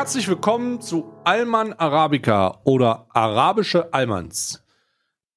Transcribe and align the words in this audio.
Herzlich 0.00 0.28
willkommen 0.28 0.80
zu 0.80 1.12
Alman 1.24 1.74
Arabica 1.74 2.62
oder 2.64 3.06
arabische 3.10 3.92
Almans. 3.92 4.64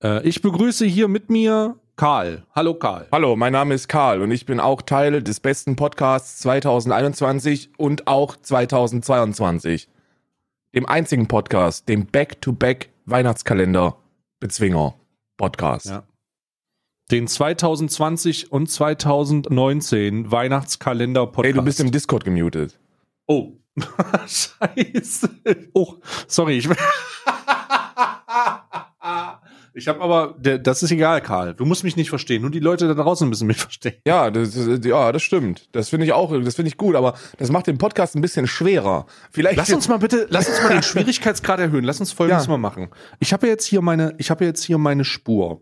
Äh, 0.01 0.25
ich 0.25 0.41
begrüße 0.41 0.85
hier 0.85 1.09
mit 1.09 1.29
mir 1.29 1.77
Karl. 1.97 2.45
Hallo 2.55 2.73
Karl. 2.73 3.09
Hallo, 3.11 3.35
mein 3.35 3.51
Name 3.51 3.73
ist 3.73 3.89
Karl 3.89 4.21
und 4.21 4.31
ich 4.31 4.45
bin 4.45 4.61
auch 4.61 4.81
Teil 4.81 5.21
des 5.21 5.41
besten 5.41 5.75
Podcasts 5.75 6.39
2021 6.39 7.71
und 7.77 8.07
auch 8.07 8.37
2022. 8.37 9.89
Dem 10.73 10.85
einzigen 10.85 11.27
Podcast, 11.27 11.89
dem 11.89 12.05
Back-to-Back 12.05 12.89
Weihnachtskalender 13.05 13.97
Bezwinger 14.39 14.95
Podcast. 15.35 15.87
Ja. 15.87 16.03
Den 17.11 17.27
2020 17.27 18.49
und 18.53 18.71
2019 18.71 20.31
Weihnachtskalender 20.31 21.25
Podcast. 21.25 21.47
Hey, 21.47 21.53
du 21.53 21.63
bist 21.63 21.81
im 21.81 21.91
Discord 21.91 22.23
gemutet. 22.23 22.79
Oh. 23.27 23.57
Scheiße. 24.27 25.29
Oh, 25.73 25.95
sorry. 26.27 26.57
Ich, 26.57 26.69
ich 29.73 29.87
habe 29.87 30.01
aber, 30.01 30.35
der, 30.37 30.59
das 30.59 30.83
ist 30.83 30.91
egal, 30.91 31.21
Karl. 31.21 31.55
Du 31.55 31.65
musst 31.65 31.83
mich 31.83 31.95
nicht 31.95 32.09
verstehen. 32.09 32.43
Nur 32.43 32.51
die 32.51 32.59
Leute 32.59 32.87
da 32.87 32.93
draußen 32.93 33.27
müssen 33.27 33.47
mich 33.47 33.57
verstehen. 33.57 33.95
Ja, 34.05 34.29
das, 34.29 34.55
ja, 34.83 35.11
das 35.11 35.23
stimmt. 35.23 35.69
Das 35.71 35.89
finde 35.89 36.05
ich 36.05 36.13
auch, 36.13 36.31
das 36.43 36.55
finde 36.55 36.69
ich 36.69 36.77
gut, 36.77 36.95
aber 36.95 37.15
das 37.37 37.51
macht 37.51 37.65
den 37.67 37.79
Podcast 37.79 38.15
ein 38.15 38.21
bisschen 38.21 38.45
schwerer. 38.45 39.07
Vielleicht 39.31 39.57
lass 39.57 39.73
uns 39.73 39.87
mal 39.87 39.97
bitte, 39.97 40.27
lass 40.29 40.47
uns 40.47 40.61
mal 40.61 40.69
den 40.69 40.83
Schwierigkeitsgrad 40.83 41.59
erhöhen. 41.59 41.83
Lass 41.83 41.99
uns 41.99 42.11
folgendes 42.11 42.45
ja. 42.45 42.51
mal 42.51 42.57
machen. 42.57 42.89
Ich 43.19 43.33
habe 43.33 43.47
jetzt 43.47 43.65
hier 43.65 43.81
meine, 43.81 44.13
ich 44.19 44.29
habe 44.29 44.45
jetzt 44.45 44.63
hier 44.63 44.77
meine 44.77 45.03
Spur. 45.03 45.61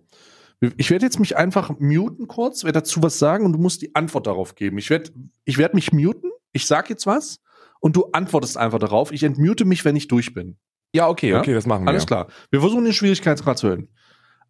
Ich 0.78 0.91
werde 0.91 1.05
jetzt 1.05 1.20
mich 1.20 1.38
einfach 1.38 1.72
muten 1.80 2.28
kurz, 2.28 2.63
werde 2.63 2.80
dazu 2.80 3.02
was 3.02 3.18
sagen 3.18 3.46
und 3.46 3.54
du 3.54 3.57
musst 3.57 3.82
die 3.82 3.96
Antwort 3.96 4.28
darauf 4.28 4.54
geben. 4.54 4.78
Ich 4.78 4.91
werde, 4.91 5.10
ich 5.44 5.57
werde 5.57 5.76
mich 5.76 5.91
muten. 5.91 6.30
Ich 6.52 6.68
sag 6.68 6.90
jetzt 6.90 7.07
was 7.07 7.40
und 7.82 7.98
du 7.98 8.05
antwortest 8.13 8.57
einfach 8.57 8.79
darauf. 8.79 9.12
Ich 9.12 9.24
entmute 9.24 9.65
mich, 9.65 9.84
wenn 9.84 9.98
ich 9.98 10.07
durch 10.07 10.34
bin. 10.34 10.57
Ja, 10.96 11.10
okay, 11.10 11.32
ja? 11.32 11.40
okay, 11.40 11.54
das 11.54 11.65
machen 11.65 11.84
wir. 11.84 11.90
Alles 11.90 12.05
klar. 12.05 12.27
Wir 12.49 12.62
versuchen 12.62 12.85
den 12.85 12.93
Schwierigkeitsgrad 12.93 13.57
zu 13.57 13.68
erhöhen. 13.68 13.90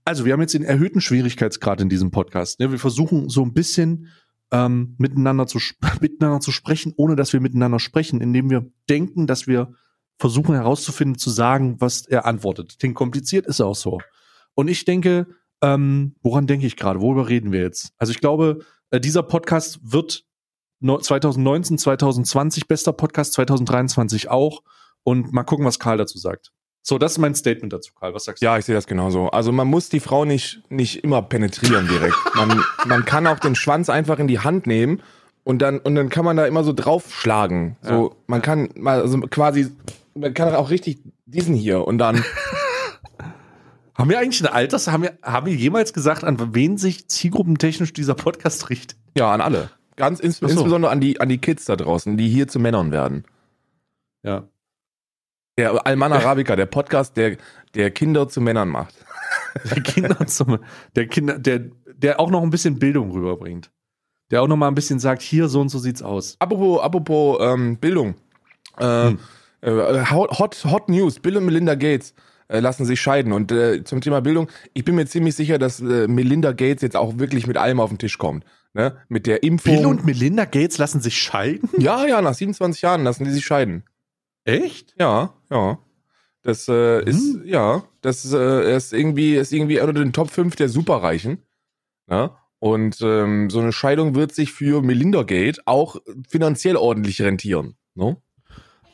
Also, 0.05 0.25
wir 0.25 0.33
haben 0.33 0.41
jetzt 0.41 0.53
den 0.53 0.63
erhöhten 0.63 1.01
Schwierigkeitsgrad 1.01 1.81
in 1.81 1.89
diesem 1.89 2.11
Podcast. 2.11 2.59
Ne? 2.59 2.71
Wir 2.71 2.79
versuchen 2.79 3.29
so 3.29 3.43
ein 3.43 3.53
bisschen 3.53 4.09
ähm, 4.51 4.95
miteinander, 4.97 5.47
zu 5.47 5.59
miteinander 6.01 6.39
zu 6.39 6.51
sprechen, 6.51 6.93
ohne 6.97 7.15
dass 7.15 7.33
wir 7.33 7.39
miteinander 7.39 7.79
sprechen, 7.79 8.21
indem 8.21 8.49
wir 8.49 8.69
denken, 8.89 9.27
dass 9.27 9.47
wir 9.47 9.73
versuchen 10.19 10.53
herauszufinden, 10.53 11.17
zu 11.17 11.29
sagen, 11.29 11.79
was 11.79 12.05
er 12.05 12.25
antwortet. 12.25 12.77
Klingt 12.79 12.95
kompliziert, 12.95 13.47
ist 13.47 13.61
auch 13.61 13.75
so. 13.75 13.99
Und 14.53 14.67
ich 14.67 14.85
denke, 14.85 15.27
ähm, 15.61 16.15
woran 16.21 16.47
denke 16.47 16.65
ich 16.65 16.75
gerade? 16.75 17.01
Worüber 17.01 17.29
reden 17.29 17.51
wir 17.51 17.61
jetzt? 17.61 17.93
Also 17.97 18.11
ich 18.11 18.19
glaube, 18.19 18.59
äh, 18.89 18.99
dieser 18.99 19.23
Podcast 19.23 19.79
wird 19.83 20.25
2019, 20.81 21.77
2020 21.77 22.67
bester 22.67 22.93
Podcast, 22.93 23.33
2023 23.33 24.29
auch. 24.29 24.61
Und 25.03 25.33
mal 25.33 25.43
gucken, 25.43 25.65
was 25.65 25.79
Karl 25.79 25.97
dazu 25.97 26.17
sagt. 26.17 26.51
So, 26.83 26.97
das 26.97 27.13
ist 27.13 27.17
mein 27.19 27.35
Statement 27.35 27.71
dazu, 27.71 27.93
Karl. 27.93 28.13
Was 28.13 28.25
sagst 28.25 28.41
du? 28.41 28.45
Ja, 28.45 28.57
ich 28.57 28.65
sehe 28.65 28.75
das 28.75 28.87
genauso. 28.87 29.29
Also 29.29 29.51
man 29.51 29.67
muss 29.67 29.89
die 29.89 29.99
Frau 29.99 30.25
nicht, 30.25 30.63
nicht 30.69 31.03
immer 31.03 31.21
penetrieren 31.21 31.87
direkt. 31.87 32.15
man, 32.35 32.63
man 32.85 33.05
kann 33.05 33.27
auch 33.27 33.39
den 33.39 33.55
Schwanz 33.55 33.89
einfach 33.89 34.19
in 34.19 34.27
die 34.27 34.39
Hand 34.39 34.65
nehmen 34.65 35.01
und 35.43 35.61
dann, 35.61 35.79
und 35.79 35.95
dann 35.95 36.09
kann 36.09 36.25
man 36.25 36.37
da 36.37 36.45
immer 36.45 36.63
so 36.63 36.73
draufschlagen. 36.73 37.77
So, 37.81 38.09
ja. 38.09 38.15
man 38.27 38.41
kann 38.41 38.69
mal, 38.75 39.01
also 39.01 39.19
quasi, 39.21 39.71
man 40.15 40.33
kann 40.33 40.53
auch 40.55 40.69
richtig 40.71 41.01
diesen 41.25 41.55
hier 41.55 41.85
und 41.87 41.99
dann. 41.99 42.23
haben 43.95 44.09
wir 44.09 44.19
eigentlich 44.19 44.41
ein 44.41 44.47
Alters, 44.47 44.87
haben 44.87 45.03
wir, 45.03 45.17
haben 45.21 45.45
wir 45.45 45.53
jemals 45.53 45.93
gesagt, 45.93 46.23
an 46.23 46.55
wen 46.55 46.77
sich 46.77 47.07
zielgruppentechnisch 47.07 47.93
dieser 47.93 48.15
Podcast 48.15 48.69
richtet? 48.71 48.97
Ja, 49.15 49.31
an 49.31 49.41
alle. 49.41 49.69
Ganz 49.95 50.19
ins, 50.19 50.37
so. 50.37 50.47
insbesondere 50.47 50.91
an 50.91 50.99
die, 50.99 51.19
an 51.19 51.29
die 51.29 51.37
Kids 51.37 51.65
da 51.65 51.75
draußen, 51.75 52.17
die 52.17 52.29
hier 52.29 52.47
zu 52.47 52.59
Männern 52.59 52.91
werden. 52.91 53.25
Ja. 54.23 54.47
Der 55.57 55.85
Alman 55.85 56.13
Arabica, 56.13 56.55
der 56.55 56.65
Podcast, 56.65 57.17
der, 57.17 57.37
der 57.75 57.91
Kinder 57.91 58.27
zu 58.27 58.41
Männern 58.41 58.69
macht. 58.69 58.95
Der 59.63 59.81
Kinder 59.81 60.27
zum, 60.27 60.59
der 60.95 61.07
Kinder, 61.07 61.37
der, 61.37 61.59
der 61.85 62.19
auch 62.19 62.29
noch 62.31 62.41
ein 62.41 62.49
bisschen 62.49 62.79
Bildung 62.79 63.11
rüberbringt. 63.11 63.71
Der 64.29 64.41
auch 64.41 64.47
noch 64.47 64.55
mal 64.55 64.67
ein 64.67 64.75
bisschen 64.75 64.99
sagt, 64.99 65.21
hier 65.21 65.47
so 65.47 65.59
und 65.59 65.69
so 65.69 65.77
sieht's 65.77 66.01
aus. 66.01 66.35
Apropos, 66.39 66.81
apropos 66.81 67.37
ähm, 67.41 67.77
Bildung. 67.77 68.15
Äh, 68.77 69.09
hm. 69.09 69.19
äh, 69.61 70.05
Hot, 70.09 70.65
Hot 70.65 70.89
News, 70.89 71.19
Bill 71.19 71.37
und 71.37 71.45
Melinda 71.45 71.75
Gates 71.75 72.13
äh, 72.47 72.59
lassen 72.59 72.85
sich 72.85 73.01
scheiden. 73.01 73.33
Und 73.33 73.51
äh, 73.51 73.83
zum 73.83 74.01
Thema 74.01 74.21
Bildung, 74.21 74.49
ich 74.73 74.85
bin 74.85 74.95
mir 74.95 75.05
ziemlich 75.05 75.35
sicher, 75.35 75.57
dass 75.57 75.79
äh, 75.79 76.07
Melinda 76.07 76.51
Gates 76.51 76.81
jetzt 76.81 76.95
auch 76.95 77.17
wirklich 77.17 77.47
mit 77.47 77.57
allem 77.57 77.79
auf 77.79 77.89
den 77.89 77.97
Tisch 77.97 78.17
kommt. 78.17 78.45
Ne? 78.73 78.97
Mit 79.09 79.27
der 79.27 79.43
Impfung. 79.43 79.75
Bill 79.75 79.85
und 79.85 80.05
Melinda 80.05 80.45
Gates 80.45 80.77
lassen 80.77 81.01
sich 81.01 81.17
scheiden? 81.17 81.69
Ja, 81.77 82.05
ja, 82.05 82.21
nach 82.21 82.33
27 82.33 82.81
Jahren 82.81 83.03
lassen 83.03 83.25
die 83.25 83.31
sich 83.31 83.45
scheiden. 83.45 83.83
Echt? 84.45 84.95
Ja, 84.97 85.33
ja. 85.49 85.79
Das 86.43 86.67
äh, 86.67 87.01
hm. 87.01 87.07
ist, 87.07 87.39
ja, 87.45 87.83
das 88.01 88.31
äh, 88.33 88.75
ist 88.75 88.93
irgendwie, 88.93 89.35
ist 89.35 89.51
irgendwie 89.51 89.79
unter 89.79 89.93
den 89.93 90.13
Top 90.13 90.31
5 90.31 90.55
der 90.55 90.69
Superreichen. 90.69 91.43
Ne? 92.07 92.31
Und 92.59 93.01
ähm, 93.01 93.49
so 93.49 93.59
eine 93.59 93.73
Scheidung 93.73 94.15
wird 94.15 94.33
sich 94.33 94.51
für 94.51 94.81
Melinda 94.81 95.23
Gate 95.23 95.61
auch 95.65 95.97
finanziell 96.27 96.77
ordentlich 96.77 97.21
rentieren. 97.21 97.75
Ne? 97.95 98.17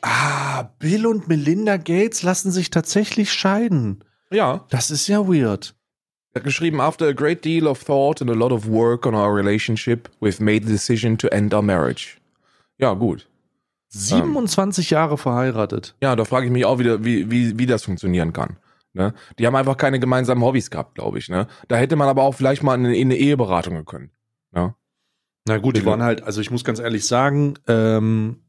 Ah, 0.02 0.64
Bill 0.78 1.06
und 1.06 1.28
Melinda 1.28 1.76
Gates 1.76 2.22
lassen 2.22 2.50
sich 2.50 2.70
tatsächlich 2.70 3.32
scheiden. 3.32 4.04
Ja. 4.30 4.66
Das 4.70 4.90
ist 4.90 5.08
ja 5.08 5.26
weird. 5.26 5.74
Er 6.34 6.40
hat 6.40 6.44
geschrieben, 6.44 6.80
after 6.80 7.08
a 7.08 7.12
great 7.12 7.44
deal 7.44 7.66
of 7.66 7.82
thought 7.84 8.20
and 8.20 8.30
a 8.30 8.34
lot 8.34 8.52
of 8.52 8.66
work 8.66 9.06
on 9.06 9.14
our 9.14 9.34
relationship, 9.34 10.08
we've 10.20 10.40
made 10.42 10.66
the 10.66 10.72
decision 10.72 11.16
to 11.18 11.28
end 11.28 11.54
our 11.54 11.62
marriage. 11.62 12.18
Ja, 12.78 12.94
gut. 12.94 13.26
27 13.88 14.90
ähm, 14.90 14.94
Jahre 14.94 15.18
verheiratet. 15.18 15.94
Ja, 16.02 16.14
da 16.14 16.24
frage 16.24 16.46
ich 16.46 16.52
mich 16.52 16.64
auch 16.64 16.78
wieder, 16.78 17.04
wie, 17.04 17.30
wie, 17.30 17.58
wie 17.58 17.66
das 17.66 17.84
funktionieren 17.84 18.32
kann. 18.32 18.58
Ne? 18.92 19.14
Die 19.38 19.46
haben 19.46 19.56
einfach 19.56 19.76
keine 19.76 19.98
gemeinsamen 19.98 20.42
Hobbys 20.42 20.70
gehabt, 20.70 20.94
glaube 20.94 21.18
ich. 21.18 21.28
Ne? 21.28 21.46
Da 21.68 21.76
hätte 21.76 21.96
man 21.96 22.08
aber 22.08 22.22
auch 22.22 22.34
vielleicht 22.34 22.62
mal 22.62 22.74
in, 22.74 22.84
in 22.86 23.08
eine 23.08 23.16
Eheberatung 23.16 23.84
können. 23.84 24.10
Ne? 24.52 24.74
Na 25.46 25.58
gut, 25.58 25.76
die 25.76 25.86
waren 25.86 26.02
halt, 26.02 26.22
also 26.22 26.40
ich 26.40 26.50
muss 26.50 26.64
ganz 26.64 26.78
ehrlich 26.78 27.06
sagen, 27.06 27.54
ähm, 27.66 28.42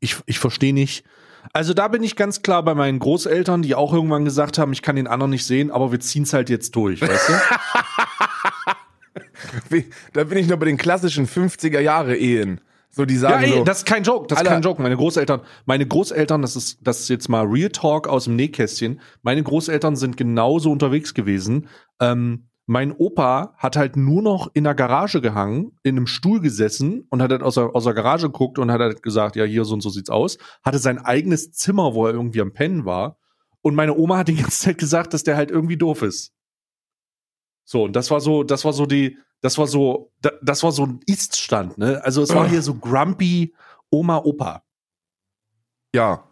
ich, 0.00 0.16
ich 0.26 0.38
verstehe 0.38 0.74
nicht, 0.74 1.04
also 1.52 1.74
da 1.74 1.88
bin 1.88 2.02
ich 2.02 2.16
ganz 2.16 2.42
klar 2.42 2.62
bei 2.62 2.74
meinen 2.74 2.98
Großeltern, 2.98 3.62
die 3.62 3.74
auch 3.74 3.92
irgendwann 3.92 4.24
gesagt 4.24 4.58
haben, 4.58 4.72
ich 4.72 4.82
kann 4.82 4.96
den 4.96 5.06
anderen 5.06 5.30
nicht 5.30 5.44
sehen, 5.44 5.70
aber 5.70 5.92
wir 5.92 6.00
ziehen 6.00 6.24
es 6.24 6.32
halt 6.32 6.50
jetzt 6.50 6.74
durch, 6.74 7.02
weißt 7.02 7.28
du? 9.70 9.82
da 10.12 10.24
bin 10.24 10.38
ich 10.38 10.48
noch 10.48 10.58
bei 10.58 10.66
den 10.66 10.76
klassischen 10.76 11.26
50er 11.26 11.80
Jahre 11.80 12.16
Ehen. 12.16 12.60
So, 12.90 13.04
die 13.04 13.16
sagen 13.16 13.42
ja, 13.42 13.48
ey, 13.48 13.58
so, 13.58 13.64
das 13.64 13.78
ist 13.78 13.86
kein 13.86 14.04
Joke, 14.04 14.28
das 14.28 14.40
ist 14.40 14.46
kein 14.46 14.62
Joke. 14.62 14.80
Meine 14.80 14.96
Großeltern, 14.96 15.40
meine 15.66 15.84
Großeltern, 15.84 16.42
das 16.42 16.54
ist, 16.54 16.78
das 16.80 17.00
ist 17.00 17.08
jetzt 17.08 17.28
mal 17.28 17.44
Real 17.44 17.70
Talk 17.70 18.06
aus 18.06 18.24
dem 18.24 18.36
Nähkästchen. 18.36 19.00
Meine 19.22 19.42
Großeltern 19.42 19.96
sind 19.96 20.16
genauso 20.16 20.70
unterwegs 20.70 21.12
gewesen. 21.12 21.66
Ähm, 22.00 22.46
mein 22.66 22.92
Opa 22.92 23.54
hat 23.58 23.76
halt 23.76 23.96
nur 23.96 24.22
noch 24.22 24.50
in 24.54 24.64
der 24.64 24.74
Garage 24.74 25.20
gehangen, 25.20 25.78
in 25.82 25.96
einem 25.96 26.06
Stuhl 26.06 26.40
gesessen 26.40 27.06
und 27.10 27.20
hat 27.20 27.30
halt 27.30 27.42
aus 27.42 27.56
der, 27.56 27.74
aus 27.74 27.84
der 27.84 27.94
Garage 27.94 28.28
geguckt 28.28 28.58
und 28.58 28.70
hat 28.70 28.80
halt 28.80 29.02
gesagt, 29.02 29.36
ja, 29.36 29.44
hier 29.44 29.64
so 29.64 29.74
und 29.74 29.82
so 29.82 29.90
sieht's 29.90 30.10
aus. 30.10 30.38
Hatte 30.62 30.78
sein 30.78 30.98
eigenes 30.98 31.52
Zimmer, 31.52 31.94
wo 31.94 32.06
er 32.06 32.14
irgendwie 32.14 32.40
am 32.40 32.52
Pennen 32.52 32.84
war. 32.84 33.18
Und 33.60 33.74
meine 33.74 33.96
Oma 33.96 34.18
hat 34.18 34.28
die 34.28 34.36
ganze 34.36 34.60
Zeit 34.60 34.78
gesagt, 34.78 35.12
dass 35.12 35.24
der 35.24 35.36
halt 35.36 35.50
irgendwie 35.50 35.76
doof 35.76 36.02
ist. 36.02 36.32
So, 37.64 37.84
und 37.84 37.96
das 37.96 38.10
war 38.10 38.20
so, 38.20 38.44
das 38.44 38.64
war 38.64 38.72
so 38.72 38.86
die, 38.86 39.18
das 39.40 39.58
war 39.58 39.66
so, 39.66 40.12
das 40.42 40.62
war 40.62 40.72
so 40.72 40.86
ein 40.86 41.00
Ist-Stand, 41.06 41.76
ne? 41.76 42.02
Also 42.04 42.22
es 42.22 42.34
war 42.34 42.48
hier 42.48 42.62
so 42.62 42.74
grumpy 42.74 43.54
Oma, 43.90 44.18
Opa. 44.18 44.64
Ja, 45.94 46.28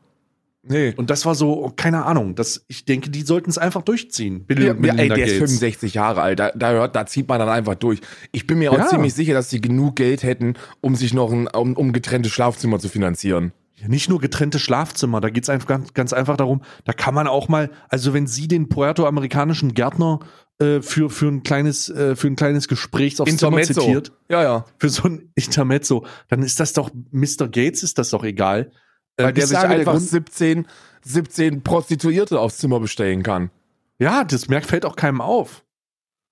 Nee. 0.65 0.95
Und 0.97 1.11
das 1.11 1.27
war 1.27 1.35
so, 1.35 1.73
keine 1.75 2.05
Ahnung, 2.05 2.37
das, 2.37 2.65
ich 2.69 2.85
denke, 2.85 3.11
die 3.11 3.23
sollten 3.23 3.51
es 3.51 3.59
einfach 3.59 3.83
durchziehen. 3.83 4.45
Bill 4.45 4.63
ja, 4.63 4.75
ja, 4.75 4.95
ey, 4.95 5.09
der 5.09 5.19
Gates. 5.19 5.33
ist 5.33 5.39
65 5.39 5.95
Jahre 5.95 6.23
alt, 6.23 6.39
da, 6.39 6.53
da, 6.53 6.71
hört, 6.71 6.95
da 6.95 7.05
zieht 7.05 7.29
man 7.29 7.41
dann 7.41 7.49
einfach 7.49 7.75
durch. 7.75 8.01
Ich 8.31 8.47
bin 8.47 8.59
mir 8.59 8.71
auch 8.71 8.79
ja. 8.79 8.87
ziemlich 8.87 9.13
sicher, 9.13 9.35
dass 9.35 9.51
sie 9.51 9.61
genug 9.61 9.97
Geld 9.97 10.23
hätten, 10.23 10.55
um 10.81 10.95
sich 10.95 11.15
noch 11.15 11.33
ein, 11.33 11.49
um, 11.49 11.75
um 11.75 11.93
getrennte 11.93 12.31
Schlafzimmer 12.31 12.79
zu 12.79 12.89
finanzieren. 12.89 13.53
Ja, 13.75 13.89
nicht 13.89 14.09
nur 14.09 14.21
getrennte 14.21 14.61
Schlafzimmer, 14.61 15.21
da 15.21 15.31
geht's 15.31 15.49
einfach 15.49 15.67
ganz, 15.67 15.95
ganz 15.95 16.13
einfach 16.13 16.37
darum, 16.37 16.63
da 16.85 16.93
kann 16.93 17.15
man 17.15 17.27
auch 17.27 17.49
mal, 17.49 17.69
also 17.89 18.15
wenn 18.15 18.29
sie 18.29 18.47
den 18.47 18.69
puerto-amerikanischen 18.69 19.75
Gärtner 19.75 20.21
äh, 20.61 20.81
für, 20.81 21.11
für 21.11 21.27
ein 21.27 21.43
kleines, 21.43 21.89
äh, 21.89 22.15
für 22.15 22.29
ein 22.29 22.37
kleines 22.37 22.69
Gespräch 22.69 23.21
aufs 23.21 23.29
Intermezzo. 23.29 23.75
Zimmer 23.75 23.87
zitiert. 23.87 24.13
Ja, 24.29 24.45
ja. 24.45 24.65
Für 24.79 24.91
so 24.91 25.09
ein 25.09 25.33
Intermezzo, 25.35 26.07
dann 26.29 26.45
ist 26.45 26.61
das 26.61 26.73
doch, 26.73 26.93
Mr. 27.11 27.49
Gates 27.49 27.83
ist 27.83 27.99
das 27.99 28.11
doch 28.11 28.23
egal 28.23 28.71
weil 29.17 29.31
äh, 29.31 29.33
der 29.33 29.47
sich 29.47 29.59
einfach 29.59 29.99
17, 29.99 30.67
17 31.05 31.63
Prostituierte 31.63 32.41
aufs 32.41 32.59
Zimmer 32.59 32.81
bestellen 32.81 33.23
kann. 33.23 33.51
Ja, 33.99 34.25
das 34.25 34.49
merkt, 34.49 34.67
fällt 34.67 34.85
auch 34.85 34.97
keinem 34.97 35.21
auf. 35.21 35.65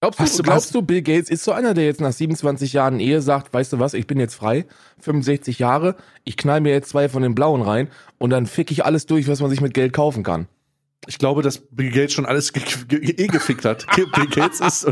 Glaubst, 0.00 0.38
du, 0.38 0.42
glaubst 0.42 0.74
du, 0.74 0.80
Bill 0.80 1.02
Gates 1.02 1.28
ist 1.28 1.44
so 1.44 1.52
einer, 1.52 1.74
der 1.74 1.84
jetzt 1.84 2.00
nach 2.00 2.12
27 2.12 2.72
Jahren 2.72 3.00
Ehe 3.00 3.20
sagt, 3.20 3.52
weißt 3.52 3.74
du 3.74 3.80
was, 3.80 3.92
ich 3.92 4.06
bin 4.06 4.18
jetzt 4.18 4.34
frei, 4.34 4.64
65 5.00 5.58
Jahre, 5.58 5.94
ich 6.24 6.38
knall 6.38 6.62
mir 6.62 6.72
jetzt 6.72 6.88
zwei 6.88 7.10
von 7.10 7.22
den 7.22 7.34
blauen 7.34 7.60
rein 7.60 7.88
und 8.16 8.30
dann 8.30 8.46
fick 8.46 8.70
ich 8.70 8.86
alles 8.86 9.04
durch, 9.04 9.28
was 9.28 9.40
man 9.40 9.50
sich 9.50 9.60
mit 9.60 9.74
Geld 9.74 9.92
kaufen 9.92 10.22
kann. 10.22 10.48
Ich 11.06 11.18
glaube, 11.18 11.42
dass 11.42 11.58
Bill 11.58 11.90
Gates 11.90 12.14
schon 12.14 12.24
alles 12.24 12.54
ge 12.54 12.62
ge 12.88 13.10
eh 13.10 13.26
gefickt 13.26 13.66
hat. 13.66 13.86
Bill 13.94 14.26
Gates 14.26 14.60
ist 14.60 14.88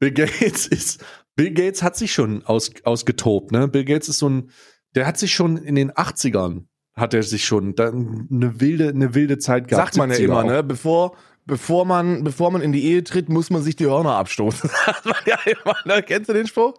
Bill 0.00 0.12
Gates 0.12 0.66
ist 0.66 1.04
Bill 1.36 1.52
Gates 1.52 1.84
hat 1.84 1.96
sich 1.96 2.12
schon 2.12 2.44
aus, 2.44 2.72
ausgetobt, 2.82 3.52
ne? 3.52 3.68
Bill 3.68 3.84
Gates 3.84 4.08
ist 4.08 4.18
so 4.18 4.28
ein 4.28 4.50
der 4.96 5.06
hat 5.06 5.18
sich 5.18 5.34
schon 5.34 5.56
in 5.56 5.76
den 5.76 5.92
80ern 5.92 6.64
hat 6.96 7.14
er 7.14 7.22
sich 7.22 7.44
schon 7.44 7.74
da, 7.74 7.88
eine 7.88 8.60
wilde, 8.60 8.88
eine 8.88 9.14
wilde 9.14 9.38
Zeit 9.38 9.68
gehabt. 9.68 9.94
Sagt 9.94 9.96
man 9.98 10.10
ja 10.10 10.16
70er 10.16 10.24
immer, 10.24 10.38
auch. 10.40 10.44
ne? 10.46 10.62
Bevor, 10.62 11.16
bevor, 11.44 11.84
man, 11.84 12.24
bevor 12.24 12.50
man 12.50 12.62
in 12.62 12.72
die 12.72 12.84
Ehe 12.84 13.04
tritt, 13.04 13.28
muss 13.28 13.50
man 13.50 13.62
sich 13.62 13.76
die 13.76 13.86
Hörner 13.86 14.14
abstoßen. 14.16 14.70
Ja 15.26 15.36
immer, 15.44 15.76
ne? 15.84 16.02
Kennst 16.02 16.28
du 16.28 16.32
den 16.32 16.46
Spruch? 16.46 16.74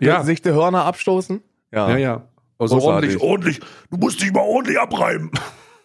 Ja. 0.00 0.22
Sich 0.22 0.40
die 0.42 0.50
Hörner 0.50 0.84
abstoßen? 0.84 1.42
Ja, 1.72 1.96
ja. 1.96 2.28
Also 2.58 2.76
Großartig. 2.78 3.20
ordentlich, 3.20 3.58
ordentlich. 3.60 3.60
Du 3.90 3.96
musst 3.98 4.22
dich 4.22 4.32
mal 4.32 4.40
ordentlich 4.40 4.78
abreiben. 4.78 5.30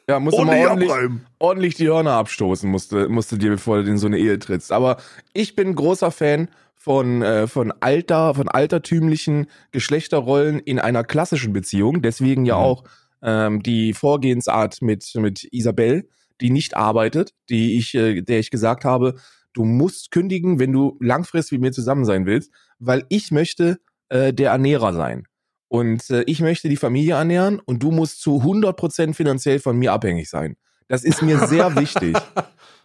Ja, 0.09 0.19
musst 0.19 0.37
du 0.37 0.43
mal 0.43 0.49
Ordentlich 0.57 0.67
ordentlich, 0.69 0.91
abreiben. 0.91 1.25
ordentlich 1.39 1.75
die 1.75 1.87
Hörner 1.87 2.13
abstoßen, 2.13 2.69
musste, 2.69 3.07
musste 3.07 3.37
dir, 3.37 3.51
bevor 3.51 3.81
du 3.81 3.89
in 3.89 3.97
so 3.97 4.07
eine 4.07 4.17
Ehe 4.17 4.39
trittst. 4.39 4.71
Aber 4.71 4.97
ich 5.31 5.55
bin 5.55 5.73
großer 5.73 6.11
Fan 6.11 6.49
von, 6.75 7.21
äh, 7.21 7.47
von 7.47 7.71
alter, 7.79 8.33
von 8.33 8.49
altertümlichen 8.49 9.45
Geschlechterrollen 9.71 10.59
in 10.59 10.79
einer 10.79 11.03
klassischen 11.05 11.53
Beziehung. 11.53 12.01
Deswegen 12.01 12.45
ja 12.45 12.55
Mhm. 12.57 12.61
auch 12.61 12.83
ähm, 13.21 13.61
die 13.63 13.93
Vorgehensart 13.93 14.81
mit, 14.81 15.09
mit 15.15 15.47
Isabel, 15.51 16.07
die 16.39 16.49
nicht 16.49 16.75
arbeitet, 16.75 17.33
die 17.49 17.77
ich, 17.77 17.93
äh, 17.95 18.21
der 18.21 18.39
ich 18.39 18.49
gesagt 18.51 18.83
habe, 18.85 19.15
du 19.53 19.63
musst 19.65 20.11
kündigen, 20.11 20.59
wenn 20.59 20.71
du 20.71 20.97
langfristig 21.01 21.53
mit 21.59 21.61
mir 21.61 21.71
zusammen 21.71 22.05
sein 22.05 22.25
willst, 22.25 22.51
weil 22.79 23.05
ich 23.09 23.31
möchte 23.31 23.79
äh, 24.09 24.33
der 24.33 24.51
Ernährer 24.51 24.93
sein. 24.93 25.27
Und 25.67 26.09
äh, 26.09 26.23
ich 26.23 26.41
möchte 26.41 26.67
die 26.67 26.77
Familie 26.77 27.13
ernähren 27.15 27.59
und 27.59 27.81
du 27.83 27.91
musst 27.91 28.21
zu 28.21 28.41
100% 28.41 29.13
finanziell 29.13 29.59
von 29.59 29.77
mir 29.77 29.93
abhängig 29.93 30.29
sein. 30.29 30.57
Das 30.87 31.03
ist 31.05 31.21
mir 31.21 31.37
sehr 31.47 31.73
wichtig. 31.79 32.17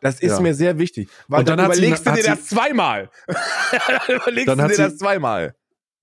Das 0.01 0.21
ist 0.21 0.33
Ja. 0.33 0.41
mir 0.41 0.55
sehr 0.55 0.79
wichtig. 0.79 1.09
Weil 1.27 1.41
Und 1.41 1.49
dann 1.49 1.59
dann, 1.59 1.73
sie- 1.73 1.79
überlegst 1.81 2.07
hat 2.07 2.13
du 2.19 2.19
dir 2.19 2.23
sie- 2.25 2.31
das 2.31 2.47
zweimal. 2.47 3.11
dann 3.27 4.17
überlegst 4.17 4.49
Dann 4.49 4.59
du 4.59 4.69
dir 4.69 4.75
sie- 4.75 4.83
das 4.83 4.99
zweimal. 4.99 5.55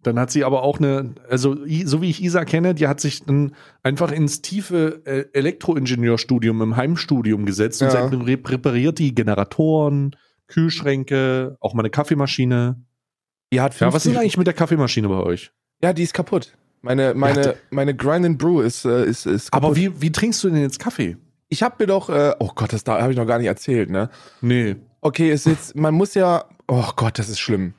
Dann 0.04 0.20
hat 0.20 0.32
sie 0.32 0.44
aber 0.44 0.64
auch 0.64 0.80
eine, 0.80 1.16
also 1.30 1.56
so 1.86 2.02
wie 2.02 2.10
ich 2.10 2.22
Isa 2.22 2.46
kenne, 2.46 2.76
die 2.76 2.88
hat 2.88 3.00
sich 3.00 3.24
dann 3.24 3.56
einfach 3.84 4.12
ins 4.12 4.42
tiefe 4.42 5.02
äh, 5.06 5.26
Elektroingenieurstudium 5.34 6.62
im 6.62 6.76
Heimstudium 6.76 7.46
gesetzt 7.46 7.82
und 7.82 7.88
Ja. 7.88 7.92
seitdem 7.94 8.22
re- 8.22 8.38
repariert 8.46 9.00
die 9.00 9.16
Generatoren, 9.16 10.16
Kühlschränke, 10.48 11.58
auch 11.60 11.74
mal 11.74 11.82
eine 11.82 11.90
Kaffeemaschine. 11.90 12.82
Die 13.52 13.62
hat 13.62 13.80
Ja, 13.80 13.88
was 13.88 14.06
ist 14.06 14.12
50 14.14 14.20
eigentlich 14.20 14.38
mit 14.38 14.48
der 14.48 14.54
Kaffeemaschine 14.54 15.08
bei 15.10 15.18
euch? 15.22 15.52
Ja, 15.82 15.94
die 15.94 16.04
ist 16.04 16.14
kaputt. 16.14 16.56
Meine, 16.82 17.14
meine, 17.14 17.42
Ja, 17.46 17.54
meine 17.70 17.96
Grind 17.96 18.26
and 18.26 18.38
Brew 18.38 18.62
ist, 18.62 18.86
äh, 18.86 19.06
ist, 19.06 19.26
ist 19.26 19.52
kaputt. 19.52 19.66
Aber 19.68 19.76
wie, 19.76 20.02
wie 20.02 20.12
trinkst 20.12 20.44
du 20.44 20.50
denn 20.50 20.62
jetzt 20.62 20.80
Kaffee? 20.80 21.18
Ich 21.50 21.62
habe 21.64 21.76
mir 21.80 21.88
doch, 21.88 22.10
äh, 22.10 22.34
oh 22.40 22.50
Gott, 22.56 22.74
das 22.74 22.84
da 22.84 23.02
habe 23.02 23.12
ich 23.12 23.18
noch 23.18 23.28
gar 23.28 23.38
nicht 23.38 23.48
erzählt, 23.48 23.90
ne? 23.90 24.10
Nee. 24.42 24.76
Okay, 25.02 25.32
ist 25.32 25.46
jetzt, 25.46 25.76
man 25.76 25.94
muss 25.94 26.14
ja, 26.14 26.46
oh 26.68 26.90
Gott, 26.96 27.20
das 27.20 27.30
ist 27.30 27.40
schlimm. 27.40 27.74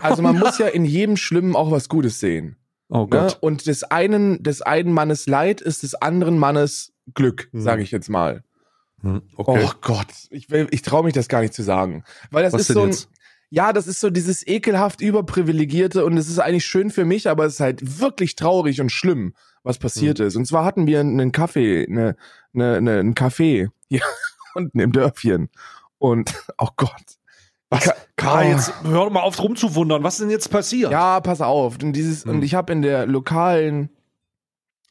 Also 0.00 0.22
man 0.22 0.38
muss 0.38 0.58
ja 0.58 0.66
in 0.68 0.84
jedem 0.84 1.16
Schlimmen 1.16 1.56
auch 1.56 1.70
was 1.70 1.88
Gutes 1.88 2.20
sehen. 2.20 2.56
Oh 2.88 3.02
Ne? 3.02 3.08
Gott. 3.10 3.38
Und 3.40 3.66
des 3.66 3.84
einen, 3.84 4.42
des 4.42 4.62
einen 4.62 4.92
Mannes 4.92 5.26
Leid 5.26 5.60
ist 5.60 5.82
des 5.82 5.94
anderen 5.94 6.38
Mannes 6.38 6.92
Glück, 7.14 7.48
Hm. 7.52 7.60
sage 7.60 7.82
ich 7.82 7.90
jetzt 7.90 8.08
mal. 8.08 8.42
Hm, 9.02 9.22
Okay. 9.36 9.62
Oh 9.64 9.72
Gott, 9.80 10.08
ich, 10.30 10.50
will- 10.50 10.68
ich 10.70 10.82
traue 10.82 11.04
mich 11.04 11.14
das 11.14 11.28
gar 11.28 11.40
nicht 11.40 11.54
zu 11.54 11.62
sagen. 11.62 12.04
Weil 12.30 12.42
das 12.44 12.52
Was 12.52 12.62
ist 12.62 12.68
so 12.74 12.82
ein, 12.82 12.94
ja, 13.50 13.72
das 13.72 13.86
ist 13.86 14.00
so 14.00 14.10
dieses 14.10 14.46
ekelhaft 14.46 15.00
überprivilegierte 15.00 16.04
und 16.04 16.16
es 16.16 16.28
ist 16.28 16.38
eigentlich 16.38 16.66
schön 16.66 16.90
für 16.90 17.04
mich, 17.04 17.28
aber 17.28 17.44
es 17.46 17.54
ist 17.54 17.60
halt 17.60 18.00
wirklich 18.00 18.36
traurig 18.36 18.80
und 18.80 18.90
schlimm, 18.92 19.34
was 19.62 19.78
passiert 19.78 20.18
Hm. 20.18 20.26
ist. 20.26 20.36
Und 20.36 20.46
zwar 20.46 20.64
hatten 20.64 20.86
wir 20.86 21.00
einen 21.00 21.32
Kaffee, 21.32 21.86
eine, 21.88 22.16
eine, 22.54 22.76
eine, 22.76 22.98
einen 23.00 23.14
Café 23.14 23.70
hier 23.88 24.02
unten 24.54 24.78
im 24.80 24.92
Dörfchen. 24.92 25.48
Und, 25.98 26.32
oh 26.58 26.68
Gott. 26.76 26.90
Was? 27.70 27.84
Ka- 27.84 27.94
Karl, 28.16 28.46
Oh. 28.46 28.50
jetzt 28.50 28.72
hör 28.84 29.04
doch 29.06 29.10
mal 29.10 29.20
auf 29.22 29.40
rumzuwundern. 29.42 30.02
Was 30.02 30.14
ist 30.14 30.20
denn 30.22 30.30
jetzt 30.30 30.50
passiert? 30.50 30.90
Ja, 30.92 31.20
pass 31.20 31.40
auf. 31.40 31.78
Und 31.82 31.92
dieses, 31.94 32.24
Hm. 32.24 32.30
und 32.36 32.42
ich 32.42 32.54
habe 32.54 32.72
in 32.72 32.82
der 32.82 33.06
lokalen, 33.06 33.88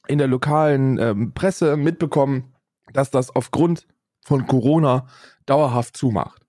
in 0.07 0.17
der 0.17 0.27
lokalen 0.27 0.97
ähm, 0.97 1.33
Presse 1.33 1.77
mitbekommen, 1.77 2.53
dass 2.93 3.11
das 3.11 3.35
aufgrund 3.35 3.85
von 4.25 4.47
Corona 4.47 5.05
dauerhaft 5.45 5.95
zumacht. 5.97 6.45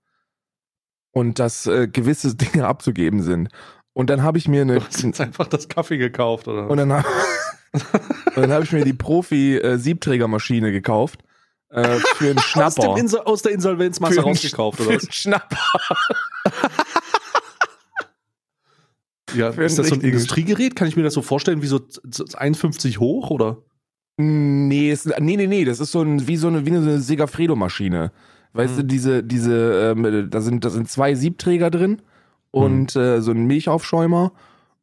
Und 1.13 1.39
dass 1.39 1.67
äh, 1.67 1.89
gewisse 1.89 2.35
Dinge 2.37 2.67
abzugeben 2.67 3.23
sind. 3.23 3.49
Und 3.93 4.09
dann 4.09 4.23
habe 4.23 4.39
ich 4.39 4.47
mir 4.49 4.63
eine 4.63 4.79
Du 4.79 4.87
hast 4.87 5.03
jetzt 5.03 5.21
einfach 5.21 5.49
das 5.49 5.69
Kaffee 5.69 5.99
gekauft, 5.99 6.47
oder? 6.49 6.71
und 6.71 6.77
dann, 6.79 6.93
hab- 6.93 7.05
habe 8.53 8.65
ich 8.65 8.73
mir 8.73 8.85
die 8.85 8.93
Profi 8.95 9.57
äh, 9.57 9.77
gekauft 10.71 11.23
äh, 11.71 11.99
für 12.17 12.27
einen 12.31 12.39
aus, 12.39 12.45
Schnapper. 12.45 12.83
dem 12.83 12.97
Insol 12.97 13.21
aus 13.21 13.43
der 13.43 13.53
Insolvenzmasse 13.53 14.15
Für 14.15 14.21
rausgekauft, 14.23 14.79
für 14.79 14.87
oder 14.87 14.97
was? 14.97 15.03
einen 15.05 15.13
Schnapper. 15.13 15.59
Ja, 19.35 19.53
für 19.53 19.63
ist 19.63 19.79
das 19.79 19.89
so 19.89 19.95
ein 19.95 20.01
Industriegerät? 20.01 20.75
Kann 20.75 20.89
ich 20.89 20.97
mir 20.97 21.05
das 21.05 21.15
so 21.15 21.23
vorstellen, 21.23 21.63
wie 21.63 21.69
so 21.69 21.79
z- 21.79 22.03
z- 22.13 22.37
1,50 22.37 22.99
hoch, 22.99 23.31
oder? 23.31 23.59
Nee, 24.17 24.91
es, 24.91 25.07
nee, 25.07 25.37
nee, 25.37 25.47
nee, 25.47 25.65
das 25.65 25.79
ist 25.79 25.93
so 25.93 26.03
ein, 26.03 26.27
wie 26.27 26.37
so 26.37 26.49
eine, 26.49 26.67
wie 26.67 26.71
eine 26.73 26.99
Segafredo-Maschine. 26.99 28.11
Weißt 28.55 28.75
du, 28.77 28.81
Hm. 28.81 28.89
diese, 28.89 29.23
diese, 29.23 29.95
ähm, 29.97 30.29
da 30.31 30.41
sind, 30.41 30.65
da 30.65 30.71
sind 30.71 30.91
zwei 30.91 31.15
Siebträger 31.15 31.71
drin 31.71 32.03
und 32.51 32.97
äh, 32.97 33.23
so 33.23 33.31
ein 33.31 33.45
Milchaufschäumer 33.47 34.33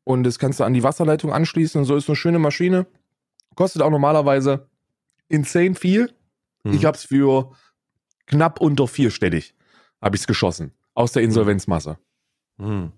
und 0.05 0.23
das 0.23 0.39
kannst 0.39 0.61
du 0.61 0.63
an 0.63 0.73
die 0.73 0.83
Wasserleitung 0.83 1.33
anschließen 1.33 1.79
und 1.79 1.85
so 1.85 1.97
ist 1.97 2.07
eine 2.07 2.15
schöne 2.15 2.39
Maschine. 2.39 2.87
Kostet 3.55 3.81
auch 3.81 3.89
normalerweise 3.91 4.67
insane 5.27 5.75
viel. 5.75 6.13
Hm. 6.65 6.73
Ich 6.73 6.85
hab's 6.85 7.03
für 7.05 7.51
knapp 8.25 8.59
unter 8.61 8.87
vierstellig, 8.87 9.55
habe 10.01 10.15
ich's 10.15 10.27
geschossen. 10.27 10.73
Aus 10.93 11.11
der 11.11 11.21
Insolvenzmasse. 11.23 11.97
Hm. 12.59 12.91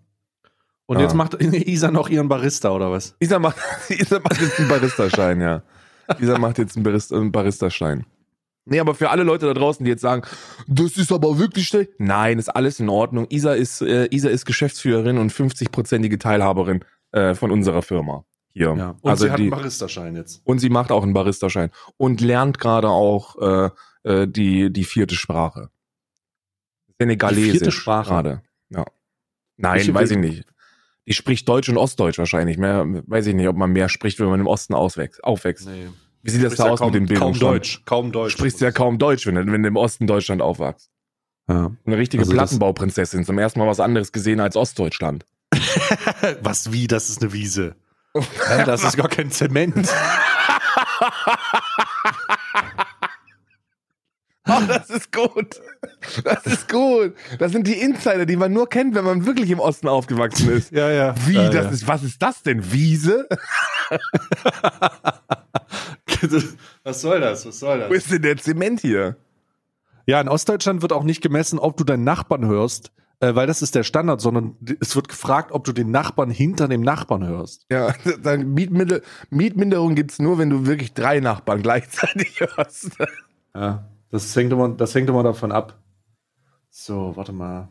Und 0.85 0.97
Ah. 0.97 1.01
jetzt 1.01 1.13
macht 1.13 1.33
Isa 1.41 1.91
noch 1.91 2.09
ihren 2.09 2.27
Barista, 2.29 2.71
oder 2.71 2.91
was? 2.91 3.15
Isa 3.19 3.39
macht, 3.39 3.57
Isa 3.89 4.19
macht 4.19 4.41
jetzt 4.41 4.59
einen 4.59 4.69
Barista-Schein, 4.69 5.41
ja. 5.41 5.63
Isa 6.19 6.37
macht 6.39 6.57
jetzt 6.57 6.75
einen 6.75 6.85
Barista- 6.85 7.15
einen 7.15 7.31
Barista-Schein. 7.31 8.05
Nee, 8.65 8.79
aber 8.79 8.93
für 8.95 9.09
alle 9.09 9.23
Leute 9.23 9.47
da 9.47 9.53
draußen, 9.53 9.83
die 9.83 9.89
jetzt 9.91 10.01
sagen, 10.01 10.21
das 10.67 10.97
ist 10.97 11.11
aber 11.11 11.37
wirklich 11.39 11.67
schlecht. 11.67 11.91
Nein, 11.97 12.37
ist 12.39 12.49
alles 12.49 12.79
in 12.79 12.89
Ordnung. 12.89 13.25
Isa 13.29 13.53
ist, 13.53 13.81
äh, 13.81 14.07
Isa 14.11 14.29
ist 14.29 14.45
Geschäftsführerin 14.45 15.17
und 15.17 15.31
50-prozentige 15.31 16.19
Teilhaberin 16.19 16.83
äh, 17.11 17.33
von 17.35 17.51
unserer 17.51 17.81
Firma. 17.81 18.25
Hier. 18.53 18.75
Ja. 18.77 18.95
Und 19.01 19.09
also 19.09 19.25
sie 19.25 19.31
hat 19.31 19.39
die, 19.39 19.43
einen 19.43 19.51
Barista-Schein 19.51 20.15
jetzt. 20.15 20.41
und 20.43 20.59
sie 20.59 20.69
macht 20.69 20.91
auch 20.91 21.03
einen 21.03 21.13
Barista-Schein 21.13 21.69
und 21.97 22.19
lernt 22.21 22.57
gerade 22.59 22.89
auch 22.89 23.35
äh, 23.41 23.69
äh, 24.03 24.27
die, 24.27 24.71
die 24.73 24.83
vierte 24.83 25.15
Sprache. 25.15 25.69
Senegalesisch. 26.99 27.43
Die 27.45 27.51
vierte 27.51 27.71
Sprache? 27.71 28.09
Gerade. 28.09 28.41
Ja. 28.69 28.85
Nein, 29.57 29.75
Welche- 29.77 29.93
weiß 29.93 30.11
ich 30.11 30.17
nicht. 30.17 30.45
Die 31.07 31.13
spricht 31.13 31.47
Deutsch 31.49 31.69
und 31.69 31.77
Ostdeutsch 31.77 32.19
wahrscheinlich. 32.19 32.57
Mehr, 32.57 32.85
weiß 33.07 33.25
ich 33.27 33.33
nicht, 33.35 33.47
ob 33.47 33.55
man 33.55 33.71
mehr 33.71 33.89
spricht, 33.89 34.19
wenn 34.19 34.27
man 34.27 34.39
im 34.39 34.47
Osten 34.47 34.73
auswächst, 34.75 35.23
aufwächst. 35.23 35.67
Nee. 35.67 35.87
Wie 36.21 36.29
sieht 36.31 36.43
das 36.43 36.55
da 36.55 36.69
aus 36.69 36.81
mit 36.81 36.93
dem 36.93 37.05
kaum 37.07 37.07
Bildungsstand? 37.07 37.41
Deutsch. 37.53 37.81
Kaum 37.85 38.11
Deutsch. 38.11 38.33
Du 38.33 38.37
sprichst 38.39 38.61
ja 38.61 38.71
kaum 38.71 38.99
Deutsch, 38.99 39.25
wenn, 39.25 39.35
du- 39.35 39.51
wenn 39.51 39.63
du 39.63 39.69
im 39.69 39.75
Osten 39.77 40.05
Deutschland 40.05 40.41
aufwachst. 40.41 40.91
Ja. 41.47 41.71
Eine 41.85 41.97
richtige 41.97 42.21
Also 42.21 42.33
Plattenbauprinzessin. 42.33 43.25
Zum 43.25 43.39
ersten 43.39 43.59
Mal 43.59 43.67
was 43.67 43.79
anderes 43.79 44.11
gesehen 44.11 44.39
als 44.39 44.55
Ostdeutschland. 44.55 45.25
Was 46.43 46.71
wie? 46.71 46.85
Das 46.87 47.09
ist 47.09 47.23
eine 47.23 47.33
Wiese. 47.33 47.75
Ja, 48.15 48.65
das 48.65 48.83
ist 48.83 48.97
gar 48.97 49.09
kein 49.09 49.31
Zement. 49.31 49.87
Oh, 54.51 54.61
das 54.67 54.89
ist 54.89 55.11
gut. 55.11 55.61
Das 56.23 56.45
ist 56.47 56.67
gut. 56.69 57.13
Das 57.37 57.51
sind 57.51 57.67
die 57.67 57.79
Insider, 57.79 58.25
die 58.25 58.35
man 58.35 58.51
nur 58.51 58.67
kennt, 58.67 58.95
wenn 58.95 59.05
man 59.05 59.25
wirklich 59.25 59.51
im 59.51 59.59
Osten 59.59 59.87
aufgewachsen 59.87 60.49
ist. 60.49 60.71
Ja, 60.71 60.89
ja. 60.89 61.13
Wie, 61.27 61.35
Ja, 61.35 61.49
das 61.49 61.65
ja. 61.65 61.71
ist, 61.71 61.87
was 61.87 62.03
ist 62.03 62.19
das 62.21 62.41
denn? 62.41 62.71
Wiese? 62.71 63.27
Was 66.83 67.01
soll 67.01 67.21
das? 67.21 67.45
Was 67.45 67.59
soll 67.59 67.87
Wo 67.89 67.93
ist 67.93 68.11
denn 68.11 68.21
der 68.21 68.35
Zement 68.37 68.81
hier? 68.81 69.15
Ja, 70.05 70.19
in 70.19 70.27
Ostdeutschland 70.27 70.81
wird 70.81 70.91
auch 70.91 71.03
nicht 71.03 71.21
gemessen, 71.21 71.59
ob 71.59 71.77
du 71.77 71.83
deinen 71.83 72.03
Nachbarn 72.03 72.45
hörst, 72.45 72.91
äh, 73.19 73.35
weil 73.35 73.47
das 73.47 73.61
ist 73.61 73.75
der 73.75 73.83
Standard, 73.83 74.21
sondern 74.21 74.55
es 74.79 74.95
wird 74.95 75.09
gefragt, 75.09 75.51
ob 75.51 75.63
du 75.65 75.73
den 75.73 75.91
Nachbarn 75.91 76.31
hinter 76.31 76.67
dem 76.67 76.81
Nachbarn 76.81 77.25
hörst. 77.25 77.65
Ja, 77.69 77.93
dann 78.23 78.53
Mietminder 78.53 79.01
Mietminderung 79.29 79.95
gibt's 79.95 80.19
nur, 80.19 80.37
wenn 80.37 80.49
du 80.49 80.65
wirklich 80.65 80.93
drei 80.93 81.19
Nachbarn 81.19 81.61
gleichzeitig 81.63 82.39
hörst. 82.39 82.91
Ja, 83.53 83.89
das 84.09 84.35
hängt 84.35 84.53
immer, 84.53 84.69
das 84.69 84.95
hängt 84.95 85.09
immer 85.09 85.23
davon 85.23 85.51
ab. 85.51 85.81
So, 86.69 87.15
warte 87.15 87.33
mal. 87.33 87.69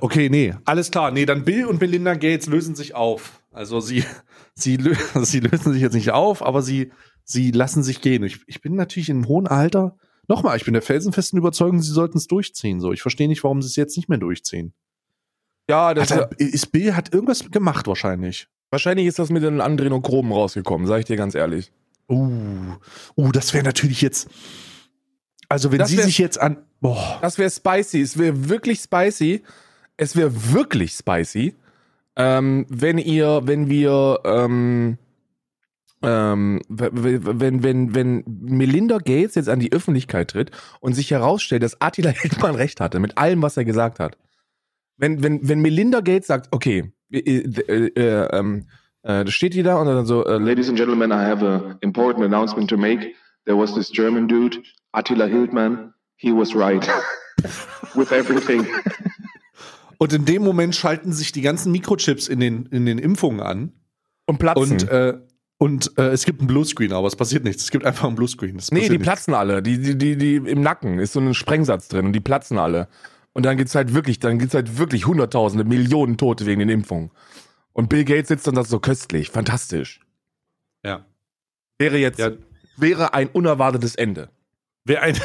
Okay, 0.00 0.28
nee, 0.28 0.54
alles 0.64 0.90
klar. 0.90 1.12
Nee, 1.12 1.24
dann 1.24 1.44
Bill 1.44 1.66
und 1.66 1.80
Melinda 1.80 2.14
Gates 2.14 2.46
lösen 2.46 2.74
sich 2.74 2.94
auf. 2.94 3.40
Also 3.52 3.80
sie, 3.80 4.04
sie, 4.54 4.76
lö 4.76 4.94
sie 5.22 5.40
lösen 5.40 5.72
sich 5.72 5.82
jetzt 5.82 5.94
nicht 5.94 6.10
auf, 6.10 6.44
aber 6.44 6.62
sie, 6.62 6.92
sie 7.24 7.52
lassen 7.52 7.82
sich 7.82 8.00
gehen. 8.00 8.24
Ich, 8.24 8.40
ich 8.46 8.60
bin 8.60 8.74
natürlich 8.74 9.08
im 9.08 9.28
hohen 9.28 9.46
Alter. 9.46 9.96
Nochmal, 10.28 10.56
ich 10.56 10.64
bin 10.64 10.72
der 10.74 10.82
felsenfesten 10.82 11.38
Überzeugung, 11.38 11.80
sie 11.82 11.92
sollten 11.92 12.18
es 12.18 12.26
durchziehen. 12.26 12.80
So, 12.80 12.92
ich 12.92 13.02
verstehe 13.02 13.28
nicht, 13.28 13.44
warum 13.44 13.62
sie 13.62 13.68
es 13.68 13.76
jetzt 13.76 13.96
nicht 13.96 14.08
mehr 14.08 14.18
durchziehen. 14.18 14.72
Ja, 15.68 15.94
das 15.94 16.10
Hat 16.10 16.32
er, 16.32 16.40
ist 16.40 16.72
Bill 16.72 16.94
hat 16.94 17.12
irgendwas 17.12 17.50
gemacht 17.50 17.86
wahrscheinlich. 17.86 18.48
wahrscheinlich 18.70 19.06
ist 19.06 19.18
das 19.18 19.30
mit 19.30 19.42
den 19.42 19.60
Adrenochromen 19.60 20.32
rausgekommen, 20.32 20.86
sag 20.86 21.00
ich 21.00 21.04
dir 21.06 21.16
ganz 21.16 21.34
ehrlich. 21.34 21.72
Uh, 22.08 22.76
uh, 23.16 23.32
das 23.32 23.52
wäre 23.52 23.64
natürlich 23.64 24.00
jetzt. 24.00 24.28
Also 25.48 25.72
wenn 25.72 25.78
Das 25.78 25.88
sie 25.90 25.98
wär- 25.98 26.04
sich 26.04 26.18
jetzt 26.18 26.40
an, 26.40 26.58
boah, 26.80 27.18
Das 27.20 27.38
wäre 27.38 27.50
spicy. 27.50 28.00
Es 28.00 28.16
wäre 28.18 28.48
wirklich 28.48 28.80
spicy. 28.80 29.42
Es 29.96 30.14
wäre 30.14 30.52
wirklich 30.52 30.92
spicy, 30.92 31.54
ähm, 32.16 32.66
wenn 32.68 32.98
ihr, 32.98 33.40
wenn 33.44 33.68
wir, 33.70 34.20
ähm, 34.24 34.98
ähm, 36.02 36.60
wenn, 36.68 37.62
wenn, 37.62 37.94
wenn 37.94 38.24
Melinda 38.26 38.98
Gates 38.98 39.34
jetzt 39.34 39.48
an 39.48 39.60
die 39.60 39.72
Öffentlichkeit 39.72 40.30
tritt 40.30 40.50
und 40.80 40.94
sich 40.94 41.10
herausstellt, 41.10 41.62
dass 41.62 41.80
Attila 41.80 42.10
Hildmann 42.22 42.54
recht 42.54 42.80
hatte 42.80 43.00
mit 43.00 43.18
allem, 43.18 43.42
was 43.42 43.56
er 43.56 43.64
gesagt 43.64 43.98
hat. 43.98 44.16
Wenn, 44.96 45.22
wenn, 45.22 45.46
wenn 45.48 45.60
Melinda 45.60 46.00
Gates 46.00 46.26
sagt, 46.26 46.48
okay, 46.52 46.92
äh, 47.10 47.18
äh, 47.18 47.90
äh, 47.94 48.28
ähm, 48.32 48.66
äh, 49.02 49.24
da 49.24 49.30
steht 49.30 49.54
die 49.54 49.62
da 49.62 49.76
und 49.76 49.86
dann 49.86 50.06
so, 50.06 50.24
äh, 50.24 50.38
Ladies 50.38 50.68
and 50.68 50.78
gentlemen, 50.78 51.10
I 51.10 51.24
have 51.24 51.46
an 51.46 51.76
important 51.80 52.24
announcement 52.24 52.68
to 52.70 52.76
make. 52.76 53.14
There 53.44 53.58
was 53.58 53.74
this 53.74 53.90
German 53.90 54.26
dude, 54.26 54.62
Attila 54.92 55.26
Hildmann. 55.26 55.92
He 56.16 56.32
was 56.32 56.54
right. 56.54 56.88
With 57.94 58.10
everything. 58.10 58.66
Und 59.98 60.12
in 60.12 60.24
dem 60.24 60.42
Moment 60.42 60.74
schalten 60.74 61.12
sich 61.12 61.32
die 61.32 61.42
ganzen 61.42 61.72
Mikrochips 61.72 62.28
in 62.28 62.40
den, 62.40 62.66
in 62.66 62.86
den 62.86 62.98
Impfungen 62.98 63.40
an. 63.40 63.72
und 64.26 64.38
platzen. 64.38 64.72
Und, 64.72 64.88
äh, 64.88 65.18
und 65.58 65.92
äh, 65.98 66.08
es 66.08 66.24
gibt 66.24 66.40
einen 66.40 66.48
Bluescreen, 66.48 66.92
aber 66.92 67.06
es 67.08 67.16
passiert 67.16 67.44
nichts. 67.44 67.62
Es 67.64 67.70
gibt 67.70 67.84
einfach 67.86 68.06
einen 68.06 68.16
Bluescreen. 68.16 68.56
Es 68.56 68.70
nee, 68.70 68.80
die 68.82 68.90
nichts. 68.90 69.04
platzen 69.04 69.34
alle. 69.34 69.62
Die, 69.62 69.80
die, 69.80 69.96
die, 69.96 70.16
die 70.16 70.36
im 70.36 70.60
Nacken 70.60 70.98
ist 70.98 71.14
so 71.14 71.20
ein 71.20 71.32
Sprengsatz 71.34 71.88
drin 71.88 72.06
und 72.06 72.12
die 72.12 72.20
platzen 72.20 72.58
alle. 72.58 72.88
Und 73.32 73.44
dann 73.46 73.56
gibt's 73.56 73.74
halt 73.74 73.94
wirklich, 73.94 74.18
dann 74.18 74.38
gibt's 74.38 74.54
halt 74.54 74.78
wirklich 74.78 75.06
Hunderttausende, 75.06 75.64
Millionen 75.64 76.16
Tote 76.18 76.46
wegen 76.46 76.60
den 76.60 76.68
Impfungen. 76.68 77.10
Und 77.72 77.88
Bill 77.88 78.04
Gates 78.04 78.28
sitzt 78.28 78.46
dann 78.46 78.54
da 78.54 78.64
so 78.64 78.78
köstlich, 78.80 79.30
fantastisch. 79.30 80.00
Ja. 80.84 81.04
Wäre 81.78 81.98
jetzt, 81.98 82.18
Ja. 82.18 82.30
wäre 82.76 83.12
ein 83.14 83.28
unerwartetes 83.28 83.94
Ende. 83.94 84.30
Wer 84.84 85.02
ein, 85.02 85.18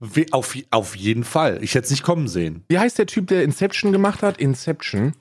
wer, 0.00 0.26
auf, 0.32 0.56
auf 0.70 0.96
jeden 0.96 1.24
Fall. 1.24 1.58
Ich 1.62 1.74
hätte 1.74 1.84
es 1.86 1.90
nicht 1.90 2.02
kommen 2.02 2.28
sehen. 2.28 2.64
Wie 2.68 2.78
heißt 2.78 2.98
der 2.98 3.06
Typ, 3.06 3.28
der 3.28 3.42
Inception 3.44 3.92
gemacht 3.92 4.22
hat? 4.22 4.38
Inception. 4.38 5.14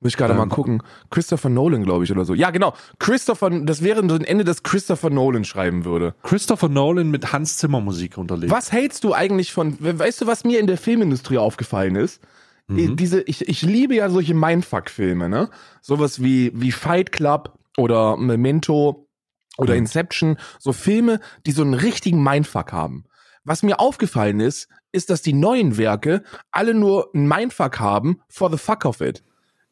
Muss 0.00 0.12
ich 0.12 0.16
gerade 0.16 0.32
Ähm. 0.34 0.38
mal 0.38 0.48
gucken. 0.48 0.82
Christopher 1.10 1.48
Nolan, 1.48 1.82
glaube 1.82 2.04
ich, 2.04 2.12
oder 2.12 2.24
so. 2.24 2.34
Ja, 2.34 2.50
genau. 2.50 2.74
Christopher, 2.98 3.48
das 3.50 3.82
wäre 3.82 4.06
so 4.08 4.14
ein 4.14 4.24
Ende, 4.24 4.44
das 4.44 4.62
Christopher 4.62 5.10
Nolan 5.10 5.44
schreiben 5.44 5.84
würde. 5.84 6.14
Christopher 6.22 6.68
Nolan 6.68 7.10
mit 7.10 7.32
Hans 7.32 7.56
Zimmer 7.58 7.80
Musik 7.80 8.18
unterlegt. 8.18 8.52
Was 8.52 8.72
hältst 8.72 9.04
du 9.04 9.14
eigentlich 9.14 9.52
von, 9.52 9.76
weißt 9.80 10.20
du, 10.20 10.26
was 10.26 10.44
mir 10.44 10.60
in 10.60 10.66
der 10.66 10.76
Filmindustrie 10.78 11.38
aufgefallen 11.38 11.96
ist? 11.96 12.20
Mhm. 12.68 12.96
Diese, 12.96 13.22
ich, 13.22 13.48
ich 13.48 13.62
liebe 13.62 13.94
ja 13.94 14.10
solche 14.10 14.34
Mindfuck-Filme, 14.34 15.28
ne? 15.28 15.48
Sowas 15.80 16.20
wie, 16.22 16.52
wie 16.54 16.72
Fight 16.72 17.12
Club 17.12 17.56
oder 17.78 18.16
Memento 18.16 19.08
oder 19.56 19.72
Mhm. 19.72 19.78
Inception. 19.78 20.36
So 20.58 20.72
Filme, 20.72 21.20
die 21.46 21.52
so 21.52 21.62
einen 21.62 21.74
richtigen 21.74 22.22
Mindfuck 22.22 22.72
haben. 22.72 23.04
Was 23.44 23.62
mir 23.62 23.78
aufgefallen 23.80 24.40
ist, 24.40 24.68
ist, 24.92 25.08
dass 25.10 25.22
die 25.22 25.32
neuen 25.32 25.78
Werke 25.78 26.22
alle 26.50 26.74
nur 26.74 27.10
einen 27.14 27.28
Mindfuck 27.28 27.78
haben 27.78 28.20
for 28.28 28.50
the 28.50 28.58
fuck 28.58 28.84
of 28.84 29.00
it. 29.00 29.22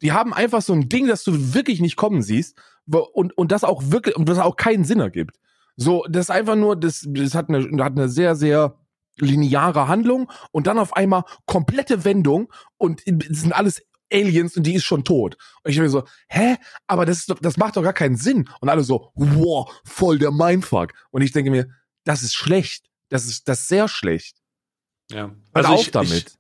Die 0.05 0.13
haben 0.13 0.35
einfach 0.35 0.63
so 0.63 0.75
ein 0.75 0.89
Ding, 0.89 1.07
das 1.09 1.25
du 1.25 1.55
wirklich 1.55 1.81
nicht 1.81 1.97
kommen 1.97 2.23
siehst 2.23 2.57
und, 2.87 3.37
und 3.37 3.51
das 3.51 3.65
auch 3.65 3.83
wirklich, 3.87 4.17
und 4.17 4.29
das 4.29 4.39
auch 4.39 4.57
keinen 4.57 4.85
Sinn 4.85 5.01
ergibt. 5.01 5.39
So, 5.77 6.05
das 6.09 6.27
ist 6.27 6.31
einfach 6.31 6.55
nur, 6.55 6.77
das, 6.77 7.07
das 7.09 7.35
hat 7.35 7.49
eine, 7.49 7.83
hat 7.83 7.93
eine 7.93 8.09
sehr, 8.09 8.37
sehr 8.37 8.79
lineare 9.17 9.89
Handlung 9.89 10.31
und 10.53 10.67
dann 10.67 10.79
auf 10.79 10.95
einmal 10.95 11.25
komplette 11.47 12.05
Wendung 12.05 12.53
und 12.77 13.03
es 13.07 13.41
sind 13.41 13.53
alles 13.53 13.83
Aliens 14.13 14.57
und 14.57 14.65
die 14.65 14.75
ist 14.75 14.85
schon 14.85 15.05
tot. 15.05 15.37
Und 15.63 15.71
ich 15.71 15.79
bin 15.79 15.89
so, 15.89 16.05
hä? 16.29 16.57
Aber 16.87 17.07
das, 17.07 17.21
ist 17.21 17.35
das 17.41 17.57
macht 17.57 17.77
doch 17.77 17.83
gar 17.83 17.93
keinen 17.93 18.17
Sinn. 18.17 18.49
Und 18.61 18.69
alle 18.69 18.85
so, 18.85 19.11
wow, 19.15 19.73
voll 19.85 20.19
der 20.19 20.31
Mindfuck. 20.31 20.93
Und 21.11 21.23
ich 21.23 21.33
denke 21.33 21.51
mir, 21.51 21.69
das 22.05 22.23
ist 22.23 22.35
schlecht. 22.35 22.91
Das 23.09 23.25
ist, 23.25 23.49
das 23.49 23.61
ist 23.61 23.69
sehr 23.69 23.89
schlecht. 23.89 24.37
ja. 25.11 25.35
Hört 25.53 25.67
Also 25.67 25.69
auf 25.73 25.81
ich, 25.81 25.91
damit. 25.91 26.39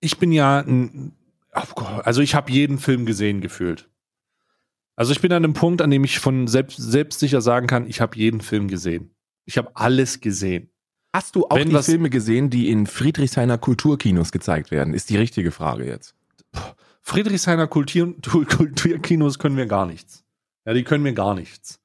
Ich, 0.00 0.12
ich 0.12 0.18
bin 0.18 0.30
ja 0.30 0.60
ein, 0.60 1.16
also 1.54 2.20
ich 2.20 2.34
habe 2.34 2.50
jeden 2.52 2.78
Film 2.78 3.06
gesehen 3.06 3.40
gefühlt. 3.40 3.88
Also 4.96 5.12
ich 5.12 5.20
bin 5.20 5.32
an 5.32 5.44
einem 5.44 5.54
Punkt, 5.54 5.82
an 5.82 5.90
dem 5.90 6.04
ich 6.04 6.18
von 6.20 6.46
selbst, 6.46 6.76
selbstsicher 6.76 7.40
sagen 7.40 7.66
kann, 7.66 7.86
ich 7.88 8.00
habe 8.00 8.16
jeden 8.16 8.40
Film 8.40 8.68
gesehen. 8.68 9.10
Ich 9.44 9.58
habe 9.58 9.70
alles 9.74 10.20
gesehen. 10.20 10.70
Hast 11.12 11.36
du 11.36 11.46
auch 11.46 11.56
Wenn 11.56 11.68
die 11.68 11.74
was- 11.74 11.86
Filme 11.86 12.10
gesehen, 12.10 12.50
die 12.50 12.70
in 12.70 12.86
Friedrichshainer 12.86 13.58
Kulturkinos 13.58 14.32
gezeigt 14.32 14.70
werden? 14.70 14.94
Ist 14.94 15.10
die 15.10 15.16
richtige 15.16 15.50
Frage 15.50 15.86
jetzt. 15.86 16.14
Friedrichshainer 17.02 17.66
Kultur, 17.66 18.14
Kulturkinos 18.22 19.38
können 19.38 19.56
wir 19.56 19.66
gar 19.66 19.86
nichts. 19.86 20.24
Ja, 20.64 20.72
die 20.72 20.84
können 20.84 21.02
mir 21.02 21.12
gar 21.12 21.34
nichts. 21.34 21.80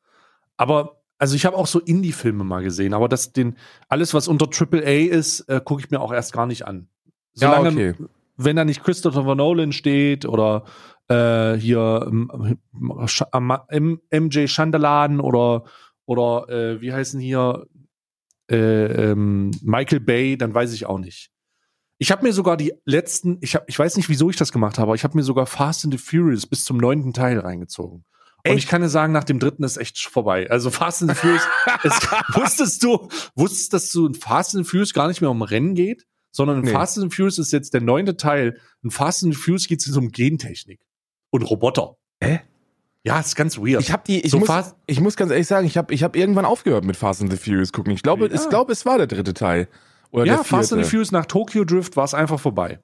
Aber, 0.57 1.01
also 1.17 1.35
ich 1.35 1.45
habe 1.45 1.57
auch 1.57 1.67
so 1.67 1.79
Indie-Filme 1.79 2.43
mal 2.43 2.63
gesehen, 2.63 2.93
aber 2.93 3.09
das, 3.09 3.33
den, 3.33 3.57
alles, 3.87 4.13
was 4.13 4.27
unter 4.27 4.47
AAA 4.47 5.09
ist, 5.09 5.41
äh, 5.49 5.59
gucke 5.63 5.81
ich 5.83 5.91
mir 5.91 5.99
auch 5.99 6.13
erst 6.13 6.31
gar 6.33 6.45
nicht 6.45 6.65
an. 6.65 6.87
Solange, 7.33 7.69
okay. 7.69 7.93
Wenn 8.39 8.55
da 8.55 8.65
nicht 8.65 8.83
Christopher 8.83 9.35
Nolan 9.35 9.73
steht 9.73 10.25
oder 10.25 10.63
äh, 11.09 11.53
hier 11.55 12.07
ähm, 12.07 12.59
MJ 14.11 14.47
Chandaladen 14.47 15.19
oder, 15.19 15.65
oder 16.05 16.47
äh, 16.49 16.81
wie 16.81 16.93
heißen 16.93 17.19
hier 17.19 17.67
äh, 18.49 19.11
ähm, 19.11 19.51
Michael 19.61 19.99
Bay, 19.99 20.37
dann 20.37 20.53
weiß 20.53 20.73
ich 20.73 20.85
auch 20.85 20.99
nicht. 20.99 21.31
Ich 21.97 22.11
habe 22.11 22.23
mir 22.23 22.31
sogar 22.31 22.55
die 22.55 22.73
letzten, 22.85 23.39
ich, 23.41 23.55
hab, 23.55 23.67
ich 23.67 23.77
weiß 23.77 23.97
nicht, 23.97 24.07
wieso 24.07 24.29
ich 24.29 24.37
das 24.37 24.53
gemacht 24.53 24.77
habe, 24.77 24.87
aber 24.87 24.95
ich 24.95 25.03
habe 25.03 25.17
mir 25.17 25.23
sogar 25.23 25.45
Fast 25.45 25.83
and 25.83 25.93
the 25.93 25.97
Furious 25.97 26.47
bis 26.47 26.63
zum 26.63 26.77
neunten 26.77 27.11
Teil 27.13 27.39
reingezogen. 27.39 28.05
Und 28.45 28.51
Echt? 28.51 28.59
ich 28.59 28.67
kann 28.67 28.81
dir 28.81 28.87
sagen, 28.87 29.11
nach 29.11 29.25
dem 29.25 29.39
dritten 29.39 29.65
ist 29.65 29.75
echt 29.75 29.99
vorbei. 29.99 30.49
Also 30.49 30.71
Fast 30.71 31.01
and 31.01 31.11
the 31.11 31.17
Furious, 31.17 31.45
es, 31.83 31.93
wusstest 32.35 32.81
du, 32.83 33.09
wusstest, 33.35 33.73
dass 33.73 33.91
du 33.91 34.07
in 34.07 34.13
Fast 34.13 34.55
and 34.55 34.65
the 34.65 34.69
Furious 34.69 34.93
gar 34.93 35.09
nicht 35.09 35.19
mehr 35.19 35.29
um 35.29 35.41
Rennen 35.41 35.75
geht, 35.75 36.07
sondern 36.31 36.59
in 36.59 36.65
Nee. 36.65 36.71
Fast 36.71 36.97
and 36.97 37.13
Furious 37.13 37.37
ist 37.39 37.51
jetzt 37.51 37.73
der 37.73 37.81
neunte 37.81 38.17
Teil. 38.17 38.59
In 38.83 38.91
Fast 38.91 39.23
and 39.23 39.35
Furious 39.35 39.67
geht 39.67 39.85
es 39.85 39.95
um 39.97 40.11
Gentechnik 40.11 40.79
und 41.31 41.43
Roboter. 41.43 41.95
Hä? 42.23 42.41
Ja, 43.03 43.19
ist 43.19 43.35
ganz 43.35 43.57
weird. 43.57 43.81
Ich 43.81 43.91
habe 43.91 44.03
die, 44.05 44.19
ich 44.21 44.31
So 44.31 44.39
muss, 44.39 44.75
ich 44.85 44.99
muss 44.99 45.15
ganz 45.15 45.31
ehrlich 45.31 45.47
sagen, 45.47 45.65
ich 45.65 45.77
habe, 45.77 45.93
ich 45.93 46.03
habe 46.03 46.17
irgendwann 46.19 46.45
aufgehört 46.45 46.83
mit 46.83 46.97
Fast 46.97 47.21
and 47.21 47.31
the 47.31 47.37
Furious 47.37 47.71
gucken. 47.71 47.93
Ich 47.93 48.03
glaube, 48.03 48.27
Ja. 48.27 48.33
ich 48.33 48.49
glaube, 48.49 48.71
es 48.73 48.85
war 48.85 48.97
der 48.97 49.07
dritte 49.07 49.33
Teil 49.33 49.67
oder 50.11 50.25
ja, 50.25 50.35
der 50.35 50.43
Fast 50.43 50.73
and 50.73 50.83
the. 50.83 50.89
Furious 50.89 51.11
nach 51.11 51.25
Tokyo 51.25 51.63
Drift 51.63 51.95
war 51.95 52.03
es 52.03 52.13
einfach 52.13 52.39
vorbei. 52.39 52.79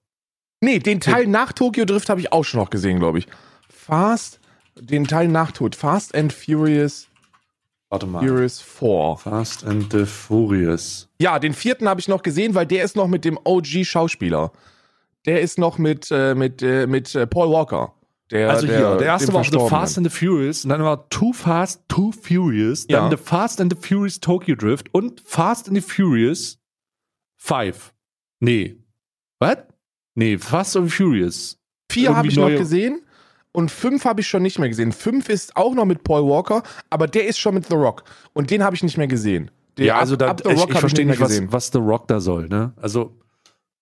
Nee, 0.61 0.79
den 0.79 1.01
Teil 1.01 1.27
nach 1.27 1.51
Tokyo 1.51 1.83
Drift 1.85 2.09
habe 2.09 2.21
ich 2.21 2.31
auch 2.31 2.43
schon 2.45 2.61
noch 2.61 2.69
gesehen, 2.69 2.99
glaube 2.99 3.19
ich. 3.19 3.27
Fast, 3.69 4.39
den 4.79 5.05
Teil 5.05 5.27
nach 5.27 5.51
Tod. 5.51 5.75
Fast 5.75 6.15
and 6.15 6.31
Furious, 6.31 7.07
Warte 7.89 8.07
mal. 8.07 8.19
Furious 8.25 8.59
4. 8.61 9.17
Fast 9.17 9.63
and 9.63 9.91
the 9.91 10.05
Furious. 10.05 11.07
Ja, 11.21 11.39
den 11.39 11.53
vierten 11.53 11.87
habe 11.87 11.99
ich 11.99 12.07
noch 12.07 12.23
gesehen, 12.23 12.55
weil 12.55 12.65
der 12.65 12.83
ist 12.83 12.95
noch 12.95 13.07
mit 13.07 13.25
dem 13.25 13.37
OG-Schauspieler. 13.43 14.51
Der 15.25 15.41
ist 15.41 15.57
noch 15.57 15.77
mit, 15.77 16.09
äh, 16.11 16.35
mit, 16.35 16.61
äh, 16.61 16.87
mit 16.87 17.13
äh, 17.15 17.25
Paul 17.27 17.49
Walker. 17.51 17.93
Der, 18.31 18.49
Also 18.49 18.65
hier, 18.65 18.95
der 18.97 19.05
erste 19.07 19.31
war 19.33 19.43
The. 19.43 19.59
Fast 19.69 19.97
and 19.99 20.09
the 20.11 20.15
Furious, 20.17 20.63
und 20.65 20.69
dann 20.69 20.81
war 20.83 21.07
Too 21.09 21.31
Fast, 21.31 21.83
Too 21.87 22.11
Furious, 22.11 22.87
dann 22.87 23.11
Ja. 23.11 23.17
The 23.17 23.23
Fast 23.23 23.61
and 23.61 23.71
the 23.71 23.87
Furious 23.87 24.19
Tokyo 24.19 24.55
Drift 24.55 24.93
und 24.93 25.21
Fast 25.21 25.67
and 25.67 25.77
the 25.77 25.81
Furious 25.81 26.57
5. 27.37 27.93
Nee. 28.39 28.77
Was? 29.39 29.57
Nee, 30.15 30.37
Fast 30.39 30.75
and 30.75 30.89
the 30.89 30.95
Furious. 30.95 31.59
Vier 31.91 32.15
habe 32.15 32.27
ich 32.27 32.35
noch 32.35 32.45
neue- 32.49 32.57
gesehen 32.57 33.01
und 33.55 33.71
fünf 33.71 34.05
habe 34.05 34.21
ich 34.21 34.27
schon 34.27 34.43
nicht 34.43 34.59
mehr 34.59 34.69
gesehen. 34.69 34.91
Fünf 34.91 35.29
ist 35.29 35.55
auch 35.55 35.73
noch 35.73 35.85
mit 35.85 36.03
Paul 36.03 36.29
Walker, 36.29 36.63
aber 36.89 37.07
der 37.07 37.25
ist 37.25 37.39
schon 37.39 37.55
mit 37.55 37.67
The 37.67 37.75
Rock. 37.75 38.03
Und 38.33 38.51
den 38.51 38.63
habe 38.63 38.75
ich 38.75 38.83
nicht 38.83 38.97
mehr 38.97 39.07
gesehen. 39.07 39.49
Der, 39.77 39.85
ja, 39.85 39.97
also 39.97 40.15
ab, 40.15 40.19
da, 40.19 40.27
ab 40.27 40.41
The 40.43 40.51
ich, 40.51 40.59
Rock 40.59 40.71
ich 40.71 40.79
verstehe 40.79 41.05
nicht, 41.05 41.19
mehr 41.19 41.29
was, 41.29 41.51
was 41.51 41.71
The 41.71 41.79
Rock 41.79 42.07
da 42.07 42.19
soll, 42.19 42.47
ne? 42.47 42.73
Also, 42.75 43.17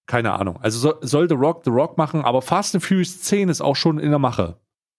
keine 0.05 0.33
Ahnung. 0.33 0.59
Also 0.61 0.79
soll, 0.79 0.97
soll 1.01 1.29
The 1.29 1.35
Rock 1.35 1.63
The 1.65 1.71
Rock 1.71 1.97
machen, 1.97 2.21
aber 2.21 2.41
Fast 2.41 2.75
and 2.75 2.83
Furious 2.83 3.21
10 3.21 3.49
ist 3.49 3.61
auch 3.61 3.75
schon 3.75 3.99
in 3.99 4.09
der 4.09 4.19
Mache. 4.19 4.57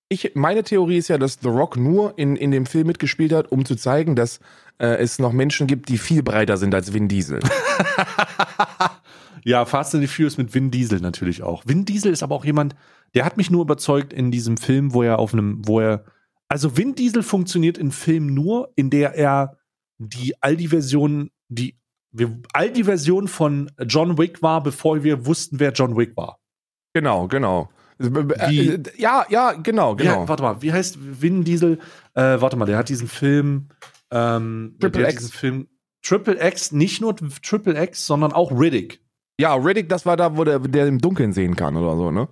Ich, 0.09 0.33
meine 0.35 0.63
Theorie 0.63 0.99
ist 0.99 1.09
ja, 1.09 1.19
dass 1.19 1.39
The 1.41 1.49
Rock 1.49 1.77
nur 1.77 2.19
in, 2.19 2.37
in 2.37 2.51
dem 2.51 2.67
Film 2.67 2.87
mitgespielt 2.87 3.33
hat, 3.33 3.51
um 3.51 3.65
zu 3.65 3.75
zeigen, 3.75 4.17
dass 4.17 4.39
äh, 4.79 4.97
es 4.97 5.19
noch 5.19 5.33
Menschen 5.33 5.67
gibt, 5.67 5.89
die 5.89 5.99
viel 5.99 6.23
breiter 6.23 6.57
sind 6.57 6.75
als 6.75 6.93
Vin 6.93 7.09
Diesel. 7.09 7.41
Ja, 9.43 9.65
Fast 9.65 9.95
and 9.95 10.03
the 10.03 10.09
Furious 10.09 10.39
mit 10.39 10.55
Vin 10.55 10.71
Diesel 10.71 11.01
natürlich 11.01 11.43
auch. 11.43 11.65
Vin 11.67 11.85
Diesel 11.85 12.13
ist 12.13 12.23
aber 12.23 12.35
auch 12.35 12.45
jemand, 12.45 12.75
der 13.15 13.25
hat 13.25 13.37
mich 13.37 13.51
nur 13.51 13.63
überzeugt 13.63 14.13
in 14.13 14.31
diesem 14.31 14.57
Film, 14.57 14.95
wo 14.95 15.03
er 15.03 15.19
auf 15.19 15.33
einem, 15.33 15.67
wo 15.67 15.81
er, 15.81 16.05
also 16.49 16.77
Vin 16.77 16.95
Diesel 16.95 17.23
funktioniert 17.23 17.79
in 17.79 17.91
Filmen 17.91 18.35
nur, 18.35 18.73
in 18.77 18.91
der 18.91 19.15
er 19.15 19.57
die 19.99 20.35
all 20.43 20.57
die 20.57 20.69
Versionen, 20.69 21.31
die 21.49 21.77
wir, 22.13 22.39
all 22.53 22.71
die 22.71 22.85
Versionen 22.85 23.29
von 23.29 23.71
John 23.87 24.19
Wick 24.19 24.43
war, 24.43 24.63
bevor 24.63 25.03
wir 25.03 25.27
wussten, 25.27 25.59
wer 25.59 25.73
John 25.73 25.97
Wick 25.97 26.17
war. 26.17 26.39
genau, 26.93 27.27
genau. 27.29 27.71
Äh, 28.01 28.79
ja, 28.97 29.25
ja, 29.29 29.53
genau, 29.53 29.95
genau. 29.95 30.23
Ja, 30.23 30.29
warte 30.29 30.43
mal, 30.43 30.63
wie 30.63 30.73
heißt 30.73 30.99
Vin 31.23 31.45
Diesel? 31.45 31.79
Äh, 32.15 32.41
warte 32.41 32.57
mal, 32.57 32.67
der 32.67 32.77
hat 32.77 32.89
diesen 32.89 33.07
Film, 33.07 33.69
ähm, 34.11 34.77
Triple 34.81 35.09
X. 35.11 35.31
Film 35.31 35.69
Triple 36.05 36.39
X, 36.47 36.71
nicht 36.73 37.01
nur 37.01 37.17
Triple 37.17 37.83
X, 37.83 38.07
sondern 38.07 38.33
auch 38.33 38.53
Riddick. 38.53 39.01
Ja, 39.41 39.55
Riddick, 39.55 39.89
das 39.89 40.07
war 40.07 40.17
da, 40.17 40.37
wo 40.37 40.45
der, 40.45 40.61
der 40.61 40.87
im 40.87 41.01
Dunkeln 41.01 41.33
sehen 41.33 41.57
kann 41.57 41.77
oder 41.77 41.97
so, 41.97 42.11
ne? 42.11 42.29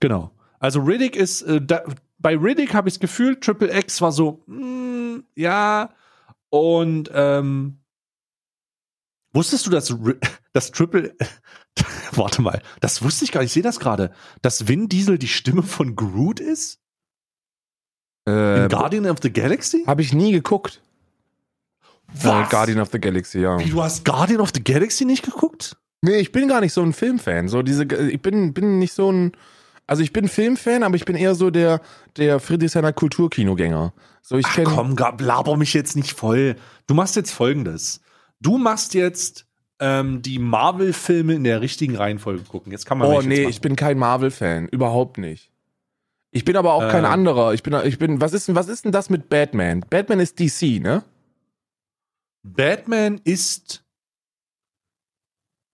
Genau. 0.00 0.30
Also 0.58 0.80
Riddick 0.80 1.16
ist, 1.16 1.42
äh, 1.42 1.60
da, 1.60 1.82
bei 2.18 2.36
Riddick 2.36 2.74
habe 2.74 2.88
ich 2.88 2.94
das 2.94 3.00
Gefühl, 3.00 3.40
Triple 3.40 3.74
X 3.78 4.00
war 4.00 4.12
so, 4.12 4.42
mm, 4.46 5.20
ja, 5.34 5.90
und 6.50 7.10
ähm, 7.14 7.78
wusstest 9.32 9.66
du, 9.66 9.70
dass, 9.70 9.94
dass 10.52 10.72
Triple, 10.72 11.14
warte 12.12 12.42
mal, 12.42 12.60
das 12.80 13.02
wusste 13.02 13.24
ich 13.24 13.32
gar 13.32 13.40
nicht, 13.40 13.48
ich 13.48 13.54
sehe 13.54 13.62
das 13.62 13.80
gerade, 13.80 14.12
dass 14.42 14.68
Vin 14.68 14.88
Diesel 14.88 15.18
die 15.18 15.28
Stimme 15.28 15.62
von 15.62 15.96
Groot 15.96 16.40
ist? 16.40 16.80
Äh, 18.28 18.64
In 18.64 18.68
Guardian 18.68 19.06
of 19.06 19.18
the 19.22 19.32
Galaxy? 19.32 19.84
Habe 19.86 20.02
ich 20.02 20.12
nie 20.12 20.32
geguckt. 20.32 20.82
Was? 22.08 22.46
Äh, 22.46 22.50
Guardian 22.50 22.80
of 22.80 22.90
the 22.92 23.00
Galaxy, 23.00 23.40
ja. 23.40 23.58
Wie, 23.58 23.70
du 23.70 23.82
hast 23.82 24.04
Guardian 24.04 24.40
of 24.40 24.50
the 24.54 24.62
Galaxy 24.62 25.04
nicht 25.04 25.24
geguckt? 25.24 25.76
Nee, 26.02 26.16
ich 26.16 26.32
bin 26.32 26.48
gar 26.48 26.60
nicht 26.60 26.72
so 26.72 26.82
ein 26.82 26.92
Filmfan. 26.92 27.48
So 27.48 27.62
diese, 27.62 27.84
ich 27.84 28.20
bin, 28.20 28.52
bin 28.54 28.78
nicht 28.78 28.92
so 28.92 29.10
ein, 29.10 29.32
also 29.86 30.02
ich 30.02 30.12
bin 30.12 30.28
Filmfan, 30.28 30.82
aber 30.82 30.96
ich 30.96 31.04
bin 31.04 31.16
eher 31.16 31.34
so 31.34 31.50
der, 31.50 31.80
der 32.16 32.40
Friedrichshainer 32.40 32.92
Kulturkinogänger. 32.92 33.92
So 34.22 34.36
ich 34.36 34.46
Ach 34.46 34.58
komm, 34.64 34.96
laber 35.18 35.56
mich 35.56 35.72
jetzt 35.74 35.96
nicht 35.96 36.12
voll. 36.12 36.56
Du 36.86 36.94
machst 36.94 37.16
jetzt 37.16 37.30
folgendes. 37.30 38.00
Du 38.40 38.58
machst 38.58 38.94
jetzt 38.94 39.46
ähm, 39.78 40.22
die 40.22 40.38
Marvel-Filme 40.38 41.34
in 41.34 41.44
der 41.44 41.60
richtigen 41.60 41.96
Reihenfolge 41.96 42.42
gucken. 42.44 42.72
Jetzt 42.72 42.86
kann 42.86 42.98
man 42.98 43.08
Oh 43.08 43.22
nee, 43.22 43.44
ich 43.44 43.60
bin 43.60 43.76
kein 43.76 43.98
Marvel-Fan, 43.98 44.68
überhaupt 44.68 45.18
nicht. 45.18 45.50
Ich 46.32 46.44
bin 46.44 46.56
aber 46.56 46.74
auch 46.74 46.88
kein 46.88 47.04
Äh. 47.04 47.08
anderer. 47.08 47.54
Ich 47.54 47.62
bin, 47.62 47.74
ich 47.84 47.98
bin, 47.98 48.20
was 48.20 48.32
ist 48.32 48.48
denn, 48.48 48.54
was 48.54 48.68
ist 48.68 48.84
denn 48.84 48.92
das 48.92 49.08
mit 49.08 49.28
Batman? 49.28 49.84
Batman 49.88 50.20
ist 50.20 50.38
DC, 50.40 50.82
ne? 50.82 51.02
Batman 52.42 53.20
ist 53.24 53.84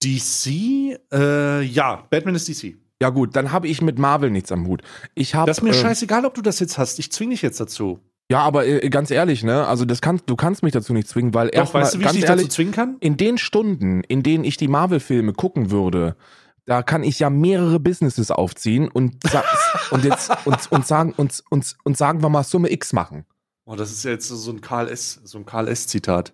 DC. 0.02 0.98
Äh, 1.12 1.62
ja, 1.62 2.06
Batman 2.10 2.34
ist 2.34 2.48
DC. 2.48 2.76
Ja 3.00 3.10
gut, 3.10 3.34
dann 3.34 3.50
habe 3.50 3.66
ich 3.68 3.82
mit 3.82 3.98
Marvel 3.98 4.30
nichts 4.30 4.52
am 4.52 4.66
Hut. 4.66 4.82
Ich 5.14 5.34
habe. 5.34 5.46
Das 5.48 5.58
ist 5.58 5.64
mir 5.64 5.70
äh, 5.70 5.74
scheißegal, 5.74 6.24
ob 6.24 6.34
du 6.34 6.42
das 6.42 6.60
jetzt 6.60 6.78
hast. 6.78 6.98
Ich 6.98 7.10
zwinge 7.10 7.32
dich 7.32 7.42
jetzt 7.42 7.58
dazu. 7.58 8.00
Ja, 8.30 8.40
aber 8.40 8.66
äh, 8.66 8.88
ganz 8.88 9.10
ehrlich, 9.10 9.42
ne? 9.42 9.66
Also 9.66 9.84
das 9.84 10.00
kannst, 10.00 10.30
du 10.30 10.36
kannst 10.36 10.62
mich 10.62 10.72
dazu 10.72 10.92
nicht 10.92 11.08
zwingen, 11.08 11.34
weil 11.34 11.48
Doch, 11.48 11.58
erstmal 11.58 11.82
weißt 11.82 11.94
du, 11.94 11.98
wie 11.98 12.02
ich 12.02 12.06
ganz 12.06 12.16
dich 12.16 12.24
ehrlich, 12.24 12.44
dazu 12.46 12.54
zwingen 12.54 12.72
kann? 12.72 12.96
in 13.00 13.16
den 13.16 13.38
Stunden, 13.38 14.02
in 14.04 14.22
denen 14.22 14.44
ich 14.44 14.56
die 14.56 14.68
Marvel-Filme 14.68 15.32
gucken 15.32 15.70
würde, 15.70 16.16
da 16.64 16.82
kann 16.82 17.02
ich 17.02 17.18
ja 17.18 17.28
mehrere 17.28 17.80
Businesses 17.80 18.30
aufziehen 18.30 18.88
und, 18.88 19.16
und 19.90 20.04
jetzt 20.04 20.30
und, 20.44 20.70
und 20.70 20.86
sagen 20.86 21.12
und, 21.16 21.42
und, 21.50 21.76
und 21.84 21.96
sagen 21.96 22.22
wir 22.22 22.28
mal 22.28 22.44
Summe 22.44 22.70
X 22.70 22.92
machen. 22.92 23.26
Oh, 23.64 23.76
das 23.76 23.90
ist 23.92 24.04
jetzt 24.04 24.28
so 24.28 24.50
ein 24.50 24.60
Karl 24.60 24.88
S. 24.88 25.20
So 25.24 25.38
ein 25.38 25.44
Karl 25.44 25.68
S. 25.68 25.86
Zitat. 25.86 26.32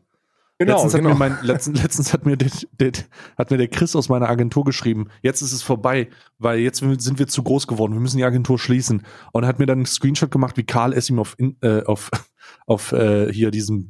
Genau, 0.58 0.72
letztens, 0.72 0.94
hat 0.94 1.02
mir 1.02 1.14
mein, 1.14 1.38
letztens, 1.42 1.82
letztens 1.82 2.12
hat 2.12 2.26
mir, 2.26 2.36
der, 2.36 2.50
der, 2.80 2.92
hat 3.36 3.52
mir 3.52 3.58
der 3.58 3.68
Chris 3.68 3.94
aus 3.94 4.08
meiner 4.08 4.28
Agentur 4.28 4.64
geschrieben, 4.64 5.06
jetzt 5.22 5.40
ist 5.40 5.52
es 5.52 5.62
vorbei, 5.62 6.08
weil 6.38 6.58
jetzt 6.58 6.78
sind 6.78 7.18
wir 7.20 7.28
zu 7.28 7.44
groß 7.44 7.68
geworden, 7.68 7.92
wir 7.92 8.00
müssen 8.00 8.16
die 8.16 8.24
Agentur 8.24 8.58
schließen. 8.58 9.04
Und 9.32 9.46
hat 9.46 9.60
mir 9.60 9.66
dann 9.66 9.78
einen 9.78 9.86
Screenshot 9.86 10.32
gemacht, 10.32 10.56
wie 10.56 10.64
Karl 10.64 10.92
S. 10.92 11.10
ihm 11.10 11.20
auf, 11.20 11.36
äh, 11.38 11.82
auf, 11.84 12.10
auf 12.66 12.90
äh, 12.90 13.32
hier 13.32 13.52
diesem, 13.52 13.88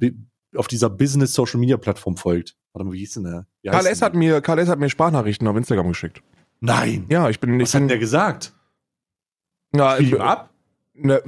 auf 0.54 0.68
dieser 0.68 0.90
Business 0.90 1.32
Social 1.32 1.58
Media 1.58 1.78
Plattform 1.78 2.18
folgt. 2.18 2.54
Warte 2.74 2.84
mal, 2.84 2.92
wie 2.92 2.98
hieß 2.98 3.14
denn 3.14 3.24
der? 3.24 3.46
Wie 3.62 3.70
Karl 3.70 3.86
S. 3.86 4.02
hat 4.02 4.14
mir, 4.14 4.42
Karl 4.42 4.58
S. 4.58 4.68
hat 4.68 4.78
mir 4.78 4.90
Sprachnachrichten 4.90 5.48
auf 5.48 5.56
Instagram 5.56 5.88
geschickt. 5.88 6.22
Nein. 6.60 7.06
Ja, 7.08 7.30
ich 7.30 7.40
bin 7.40 7.58
Was 7.58 7.70
ich 7.70 7.74
hat 7.74 7.80
bin, 7.80 7.82
denn 7.84 7.88
der 7.88 7.98
gesagt? 7.98 8.52
Spiel 9.74 10.06
ich, 10.06 10.12
ihm 10.12 10.20
ab? 10.20 10.50
ne, 10.94 11.22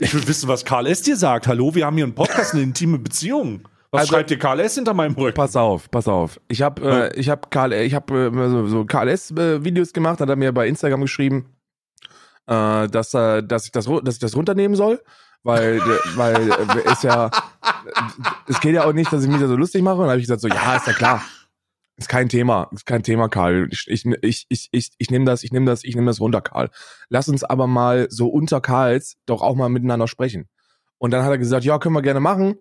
Ich 0.00 0.12
will 0.12 0.26
wissen, 0.26 0.48
was 0.48 0.64
Karl 0.64 0.86
S. 0.88 1.02
dir 1.02 1.16
sagt. 1.16 1.46
Hallo, 1.46 1.72
wir 1.74 1.86
haben 1.86 1.96
hier 1.96 2.04
einen 2.04 2.14
Podcast, 2.14 2.54
eine 2.54 2.62
intime 2.62 2.98
Beziehung. 2.98 3.68
Was 3.92 4.00
Also- 4.02 4.14
schreibt 4.14 4.30
dir 4.30 4.38
Karl 4.38 4.58
S. 4.60 4.74
hinter 4.74 4.94
meinem 4.94 5.14
Rücken? 5.14 5.34
Pass 5.34 5.54
auf, 5.54 5.90
pass 5.90 6.08
auf. 6.08 6.40
Ich 6.48 6.62
habe 6.62 7.10
äh, 7.14 7.20
ich 7.20 7.28
habe 7.28 7.42
Karl 7.50 7.72
ich 7.74 7.94
habe 7.94 8.32
äh, 8.34 8.48
so, 8.48 8.66
so 8.66 8.84
KLS 8.86 9.32
äh, 9.32 9.64
Videos 9.64 9.92
gemacht, 9.92 10.18
hat 10.20 10.28
er 10.30 10.36
mir 10.36 10.50
bei 10.52 10.66
Instagram 10.66 11.02
geschrieben, 11.02 11.54
äh, 12.46 12.88
dass 12.88 13.12
äh, 13.14 13.42
dass 13.42 13.66
ich 13.66 13.72
das 13.72 13.84
dass 14.02 14.14
ich 14.14 14.20
das 14.20 14.34
runternehmen 14.34 14.76
soll, 14.76 15.02
weil 15.42 15.78
weil 16.16 16.50
äh, 16.52 16.90
ist 16.92 17.04
ja 17.04 17.30
es 18.48 18.60
geht 18.60 18.74
ja 18.74 18.84
auch 18.86 18.94
nicht, 18.94 19.12
dass 19.12 19.22
ich 19.24 19.28
mich 19.30 19.40
da 19.40 19.46
so 19.46 19.56
lustig 19.56 19.82
mache 19.82 19.96
und 19.96 20.02
dann 20.02 20.10
habe 20.10 20.20
ich 20.20 20.26
gesagt 20.26 20.40
so, 20.40 20.48
ja, 20.48 20.76
ist 20.76 20.86
ja 20.86 20.94
klar. 20.94 21.22
Ist 21.98 22.08
kein 22.08 22.30
Thema, 22.30 22.68
ist 22.72 22.86
kein 22.86 23.02
Thema, 23.02 23.28
Karl. 23.28 23.68
Ich 23.70 23.84
ich 23.88 24.06
ich 24.22 24.46
ich 24.48 24.68
ich, 24.72 24.90
ich 24.96 25.10
nehme 25.10 25.26
das, 25.26 25.42
ich 25.44 25.52
nehme 25.52 25.66
das, 25.66 25.84
ich 25.84 25.94
nehme 25.94 26.06
das 26.06 26.18
runter, 26.20 26.40
Karl. 26.40 26.70
Lass 27.10 27.28
uns 27.28 27.44
aber 27.44 27.66
mal 27.66 28.06
so 28.10 28.28
unter 28.28 28.62
Karls 28.62 29.18
doch 29.26 29.42
auch 29.42 29.54
mal 29.54 29.68
miteinander 29.68 30.08
sprechen. 30.08 30.48
Und 30.96 31.10
dann 31.10 31.22
hat 31.22 31.30
er 31.30 31.36
gesagt, 31.38 31.66
ja, 31.66 31.78
können 31.78 31.94
wir 31.94 32.00
gerne 32.00 32.20
machen. 32.20 32.56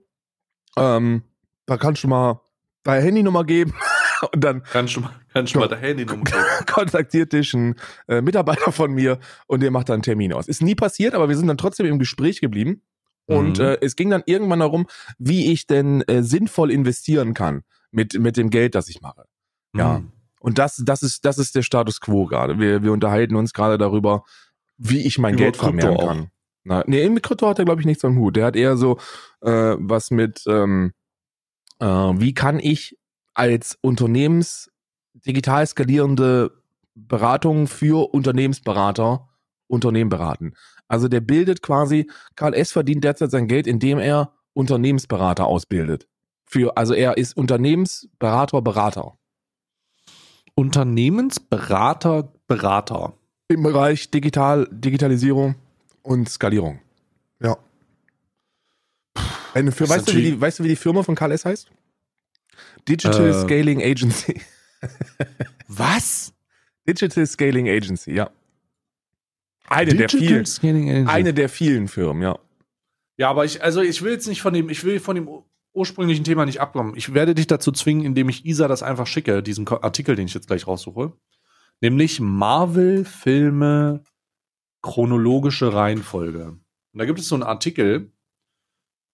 Ähm, 0.78 1.24
da 1.66 1.78
kannst 1.78 2.04
du 2.04 2.08
mal 2.08 2.42
deine 2.84 3.04
Handynummer 3.04 3.44
geben 3.44 3.74
und 4.34 4.44
dann 4.44 4.64
Kannst 4.72 4.96
du 4.96 5.02
mal, 5.02 5.12
kannst 5.34 5.56
du 5.56 5.60
mal 5.60 5.68
dein 5.68 5.80
Handy 5.80 6.06
geben? 6.06 6.24
kontaktiert 6.72 7.34
dich 7.34 7.54
ein 7.54 7.76
äh, 8.08 8.22
Mitarbeiter 8.22 8.72
von 8.72 8.92
mir 8.94 9.20
und 9.48 9.62
der 9.62 9.72
macht 9.72 9.90
dann 9.90 9.96
einen 9.96 10.04
Termin 10.04 10.34
aus. 10.34 10.48
Ist 10.48 10.62
nie 10.62 10.76
passiert, 10.76 11.14
aber 11.14 11.30
wir 11.30 11.38
sind 11.38 11.48
dann 11.48 11.58
trotzdem 11.58 11.86
im 11.86 12.00
Gespräch 12.00 12.42
geblieben. 12.42 12.82
Und 13.28 13.60
Mhm. 13.60 13.66
äh, 13.66 13.78
es 13.82 13.96
ging 13.96 14.10
dann 14.10 14.24
irgendwann 14.26 14.60
darum, 14.60 14.88
wie 15.20 15.52
ich 15.52 15.68
denn 15.68 16.02
äh, 16.02 16.24
sinnvoll 16.24 16.72
investieren 16.72 17.34
kann 17.34 17.64
mit, 17.92 18.20
mit 18.20 18.36
dem 18.36 18.50
Geld, 18.50 18.76
das 18.76 18.90
ich 18.90 19.02
mache. 19.02 19.26
Ja. 19.76 19.98
Hm. 19.98 20.12
Und 20.40 20.58
das, 20.58 20.82
das 20.84 21.04
ist, 21.04 21.24
das 21.24 21.38
ist 21.38 21.56
der 21.56 21.62
Status 21.62 22.02
quo 22.02 22.26
gerade. 22.26 22.58
Wir, 22.60 22.82
wir 22.84 22.92
unterhalten 22.92 23.36
uns 23.36 23.54
gerade 23.54 23.78
darüber, 23.78 24.24
wie 24.78 25.06
ich 25.06 25.20
mein 25.20 25.36
Über 25.36 25.44
Geld 25.44 25.58
vermehren 25.58 25.98
kann. 25.98 26.32
Na, 26.63 26.84
nee, 26.86 27.10
mit 27.10 27.24
Krypto 27.24 27.47
hat 27.47 27.60
er, 27.60 27.65
glaube 27.65 27.82
ich, 27.82 27.88
nichts 27.88 28.06
am 28.06 28.17
Hut. 28.17 28.36
Der 28.36 28.45
hat 28.45 28.56
eher 28.56 28.78
so 28.78 28.97
äh, 29.41 29.76
was 29.80 30.12
mit, 30.12 30.43
ähm, 30.47 30.93
äh, 31.80 31.86
wie 31.86 32.34
kann 32.34 32.60
ich 32.60 32.97
als 33.34 33.78
Unternehmens 33.82 34.69
digital 35.13 35.65
skalierende 35.65 36.52
Beratung 36.93 37.67
für 37.67 38.13
Unternehmensberater 38.13 39.28
Unternehmen 39.67 40.10
beraten. 40.10 40.54
Also 40.88 41.08
der 41.08 41.21
bildet 41.21 41.62
quasi, 41.62 42.10
Karl 42.36 42.54
S. 42.54 42.71
verdient 42.71 43.04
derzeit 43.04 43.32
sein 43.32 43.47
Geld, 43.47 43.65
indem 43.65 43.97
er 43.97 44.34
Unternehmensberater 44.54 45.45
ausbildet. 45.47 46.08
Für, 46.45 46.76
also 46.76 46.93
er 46.93 47.17
ist 47.17 47.38
Unternehmensberater, 47.38 48.62
Berater. 48.62 49.17
Unternehmensberater, 50.54 52.34
Berater. 52.47 53.13
Im 53.47 53.63
Bereich 53.63 54.12
Digital, 54.12 54.67
Digitalisierung 54.69 55.56
und 56.04 56.30
Skalierung. 56.30 56.80
Ja. 57.42 57.58
Eine 59.54 59.70
ist 59.70 59.82
weißt, 59.82 60.08
du, 60.10 60.16
wie 60.16 60.24
die, 60.24 60.42
weißt 60.42 60.60
du, 60.60 60.64
wie 60.64 60.70
die 60.70 60.76
Firma 60.76 61.04
von 61.04 61.16
Karl 61.16 61.32
S. 61.32 61.46
heißt? 61.46 61.72
Digital 62.88 63.30
Äh. 63.30 63.34
Scaling 63.34 63.82
Agency. 63.82 64.42
Was? 65.68 66.34
Digital 66.88 67.26
Scaling 67.26 67.70
Agency, 67.70 68.14
ja. 68.14 68.30
Eine 69.68 69.96
der 69.96 70.10
vielen. 70.10 71.08
Eine 71.08 71.34
der 71.34 71.50
vielen 71.50 71.88
Firmen, 71.88 72.24
ja. 72.24 72.38
Ja, 73.18 73.30
aber 73.30 73.46
ich, 73.46 73.64
also 73.64 73.82
ich 73.82 74.02
will 74.02 74.12
jetzt 74.12 74.28
nicht 74.28 74.42
von 74.42 74.54
dem, 74.54 74.70
ich 74.70 74.84
will 74.84 75.00
von 75.00 75.16
dem 75.16 75.30
ursprünglichen 75.74 76.24
Thema 76.24 76.46
nicht 76.46 76.60
abkommen. 76.60 76.96
Ich 76.96 77.14
werde 77.14 77.36
dich 77.36 77.48
dazu 77.48 77.72
zwingen, 77.72 78.04
indem 78.04 78.30
ich 78.30 78.46
Isa 78.46 78.68
das 78.68 78.84
einfach 78.84 79.08
schicke, 79.08 79.42
diesen 79.44 79.68
Artikel, 79.68 80.16
den 80.16 80.26
ich 80.26 80.34
jetzt 80.34 80.48
gleich 80.48 80.68
raussuche. 80.68 81.14
Nämlich 81.80 82.20
Marvel-Filme 82.20 84.04
chronologische 84.82 85.74
Reihenfolge. 85.74 86.48
Und 86.48 87.00
da 87.00 87.06
gibt 87.06 87.20
es 87.20 87.28
so 87.28 87.36
einen 87.36 87.44
Artikel. 87.44 88.12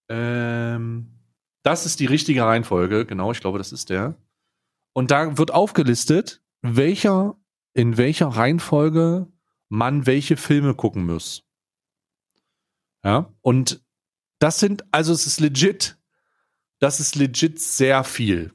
Ähm, 0.09 1.19
das 1.63 1.85
ist 1.85 1.99
die 1.99 2.05
richtige 2.05 2.43
Reihenfolge, 2.43 3.05
genau, 3.05 3.31
ich 3.31 3.41
glaube, 3.41 3.57
das 3.57 3.71
ist 3.71 3.89
der. 3.89 4.15
Und 4.93 5.11
da 5.11 5.37
wird 5.37 5.51
aufgelistet, 5.51 6.41
welcher, 6.61 7.37
in 7.73 7.97
welcher 7.97 8.27
Reihenfolge 8.27 9.27
man 9.69 10.05
welche 10.05 10.37
Filme 10.37 10.73
gucken 10.73 11.05
muss. 11.05 11.43
Ja, 13.03 13.33
und 13.41 13.83
das 14.39 14.59
sind, 14.59 14.85
also 14.91 15.13
es 15.13 15.27
ist 15.27 15.39
legit, 15.39 15.97
das 16.79 16.99
ist 16.99 17.15
legit 17.15 17.59
sehr 17.59 18.03
viel. 18.03 18.53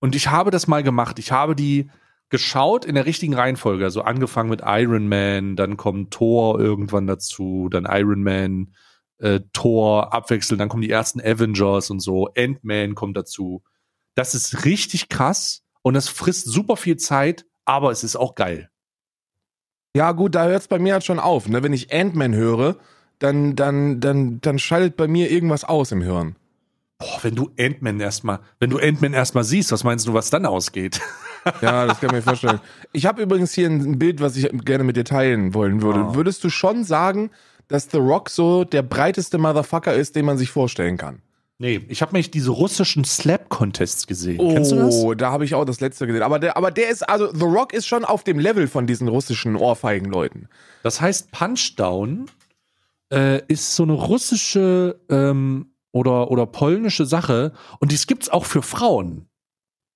Und 0.00 0.14
ich 0.14 0.28
habe 0.28 0.50
das 0.50 0.66
mal 0.66 0.82
gemacht. 0.82 1.18
Ich 1.18 1.32
habe 1.32 1.54
die 1.54 1.90
geschaut 2.30 2.84
in 2.84 2.94
der 2.94 3.06
richtigen 3.06 3.34
Reihenfolge. 3.34 3.84
Also 3.84 4.02
angefangen 4.02 4.50
mit 4.50 4.62
Iron 4.64 5.08
Man, 5.08 5.56
dann 5.56 5.76
kommt 5.76 6.12
Thor 6.12 6.58
irgendwann 6.58 7.06
dazu, 7.06 7.68
dann 7.70 7.86
Iron 7.90 8.22
Man, 8.22 8.72
äh, 9.20 9.40
Thor 9.52 10.12
abwechselnd, 10.12 10.60
dann 10.60 10.68
kommen 10.68 10.82
die 10.82 10.90
ersten 10.90 11.20
Avengers 11.20 11.90
und 11.90 12.00
so, 12.00 12.28
Ant-Man 12.36 12.94
kommt 12.94 13.16
dazu. 13.16 13.62
Das 14.14 14.34
ist 14.34 14.64
richtig 14.64 15.08
krass 15.08 15.62
und 15.82 15.94
das 15.94 16.08
frisst 16.08 16.46
super 16.46 16.76
viel 16.76 16.96
Zeit, 16.96 17.46
aber 17.64 17.90
es 17.90 18.02
ist 18.02 18.16
auch 18.16 18.34
geil. 18.34 18.70
Ja, 19.94 20.12
gut, 20.12 20.34
da 20.34 20.46
hört 20.46 20.62
es 20.62 20.68
bei 20.68 20.78
mir 20.78 20.94
halt 20.94 21.04
schon 21.04 21.18
auf. 21.18 21.48
Ne? 21.48 21.62
Wenn 21.62 21.72
ich 21.72 21.92
Ant-Man 21.92 22.34
höre, 22.34 22.76
dann, 23.18 23.56
dann, 23.56 24.00
dann, 24.00 24.40
dann 24.40 24.58
schaltet 24.58 24.96
bei 24.96 25.08
mir 25.08 25.30
irgendwas 25.30 25.64
aus 25.64 25.92
im 25.92 26.00
Hirn. 26.00 26.36
Boah, 26.98 27.18
wenn 27.22 27.34
du 27.34 27.50
Ant-Man 27.58 28.00
erstmal, 28.00 28.40
wenn 28.58 28.70
du 28.70 28.78
Ant-Man 28.78 29.14
erstmal 29.14 29.44
siehst, 29.44 29.72
was 29.72 29.84
meinst 29.84 30.06
du, 30.06 30.14
was 30.14 30.30
dann 30.30 30.46
ausgeht? 30.46 31.00
Ja, 31.60 31.86
das 31.86 32.00
kann 32.00 32.10
ich 32.10 32.16
mir 32.16 32.22
vorstellen. 32.22 32.60
Ich 32.92 33.06
habe 33.06 33.22
übrigens 33.22 33.52
hier 33.52 33.68
ein 33.68 33.98
Bild, 33.98 34.20
was 34.20 34.36
ich 34.36 34.48
gerne 34.64 34.84
mit 34.84 34.96
dir 34.96 35.04
teilen 35.04 35.54
wollen 35.54 35.82
würde. 35.82 36.00
Ah. 36.00 36.14
Würdest 36.14 36.44
du 36.44 36.50
schon 36.50 36.84
sagen, 36.84 37.30
dass 37.68 37.88
The 37.90 37.98
Rock 37.98 38.30
so 38.30 38.64
der 38.64 38.82
breiteste 38.82 39.38
Motherfucker 39.38 39.94
ist, 39.94 40.16
den 40.16 40.24
man 40.24 40.38
sich 40.38 40.50
vorstellen 40.50 40.96
kann? 40.96 41.22
Nee, 41.58 41.82
ich 41.88 42.00
habe 42.00 42.12
mich 42.12 42.30
diese 42.30 42.52
russischen 42.52 43.04
Slap-Contests 43.04 44.06
gesehen. 44.06 44.38
Kennst 44.38 44.72
du 44.72 44.76
das? 44.76 44.94
Oh, 44.94 45.12
da 45.12 45.30
habe 45.30 45.44
ich 45.44 45.54
auch 45.54 45.66
das 45.66 45.80
letzte 45.80 46.06
gesehen. 46.06 46.22
Aber 46.22 46.38
der, 46.38 46.56
aber 46.56 46.70
der 46.70 46.88
ist, 46.88 47.06
also 47.06 47.30
The 47.34 47.44
Rock 47.44 47.74
ist 47.74 47.86
schon 47.86 48.06
auf 48.06 48.24
dem 48.24 48.38
Level 48.38 48.66
von 48.66 48.86
diesen 48.86 49.08
russischen 49.08 49.56
Ohrfeigen-Leuten. 49.56 50.48
Das 50.82 51.02
heißt, 51.02 51.32
Punchdown 51.32 52.30
äh, 53.12 53.42
ist 53.46 53.76
so 53.76 53.82
eine 53.82 53.92
russische 53.92 55.00
ähm, 55.10 55.74
oder, 55.92 56.30
oder 56.30 56.46
polnische 56.46 57.04
Sache 57.04 57.52
und 57.78 57.92
dies 57.92 58.06
gibt's 58.06 58.30
auch 58.30 58.46
für 58.46 58.62
Frauen. 58.62 59.26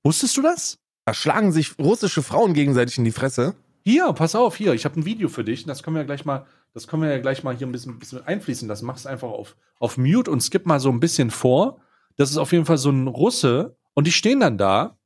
Wusstest 0.03 0.37
du 0.37 0.43
das? 0.43 0.79
Da 1.05 1.13
schlagen 1.13 1.53
sich 1.53 1.79
russische 1.79 2.23
Frauen 2.23 2.55
gegenseitig 2.55 2.99
in 2.99 3.05
die 3.05 3.13
Fresse. 3.13 3.55
Hier, 3.83 4.13
pass 4.15 4.35
auf, 4.35 4.57
hier, 4.57 4.73
ich 4.73 4.87
habe 4.87 4.99
ein 4.99 5.05
Video 5.05 5.29
für 5.29 5.45
dich, 5.45 5.67
das 5.67 5.83
können 5.83 5.97
wir 5.97 6.05
gleich 6.05 6.25
mal, 6.25 6.47
das 6.73 6.89
können 6.89 7.03
wir 7.03 7.11
ja 7.11 7.19
gleich 7.19 7.45
mal 7.45 7.55
hier 7.55 7.67
ein 7.67 7.73
bisschen, 7.73 7.99
bisschen 7.99 8.27
einfließen 8.27 8.67
lassen. 8.67 8.87
Mach 8.87 8.97
es 8.97 9.07
einfach 9.07 9.29
auf, 9.29 9.57
auf 9.79 9.99
Mute 9.99 10.31
und 10.31 10.43
skip 10.43 10.65
mal 10.65 10.81
so 10.81 10.89
ein 10.89 11.01
bisschen 11.01 11.31
vor. 11.31 11.81
Das 12.17 12.31
ist 12.31 12.39
auf 12.39 12.53
jeden 12.53 12.65
Fall 12.65 12.79
so 12.79 12.91
ein 12.91 13.07
Russe 13.07 13.77
und 13.93 14.07
die 14.07 14.13
stehen 14.13 14.41
dann 14.41 14.57
da 14.57 14.97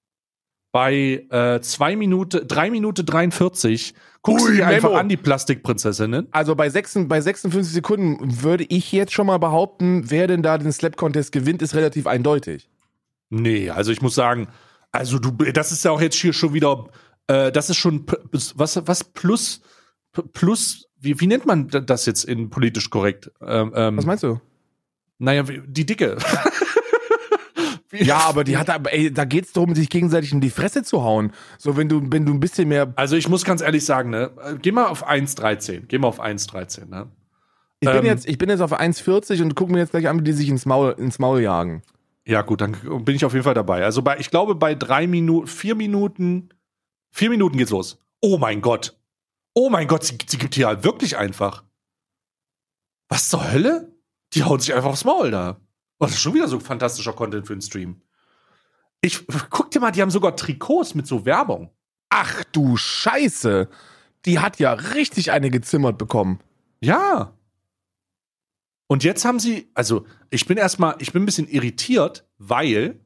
bei 0.70 1.26
äh, 1.30 1.60
zwei 1.60 1.96
Minuten, 1.96 2.46
drei 2.46 2.70
Minuten 2.70 3.04
43. 3.04 3.94
Guckst 4.22 4.46
du 4.46 4.52
dir 4.52 4.66
einfach 4.66 4.90
Memo. 4.90 5.00
an, 5.00 5.08
die 5.08 5.16
Plastikprinzessinnen. 5.16 6.28
Also 6.30 6.54
bei, 6.54 6.68
6, 6.70 7.08
bei 7.08 7.20
56 7.20 7.72
Sekunden 7.72 8.42
würde 8.42 8.64
ich 8.68 8.92
jetzt 8.92 9.12
schon 9.12 9.26
mal 9.26 9.38
behaupten, 9.38 10.10
wer 10.10 10.26
denn 10.26 10.42
da 10.42 10.58
den 10.58 10.70
Slap 10.70 10.96
Contest 10.96 11.32
gewinnt, 11.32 11.62
ist 11.62 11.74
relativ 11.74 12.06
eindeutig. 12.06 12.68
Nee, 13.30 13.70
also 13.70 13.90
ich 13.90 14.02
muss 14.02 14.14
sagen, 14.14 14.48
also 14.92 15.18
du, 15.18 15.30
das 15.52 15.72
ist 15.72 15.84
ja 15.84 15.90
auch 15.90 16.00
jetzt 16.00 16.16
hier 16.16 16.32
schon 16.32 16.54
wieder, 16.54 16.86
äh, 17.26 17.52
das 17.52 17.70
ist 17.70 17.76
schon, 17.76 18.06
was, 18.54 18.86
was 18.86 19.04
plus, 19.04 19.60
plus, 20.32 20.88
wie, 21.00 21.20
wie 21.20 21.26
nennt 21.26 21.46
man 21.46 21.68
das 21.68 22.06
jetzt 22.06 22.24
in 22.24 22.50
politisch 22.50 22.90
korrekt? 22.90 23.30
Ähm, 23.40 23.72
ähm, 23.74 23.96
Was 23.96 24.06
meinst 24.06 24.24
du? 24.24 24.40
Naja, 25.18 25.42
die 25.42 25.86
Dicke. 25.86 26.16
Ja, 27.90 28.18
aber 28.18 28.44
die 28.44 28.56
hat 28.58 28.68
ey, 28.92 29.12
da 29.12 29.24
geht's 29.24 29.52
darum, 29.52 29.74
sich 29.74 29.88
gegenseitig 29.88 30.32
in 30.32 30.40
die 30.40 30.50
Fresse 30.50 30.82
zu 30.82 31.02
hauen. 31.02 31.32
So, 31.56 31.76
wenn 31.76 31.88
du, 31.88 32.02
wenn 32.10 32.26
du 32.26 32.34
ein 32.34 32.40
bisschen 32.40 32.68
mehr. 32.68 32.92
Also 32.96 33.16
ich 33.16 33.28
muss 33.28 33.44
ganz 33.44 33.62
ehrlich 33.62 33.84
sagen, 33.84 34.10
ne, 34.10 34.30
geh 34.60 34.72
mal 34.72 34.86
auf 34.86 35.08
1,13. 35.08 35.84
Geh 35.88 35.98
mal 35.98 36.08
auf 36.08 36.20
1,13, 36.20 36.86
ne? 36.86 37.06
Ich 37.80 37.88
bin 37.88 37.98
Ähm. 37.98 38.04
jetzt, 38.04 38.28
ich 38.28 38.36
bin 38.38 38.50
jetzt 38.50 38.60
auf 38.60 38.78
1,40 38.78 39.42
und 39.42 39.54
guck 39.54 39.70
mir 39.70 39.78
jetzt 39.78 39.90
gleich 39.92 40.08
an, 40.08 40.18
wie 40.18 40.24
die 40.24 40.32
sich 40.32 40.48
ins 40.48 40.66
Maul, 40.66 40.94
ins 40.98 41.18
Maul 41.18 41.40
jagen. 41.40 41.82
Ja, 42.28 42.42
gut, 42.42 42.60
dann 42.60 42.76
bin 43.06 43.16
ich 43.16 43.24
auf 43.24 43.32
jeden 43.32 43.44
Fall 43.44 43.54
dabei. 43.54 43.84
Also 43.84 44.02
bei, 44.02 44.18
ich 44.18 44.28
glaube, 44.28 44.54
bei 44.54 44.74
drei 44.74 45.06
Minuten, 45.06 45.46
vier 45.46 45.74
Minuten, 45.74 46.50
vier 47.10 47.30
Minuten 47.30 47.56
geht's 47.56 47.70
los. 47.70 47.98
Oh 48.20 48.36
mein 48.36 48.60
Gott. 48.60 49.00
Oh 49.54 49.70
mein 49.70 49.88
Gott, 49.88 50.04
sie, 50.04 50.18
sie 50.26 50.36
gibt 50.36 50.54
hier 50.54 50.66
halt 50.66 50.84
wirklich 50.84 51.16
einfach. 51.16 51.64
Was 53.08 53.30
zur 53.30 53.50
Hölle? 53.50 53.96
Die 54.34 54.44
hauen 54.44 54.60
sich 54.60 54.74
einfach 54.74 54.90
aufs 54.90 55.06
Maul 55.06 55.30
da. 55.30 55.58
Oh, 55.98 56.04
das 56.04 56.12
ist 56.12 56.20
schon 56.20 56.34
wieder 56.34 56.48
so 56.48 56.60
fantastischer 56.60 57.14
Content 57.14 57.46
für 57.46 57.54
einen 57.54 57.62
Stream. 57.62 58.02
Ich, 59.00 59.26
guck 59.50 59.70
dir 59.70 59.80
mal, 59.80 59.90
die 59.90 60.02
haben 60.02 60.10
sogar 60.10 60.36
Trikots 60.36 60.94
mit 60.94 61.06
so 61.06 61.24
Werbung. 61.24 61.70
Ach 62.10 62.44
du 62.52 62.76
Scheiße. 62.76 63.70
Die 64.26 64.38
hat 64.38 64.58
ja 64.58 64.74
richtig 64.74 65.32
eine 65.32 65.48
gezimmert 65.48 65.96
bekommen. 65.96 66.40
Ja. 66.80 67.32
Und 68.88 69.04
jetzt 69.04 69.24
haben 69.24 69.38
sie, 69.38 69.70
also 69.74 70.04
ich 70.30 70.46
bin 70.46 70.58
erstmal, 70.58 70.96
ich 70.98 71.12
bin 71.12 71.22
ein 71.22 71.26
bisschen 71.26 71.46
irritiert, 71.46 72.26
weil 72.38 72.98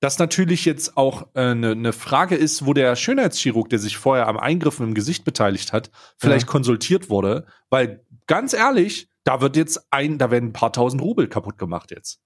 das 0.00 0.18
natürlich 0.18 0.64
jetzt 0.64 0.96
auch 0.96 1.26
eine 1.34 1.50
äh, 1.50 1.54
ne- 1.54 1.76
ne 1.76 1.92
Frage 1.92 2.34
ist, 2.34 2.64
wo 2.66 2.72
der 2.72 2.96
Schönheitschirurg, 2.96 3.68
der 3.68 3.78
sich 3.78 3.96
vorher 3.96 4.26
am 4.26 4.36
Eingriffen 4.38 4.86
im 4.88 4.94
Gesicht 4.94 5.24
beteiligt 5.24 5.72
hat, 5.72 5.90
vielleicht 6.16 6.46
Ja. 6.46 6.52
konsultiert 6.52 7.10
wurde, 7.10 7.46
weil 7.68 8.04
ganz 8.26 8.52
ehrlich, 8.52 9.08
da 9.24 9.40
wird 9.40 9.56
jetzt 9.56 9.86
ein, 9.90 10.16
da 10.18 10.30
werden 10.30 10.50
ein 10.50 10.52
paar 10.52 10.72
tausend 10.72 11.02
Rubel 11.02 11.28
kaputt 11.28 11.58
gemacht 11.58 11.90
jetzt. 11.90 12.20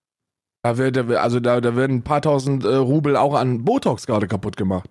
Da 0.63 0.77
wird, 0.77 0.97
also 0.97 1.41
da, 1.41 1.61
da 1.61 1.75
werden 1.75 1.97
ein 1.99 2.05
paar 2.05 2.23
tausend 2.23 2.63
äh, 2.65 2.69
Rubel 2.75 3.17
auch 3.17 3.35
an 3.35 3.65
Botox 3.65 4.07
gerade 4.07 4.29
kaputt 4.29 4.57
gemacht. 4.57 4.91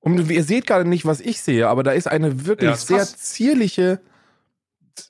Und 0.00 0.30
ihr 0.30 0.44
seht 0.44 0.66
gerade 0.66 0.88
nicht, 0.88 1.04
was 1.04 1.20
ich 1.20 1.42
sehe, 1.42 1.68
aber 1.68 1.82
da 1.82 1.92
ist 1.92 2.08
eine 2.08 2.46
wirklich 2.46 2.70
Ja, 2.70 2.76
sehr 2.76 3.04
zierliche 3.04 4.00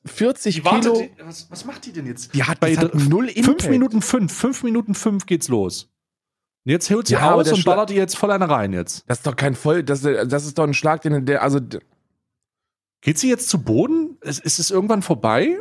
40 0.04 0.54
Die 0.56 0.64
wartet, 0.64 0.82
Kilo. 0.92 1.08
die, 1.18 1.24
was, 1.24 1.50
was 1.50 1.64
macht 1.64 1.86
die 1.86 1.92
denn 1.92 2.06
jetzt? 2.06 2.34
Die 2.34 2.44
hat, 2.44 2.60
Bei 2.60 2.70
die 2.70 2.78
hat 2.78 2.94
null 2.94 3.28
Fünf 3.28 3.36
Impact. 3.48 3.70
Minuten 3.70 4.02
fünf, 4.02 4.32
fünf 4.32 4.62
Minuten 4.62 4.94
fünf 4.94 5.26
geht's 5.26 5.48
los. 5.48 5.90
Und 6.64 6.70
jetzt 6.72 6.90
holt 6.90 7.06
sie 7.08 7.14
Ja, 7.14 7.20
aber 7.20 7.36
aus 7.40 7.44
der 7.46 7.54
und 7.54 7.64
ballert 7.64 7.90
die 7.90 7.94
jetzt 7.94 8.16
voll 8.16 8.30
eine 8.30 8.48
rein 8.48 8.72
jetzt. 8.72 9.04
Das 9.08 9.18
ist 9.18 9.26
doch 9.26 9.34
kein 9.36 9.54
Voll, 9.54 9.82
das, 9.82 10.02
das 10.02 10.44
ist 10.46 10.58
doch 10.58 10.64
ein 10.64 10.74
Schlag, 10.74 11.02
den 11.02 11.26
der, 11.26 11.42
also 11.42 11.58
Geht 13.04 13.18
sie 13.18 13.28
jetzt 13.28 13.48
zu 13.48 13.62
Boden? 13.62 14.16
Ist, 14.20 14.40
ist 14.44 14.60
es 14.60 14.70
irgendwann 14.70 15.02
vorbei? 15.02 15.60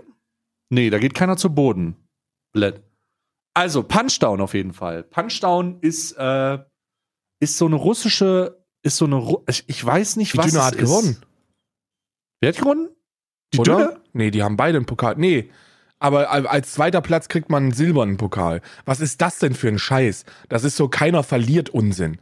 Nee, 0.69 0.91
da 0.91 0.99
geht 0.99 1.15
keiner 1.15 1.37
zu 1.37 1.53
Boden. 1.53 1.95
Blöd. 2.53 2.81
Also, 3.55 3.81
Punchdown 3.83 4.39
auf 4.41 4.53
jeden 4.53 4.73
Fall. 4.73 5.03
Punchdown 5.03 5.79
ist, 5.81 6.11
äh, 6.13 6.59
ist 7.39 7.57
so 7.57 7.65
eine 7.65 7.75
russische, 7.75 8.63
ist 8.83 8.97
so 8.97 9.05
eine, 9.05 9.15
Ru 9.15 9.43
ich, 9.49 9.63
ich 9.67 9.83
weiß 9.83 10.17
nicht, 10.17 10.33
die 10.33 10.37
was 10.37 10.45
Dünne 10.47 10.59
es 10.59 10.65
hat 10.65 10.75
ist. 10.75 10.81
gewonnen. 10.81 11.17
Wer 12.41 12.49
hat 12.49 12.57
gewonnen? 12.59 12.89
Die 13.53 13.59
oder? 13.59 13.75
Dünne? 13.77 14.00
Nee, 14.13 14.31
die 14.31 14.43
haben 14.43 14.57
beide 14.57 14.77
einen 14.77 14.85
Pokal. 14.85 15.15
Nee. 15.17 15.49
Aber 15.99 16.31
al- 16.31 16.47
als 16.47 16.71
zweiter 16.73 17.01
Platz 17.01 17.27
kriegt 17.29 17.49
man 17.49 17.63
einen 17.63 17.71
silbernen 17.73 18.17
Pokal. 18.17 18.61
Was 18.85 18.99
ist 19.01 19.21
das 19.21 19.37
denn 19.39 19.53
für 19.53 19.67
ein 19.67 19.77
Scheiß? 19.79 20.25
Das 20.49 20.63
ist 20.63 20.75
so 20.75 20.87
keiner 20.89 21.23
verliert 21.23 21.69
Unsinn. 21.69 22.19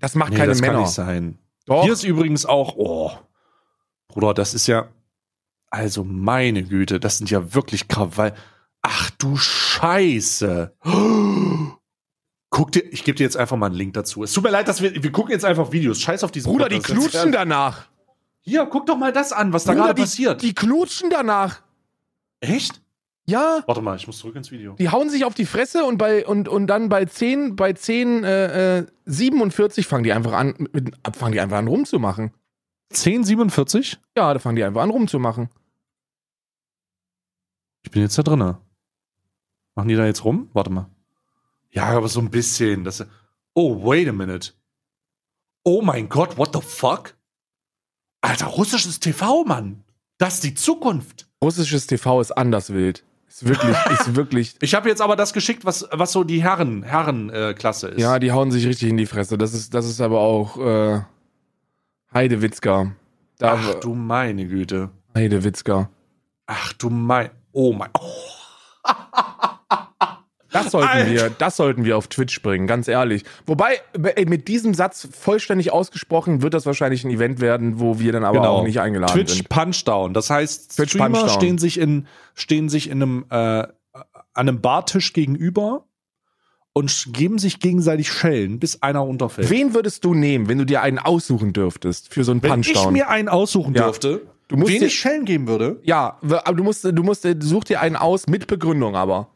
Das 0.00 0.14
macht 0.16 0.30
Nee, 0.32 0.36
keine 0.38 0.48
das 0.52 0.60
Männer. 0.60 0.72
kann 0.74 0.82
nicht 0.82 0.92
sein. 0.92 1.38
Doch. 1.66 1.84
Hier 1.84 1.92
ist 1.92 2.02
übrigens 2.02 2.44
auch, 2.44 2.74
oh, 2.76 3.12
Bruder, 4.08 4.34
das 4.34 4.52
ist 4.52 4.66
ja, 4.66 4.88
also 5.70 6.02
meine 6.02 6.64
Güte, 6.64 6.98
das 6.98 7.18
sind 7.18 7.30
ja 7.30 7.54
wirklich 7.54 7.86
Krawall. 7.86 8.34
Ach 8.82 9.10
du 9.10 9.36
Scheiße. 9.36 10.74
Guck 12.50 12.72
dir, 12.72 12.80
ich 12.92 13.04
gebe 13.04 13.16
dir 13.16 13.22
jetzt 13.24 13.36
einfach 13.36 13.56
mal 13.56 13.66
einen 13.66 13.76
Link 13.76 13.94
dazu. 13.94 14.24
Es 14.24 14.32
tut 14.32 14.42
mir 14.44 14.50
leid, 14.50 14.66
dass 14.68 14.82
wir, 14.82 15.02
wir 15.02 15.12
gucken 15.12 15.30
jetzt 15.32 15.44
einfach 15.44 15.70
Videos. 15.72 16.00
Scheiß 16.00 16.24
auf 16.24 16.32
diesen 16.32 16.50
Bruder, 16.52 16.68
die 16.68 16.76
Podcast. 16.76 16.98
knutschen 17.12 17.32
danach. 17.32 17.86
Hier, 18.42 18.66
guck 18.66 18.86
doch 18.86 18.98
mal 18.98 19.12
das 19.12 19.32
an, 19.32 19.52
was 19.52 19.64
da 19.64 19.74
gerade 19.74 19.94
die, 19.94 20.02
passiert. 20.02 20.42
Die 20.42 20.54
knutschen 20.54 21.10
danach. 21.10 21.62
Echt? 22.40 22.82
Ja. 23.24 23.62
Warte 23.66 23.80
mal, 23.80 23.96
ich 23.96 24.06
muss 24.08 24.18
zurück 24.18 24.34
ins 24.34 24.50
Video. 24.50 24.74
Die 24.74 24.90
hauen 24.90 25.08
sich 25.08 25.24
auf 25.24 25.34
die 25.34 25.46
Fresse 25.46 25.84
und 25.84 25.96
bei 25.96 26.26
und, 26.26 26.48
und 26.48 26.66
dann 26.66 26.88
bei 26.88 27.04
10, 27.04 27.54
bei 27.54 27.72
10, 27.72 28.24
äh, 28.24 28.78
äh, 28.78 28.86
47 29.06 29.86
fangen 29.86 30.02
die 30.02 30.12
einfach 30.12 30.32
an, 30.32 30.68
mit, 30.72 30.92
fangen 31.14 31.32
die 31.32 31.40
einfach 31.40 31.58
an 31.58 31.68
rumzumachen. 31.68 32.32
1047? 32.90 34.00
Ja, 34.16 34.34
da 34.34 34.40
fangen 34.40 34.56
die 34.56 34.64
einfach 34.64 34.82
an 34.82 34.90
rumzumachen. 34.90 35.48
Ich 37.84 37.92
bin 37.92 38.02
jetzt 38.02 38.18
da 38.18 38.22
drinne. 38.22 38.58
Machen 39.76 39.88
die 39.88 39.96
da 39.96 40.04
jetzt 40.04 40.24
rum? 40.24 40.50
Warte 40.52 40.70
mal. 40.70 40.90
Ja, 41.70 41.84
aber 41.84 42.08
so 42.08 42.20
ein 42.20 42.30
bisschen. 42.30 42.84
Das, 42.84 43.06
oh, 43.54 43.84
wait 43.84 44.08
a 44.08 44.12
minute. 44.12 44.52
Oh 45.62 45.80
mein 45.80 46.08
Gott, 46.08 46.36
what 46.36 46.50
the 46.52 46.60
fuck? 46.60 47.14
Alter, 48.22 48.46
russisches 48.46 49.00
TV, 49.00 49.44
Mann. 49.44 49.82
Das 50.16 50.34
ist 50.34 50.44
die 50.44 50.54
Zukunft. 50.54 51.26
Russisches 51.42 51.86
TV 51.86 52.20
ist 52.20 52.30
anders 52.30 52.72
wild. 52.72 53.04
Ist 53.28 53.46
wirklich, 53.46 53.76
ist 53.90 54.14
wirklich. 54.14 54.54
Ich 54.60 54.74
habe 54.74 54.88
jetzt 54.88 55.02
aber 55.02 55.16
das 55.16 55.32
geschickt, 55.32 55.64
was, 55.64 55.86
was 55.90 56.12
so 56.12 56.22
die 56.22 56.42
Herren, 56.42 56.84
Herren-Klasse 56.84 57.88
äh, 57.88 57.94
ist. 57.94 58.00
Ja, 58.00 58.18
die 58.18 58.30
hauen 58.30 58.50
sich 58.52 58.66
richtig 58.66 58.88
in 58.88 58.96
die 58.96 59.06
Fresse. 59.06 59.36
Das 59.36 59.52
ist, 59.52 59.74
das 59.74 59.86
ist 59.86 60.00
aber 60.00 60.20
auch 60.20 60.56
äh, 60.58 61.00
Heidewitzka. 62.14 62.92
Da, 63.38 63.54
Ach 63.54 63.74
du 63.80 63.94
meine 63.94 64.46
Güte. 64.46 64.90
Heidewitzka. 65.14 65.90
Ach 66.46 66.72
du 66.74 66.90
mein. 66.90 67.30
Oh 67.50 67.72
mein. 67.72 67.90
Oh. 67.98 68.88
Das 70.52 70.70
sollten 70.70 70.88
Alter. 70.88 71.10
wir, 71.10 71.30
das 71.30 71.56
sollten 71.56 71.84
wir 71.84 71.96
auf 71.96 72.08
Twitch 72.08 72.42
bringen, 72.42 72.66
ganz 72.66 72.88
ehrlich. 72.88 73.24
Wobei, 73.46 73.80
ey, 74.16 74.26
mit 74.26 74.48
diesem 74.48 74.74
Satz 74.74 75.08
vollständig 75.12 75.72
ausgesprochen 75.72 76.42
wird 76.42 76.54
das 76.54 76.66
wahrscheinlich 76.66 77.04
ein 77.04 77.10
Event 77.10 77.40
werden, 77.40 77.80
wo 77.80 77.98
wir 77.98 78.12
dann 78.12 78.24
aber 78.24 78.48
auch 78.48 78.64
nicht 78.64 78.80
eingeladen 78.80 79.12
Twitch 79.14 79.34
sind. 79.34 79.48
Punchdown. 79.48 80.14
Das 80.14 80.30
heißt, 80.30 80.76
Twitch 80.76 80.90
Streamer 80.90 81.20
Punchdown. 81.20 81.30
stehen 81.40 81.58
sich 81.58 81.78
in 81.78 82.06
stehen 82.34 82.68
sich 82.68 82.88
in 82.90 83.02
einem 83.02 83.24
äh, 83.30 83.34
an 83.34 83.68
einem 84.34 84.60
Bartisch 84.60 85.12
gegenüber 85.12 85.84
und 86.74 87.08
geben 87.12 87.38
sich 87.38 87.60
gegenseitig 87.60 88.10
Schellen, 88.10 88.58
bis 88.58 88.82
einer 88.82 89.04
unterfällt. 89.06 89.50
Wen 89.50 89.74
würdest 89.74 90.04
du 90.04 90.14
nehmen, 90.14 90.48
wenn 90.48 90.56
du 90.58 90.64
dir 90.64 90.80
einen 90.80 90.98
aussuchen 90.98 91.52
dürftest 91.52 92.12
für 92.12 92.24
so 92.24 92.32
einen 92.32 92.42
Wenn 92.42 92.60
ich 92.60 92.72
Punchdown? 92.72 92.92
mir 92.94 93.08
einen 93.10 93.28
aussuchen 93.28 93.74
Ja. 93.74 93.84
dürfte, 93.84 94.22
Du 94.48 94.56
musst 94.56 94.70
wen 94.72 94.80
dir- 94.80 94.86
ich 94.86 94.94
Schellen 94.94 95.24
geben 95.24 95.48
würde, 95.48 95.80
ja, 95.82 96.18
aber 96.22 96.54
du 96.54 96.62
musst, 96.64 96.84
du 96.84 97.02
musst, 97.02 97.26
such 97.40 97.64
dir 97.64 97.80
einen 97.80 97.96
aus 97.96 98.26
mit 98.26 98.46
Begründung 98.46 98.96
aber. 98.96 99.28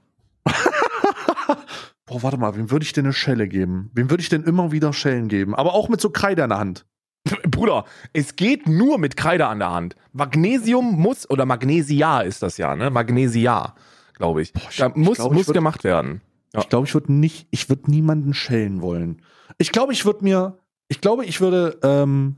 Boah, 2.07 2.23
warte 2.23 2.39
mal, 2.39 2.57
wem 2.57 2.71
würde 2.71 2.85
ich 2.85 2.93
denn 2.93 3.05
eine 3.05 3.13
Schelle 3.13 3.49
geben? 3.49 3.91
Wem 3.95 4.11
würde 4.11 4.23
ich 4.23 4.29
denn 4.29 4.45
immer 4.45 4.73
wieder 4.73 4.93
Schellen 4.93 5.29
geben? 5.29 5.55
Aber 5.55 5.75
auch 5.75 5.89
mit 5.89 6.01
so 6.01 6.11
Kreide 6.11 6.43
in 6.43 6.51
der 6.51 6.59
Hand. 6.59 6.87
Bruder, 7.51 7.85
es 8.13 8.37
geht 8.37 8.69
nur 8.69 8.99
mit 8.99 9.17
Kreide 9.17 9.47
an 9.49 9.59
der 9.59 9.73
Hand. 9.73 9.97
Magnesium 10.13 10.93
muss, 11.01 11.29
oder 11.29 11.45
Magnesia 11.45 12.21
ist 12.21 12.43
das 12.43 12.57
ja, 12.57 12.77
ne? 12.77 12.91
Magnesia, 12.91 13.75
glaube 14.15 14.43
ich. 14.43 14.55
ich- 14.55 14.77
da 14.77 14.89
ich 14.89 14.95
muss, 14.95 15.17
glaub, 15.19 15.33
muss 15.33 15.49
würd- 15.49 15.53
gemacht 15.55 15.83
werden. 15.85 16.21
Ja. 16.55 16.61
Ich 16.61 16.69
glaube, 16.69 16.87
ich 16.87 16.95
würde 16.95 17.13
nicht, 17.13 17.49
ich 17.51 17.69
würde 17.69 17.91
niemanden 17.91 18.33
schellen 18.33 18.81
wollen. 18.81 19.23
Ich 19.59 19.73
glaube, 19.73 19.93
ich 19.93 20.05
würde 20.05 20.23
mir, 20.23 20.59
ich 20.89 21.01
glaube, 21.01 21.25
ich 21.25 21.41
würde, 21.41 21.79
ähm, 21.83 22.37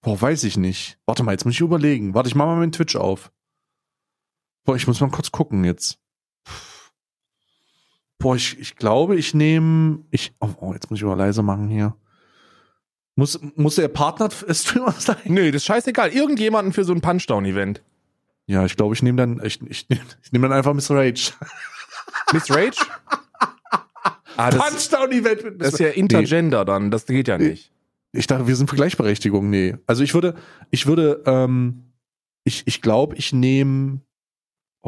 boah, 0.00 0.20
weiß 0.20 0.44
ich 0.44 0.56
nicht. 0.56 0.98
Warte 1.04 1.22
mal, 1.22 1.32
jetzt 1.32 1.44
muss 1.44 1.54
ich 1.54 1.60
überlegen. 1.60 2.14
Warte, 2.14 2.28
ich 2.30 2.34
mache 2.34 2.48
mal 2.48 2.56
meinen 2.56 2.72
Twitch 2.72 2.96
auf. 2.96 3.30
Boah, 4.64 4.76
ich 4.76 4.86
muss 4.86 5.00
mal 5.00 5.10
kurz 5.10 5.30
gucken 5.30 5.64
jetzt. 5.64 5.98
Boah, 8.18 8.34
ich, 8.36 8.58
ich 8.58 8.76
glaube, 8.76 9.16
ich 9.16 9.32
nehme, 9.34 10.00
ich, 10.10 10.32
oh, 10.40 10.48
oh, 10.60 10.72
jetzt 10.72 10.90
muss 10.90 10.98
ich 10.98 11.04
mal 11.04 11.14
leiser 11.14 11.42
machen 11.42 11.68
hier. 11.68 11.94
Muss, 13.14 13.38
muss 13.56 13.76
der 13.76 13.88
Partner-Streamer 13.88 14.92
sein? 14.98 15.16
Nee, 15.24 15.50
das 15.50 15.62
ist 15.62 15.66
scheißegal. 15.66 16.10
Irgendjemanden 16.10 16.72
für 16.72 16.84
so 16.84 16.92
ein 16.92 17.00
Punchdown-Event. 17.00 17.82
Ja, 18.46 18.64
ich 18.64 18.76
glaube, 18.76 18.94
ich 18.94 19.02
nehme 19.02 19.16
dann, 19.18 19.40
ich, 19.44 19.60
ich, 19.62 19.88
nehm- 19.88 20.00
ich 20.22 20.32
nehme 20.32 20.48
dann 20.48 20.56
einfach 20.56 20.72
Miss 20.74 20.90
Rage. 20.90 21.32
Miss 22.32 22.50
Rage? 22.50 22.78
ah, 24.36 24.50
Punchdown-Event 24.50 25.44
mit 25.44 25.60
das 25.60 25.74
ist 25.74 25.80
ja 25.80 25.88
Intergender 25.88 26.64
dann. 26.64 26.90
Das 26.90 27.06
geht 27.06 27.28
ja 27.28 27.38
nicht. 27.38 27.72
Ich 28.12 28.26
dachte, 28.26 28.46
wir 28.46 28.56
sind 28.56 28.70
für 28.70 28.76
Gleichberechtigung. 28.76 29.50
Nee. 29.50 29.76
Also 29.86 30.02
ich 30.02 30.14
würde, 30.14 30.34
ich 30.70 30.86
würde, 30.86 31.22
ähm, 31.26 31.92
ich, 32.44 32.62
ich 32.66 32.80
glaube, 32.82 33.16
ich 33.16 33.32
nehme. 33.32 34.00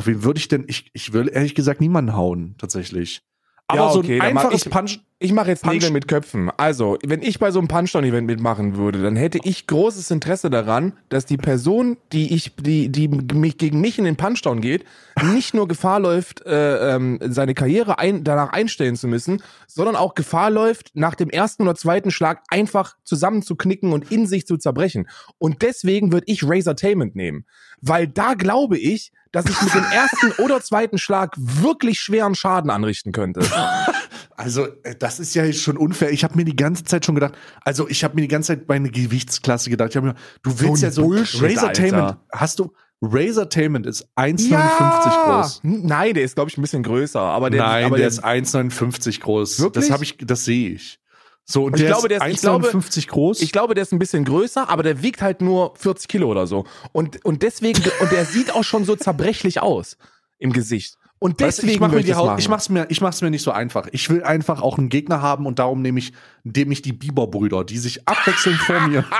Auf 0.00 0.06
wen 0.06 0.24
würde 0.24 0.38
ich 0.38 0.48
denn? 0.48 0.64
Ich, 0.66 0.90
ich 0.94 1.12
würde 1.12 1.28
ehrlich 1.30 1.54
gesagt 1.54 1.82
niemanden 1.82 2.16
hauen, 2.16 2.54
tatsächlich. 2.56 3.20
Aber 3.66 3.80
Ja, 3.82 3.90
so 3.92 3.98
okay, 3.98 4.18
ein 4.18 4.36
einfaches 4.38 4.64
ich- 4.64 4.72
Punch. 4.72 5.00
Ich 5.22 5.34
mache 5.34 5.48
jetzt 5.50 5.62
Punch- 5.64 5.74
Nägel 5.74 5.90
mit 5.90 6.08
Köpfen. 6.08 6.50
Also, 6.56 6.96
wenn 7.04 7.20
ich 7.20 7.38
bei 7.38 7.50
so 7.50 7.58
einem 7.58 7.68
Punchdown-Event 7.68 8.26
mitmachen 8.26 8.76
würde, 8.78 9.02
dann 9.02 9.16
hätte 9.16 9.38
ich 9.44 9.66
großes 9.66 10.10
Interesse 10.10 10.48
daran, 10.48 10.94
dass 11.10 11.26
die 11.26 11.36
Person, 11.36 11.98
die 12.10 12.34
ich, 12.34 12.54
die, 12.56 12.88
die 12.88 13.08
mich 13.08 13.58
gegen 13.58 13.82
mich 13.82 13.98
in 13.98 14.06
den 14.06 14.16
Punchdown 14.16 14.62
geht, 14.62 14.86
nicht 15.34 15.52
nur 15.52 15.68
Gefahr 15.68 16.00
läuft, 16.00 16.46
äh, 16.46 16.94
ähm, 16.96 17.18
seine 17.22 17.52
Karriere 17.52 17.98
ein, 17.98 18.24
danach 18.24 18.54
einstellen 18.54 18.96
zu 18.96 19.08
müssen, 19.08 19.42
sondern 19.66 19.94
auch 19.94 20.14
Gefahr 20.14 20.48
läuft, 20.50 20.92
nach 20.94 21.14
dem 21.14 21.28
ersten 21.28 21.64
oder 21.64 21.74
zweiten 21.74 22.10
Schlag 22.10 22.42
einfach 22.48 22.96
zusammenzuknicken 23.04 23.92
und 23.92 24.10
in 24.10 24.26
sich 24.26 24.46
zu 24.46 24.56
zerbrechen. 24.56 25.06
Und 25.36 25.60
deswegen 25.60 26.12
würde 26.12 26.24
ich 26.28 26.48
Razortainment 26.48 27.14
nehmen. 27.14 27.44
Weil 27.82 28.06
da 28.08 28.34
glaube 28.34 28.78
ich, 28.78 29.12
dass 29.32 29.46
ich 29.46 29.60
mit 29.62 29.74
dem 29.74 29.84
ersten 29.92 30.32
oder 30.42 30.60
zweiten 30.60 30.98
Schlag 30.98 31.34
wirklich 31.38 32.00
schweren 32.00 32.34
Schaden 32.34 32.70
anrichten 32.70 33.12
könnte. 33.12 33.40
Also, 34.36 34.68
äh, 34.84 34.94
das 34.98 35.20
ist 35.20 35.34
ja 35.34 35.52
schon 35.52 35.76
unfair. 35.76 36.10
Ich 36.12 36.24
habe 36.24 36.34
mir 36.34 36.46
die 36.46 36.56
ganze 36.56 36.82
Zeit 36.84 37.04
schon 37.04 37.14
gedacht, 37.14 37.34
also 37.62 37.86
ich 37.90 38.02
habe 38.04 38.14
mir 38.14 38.22
die 38.22 38.28
ganze 38.28 38.56
Zeit 38.56 38.66
meine 38.68 38.88
Gewichtsklasse 38.90 39.68
gedacht. 39.68 39.90
Ich 39.90 39.96
hab 39.98 40.02
mir, 40.04 40.14
du 40.42 40.58
willst 40.60 40.80
So 40.80 40.86
ja 40.86 40.90
so 40.90 41.02
Bullshit, 41.02 41.42
Razortainment. 41.42 42.02
Alter. 42.04 42.20
Hast 42.32 42.58
du 42.58 42.72
Razortainment 43.02 43.84
ist 43.86 44.08
1,59 44.16 45.24
groß. 45.24 45.60
N- 45.62 45.86
Nein, 45.86 46.14
der 46.14 46.22
ist, 46.24 46.36
glaube 46.36 46.48
ich, 46.50 46.56
ein 46.56 46.62
bisschen 46.62 46.82
größer. 46.82 47.20
Aber 47.20 47.50
der, 47.50 47.62
Nein, 47.62 47.84
aber 47.84 47.98
der 47.98 48.08
ist 48.08 48.24
1,59 48.24 49.20
groß. 49.20 49.60
Wirklich? 49.60 49.84
Das 49.84 49.90
habe 49.92 50.04
ich, 50.04 50.16
das 50.18 50.44
sehe 50.46 50.70
ich. 50.70 50.98
So, 51.44 51.64
und 51.64 51.74
Ich 51.74 51.80
der 51.82 51.90
glaube, 51.90 52.08
der 52.08 52.24
ist- 52.26 52.34
ich 52.34 52.40
glaube- 52.40 52.68
1,59 52.68 53.08
groß. 53.08 53.40
ich 53.42 53.50
glaube, 53.52 53.74
der 53.74 53.82
ist 53.82 53.92
ein 53.92 53.98
bisschen 53.98 54.24
größer, 54.24 54.68
aber 54.68 54.82
der 54.84 55.02
wiegt 55.02 55.20
halt 55.20 55.40
nur 55.40 55.74
40 55.76 56.06
Kilo 56.08 56.28
oder 56.30 56.46
so. 56.46 56.64
Und, 56.92 57.24
und 57.24 57.42
deswegen, 57.42 57.82
und 58.00 58.12
der 58.12 58.24
sieht 58.24 58.54
auch 58.54 58.64
schon 58.64 58.84
so 58.84 58.94
zerbrechlich 58.96 59.60
aus 59.60 59.96
im 60.38 60.52
Gesicht. 60.52 60.94
Und 61.22 61.38
Weißt 61.38 61.58
deswegen 61.58 61.74
ich 61.74 61.80
mache 61.80 61.96
mir 61.96 62.02
die 62.02 62.14
Haut, 62.14 62.38
ich 62.38 62.48
mach's 62.48 62.70
mir, 62.70 62.86
ich 62.88 63.02
mach's 63.02 63.20
mir 63.20 63.28
nicht 63.30 63.42
so 63.42 63.50
einfach. 63.50 63.88
Ich 63.92 64.08
will 64.08 64.22
einfach 64.22 64.62
auch 64.62 64.78
einen 64.78 64.88
Gegner 64.88 65.20
haben 65.20 65.44
und 65.44 65.58
darum 65.58 65.82
nehme 65.82 65.98
ich, 65.98 66.14
nehme 66.44 66.72
ich 66.72 66.80
die 66.80 66.94
Bieber-Brüder, 66.94 67.62
die 67.64 67.76
sich 67.76 68.08
abwechselnd 68.08 68.56
vor 68.58 68.80
mir. 68.80 69.04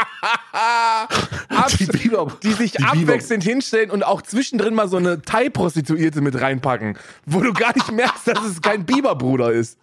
Die 1.79 1.87
Bieber, 1.87 2.33
die 2.43 2.53
sich 2.53 2.73
die 2.73 2.83
abwechselnd 2.85 3.43
hinstellen 3.45 3.91
und 3.91 4.03
auch 4.03 4.23
zwischendrin 4.23 4.75
mal 4.75 4.89
so 4.89 4.97
eine 4.97 5.21
Thai-Prostituierte 5.23 6.21
mit 6.21 6.41
reinpacken, 6.41 6.97
wo 7.27 7.41
du 7.41 7.53
gar 7.53 7.75
nicht 7.75 7.91
merkst, 7.93 8.29
dass 8.29 8.45
es 8.45 8.63
kein 8.63 8.85
Biberbruder 8.87 9.53
ist. 9.53 9.79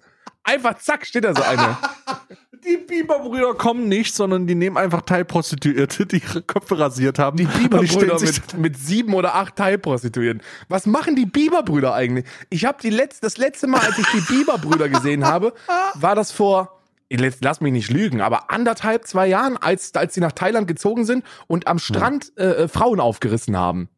Einfach 0.48 0.78
zack, 0.78 1.06
steht 1.06 1.26
da 1.26 1.36
so 1.36 1.44
eine. 1.44 1.78
Die 2.66 2.78
Bieber-Brüder 2.78 3.54
kommen 3.54 3.88
nicht, 3.88 4.16
sondern 4.16 4.48
die 4.48 4.56
nehmen 4.56 4.78
einfach 4.78 5.02
Teilprostituierte, 5.02 6.06
die 6.06 6.18
ihre 6.18 6.42
Köpfe 6.42 6.80
rasiert 6.80 7.20
haben. 7.20 7.38
Die 7.38 7.46
Biberbrüder 7.46 8.20
mit, 8.20 8.58
mit 8.58 8.78
sieben 8.78 9.14
oder 9.14 9.36
acht 9.36 9.56
Thai-Prostituierten. 9.56 10.42
Was 10.68 10.86
machen 10.86 11.16
die 11.16 11.26
Biberbrüder 11.26 11.94
eigentlich? 11.94 12.26
Ich 12.50 12.66
habe 12.66 12.80
die 12.82 12.90
letzt, 12.90 13.24
das 13.24 13.38
letzte 13.38 13.68
Mal, 13.68 13.82
als 13.82 13.98
ich 14.00 14.08
die 14.08 14.22
Biberbrüder 14.22 14.90
gesehen 14.90 15.26
habe, 15.26 15.54
war 15.94 16.16
das 16.16 16.32
vor, 16.32 16.82
lass 17.10 17.62
mich 17.62 17.72
nicht 17.72 17.92
lügen, 17.92 18.22
aber 18.22 18.50
anderthalb, 18.50 19.06
zwei 19.06 19.28
Jahren, 19.28 19.56
als, 19.58 19.94
als 19.96 20.14
sie 20.14 20.22
nach 20.22 20.32
Thailand 20.32 20.68
gezogen 20.68 21.06
sind 21.06 21.24
und 21.48 21.68
am 21.68 21.80
Strand 21.80 22.34
äh, 22.38 22.64
äh, 22.64 22.68
Frauen 22.68 23.00
aufgerissen 23.00 23.56
haben. 23.56 23.90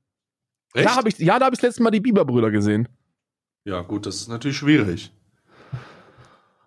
Da 0.73 0.81
Echt? 0.81 0.95
hab 0.95 1.07
ich, 1.07 1.17
ja, 1.17 1.39
da 1.39 1.45
habe 1.45 1.55
ich 1.55 1.61
das 1.61 1.69
letzte 1.69 1.83
Mal 1.83 1.91
die 1.91 2.01
Biberbrüder 2.01 2.51
gesehen. 2.51 2.89
Ja, 3.63 3.81
gut, 3.81 4.05
das 4.05 4.17
ist 4.17 4.27
natürlich 4.27 4.57
schwierig. 4.57 5.11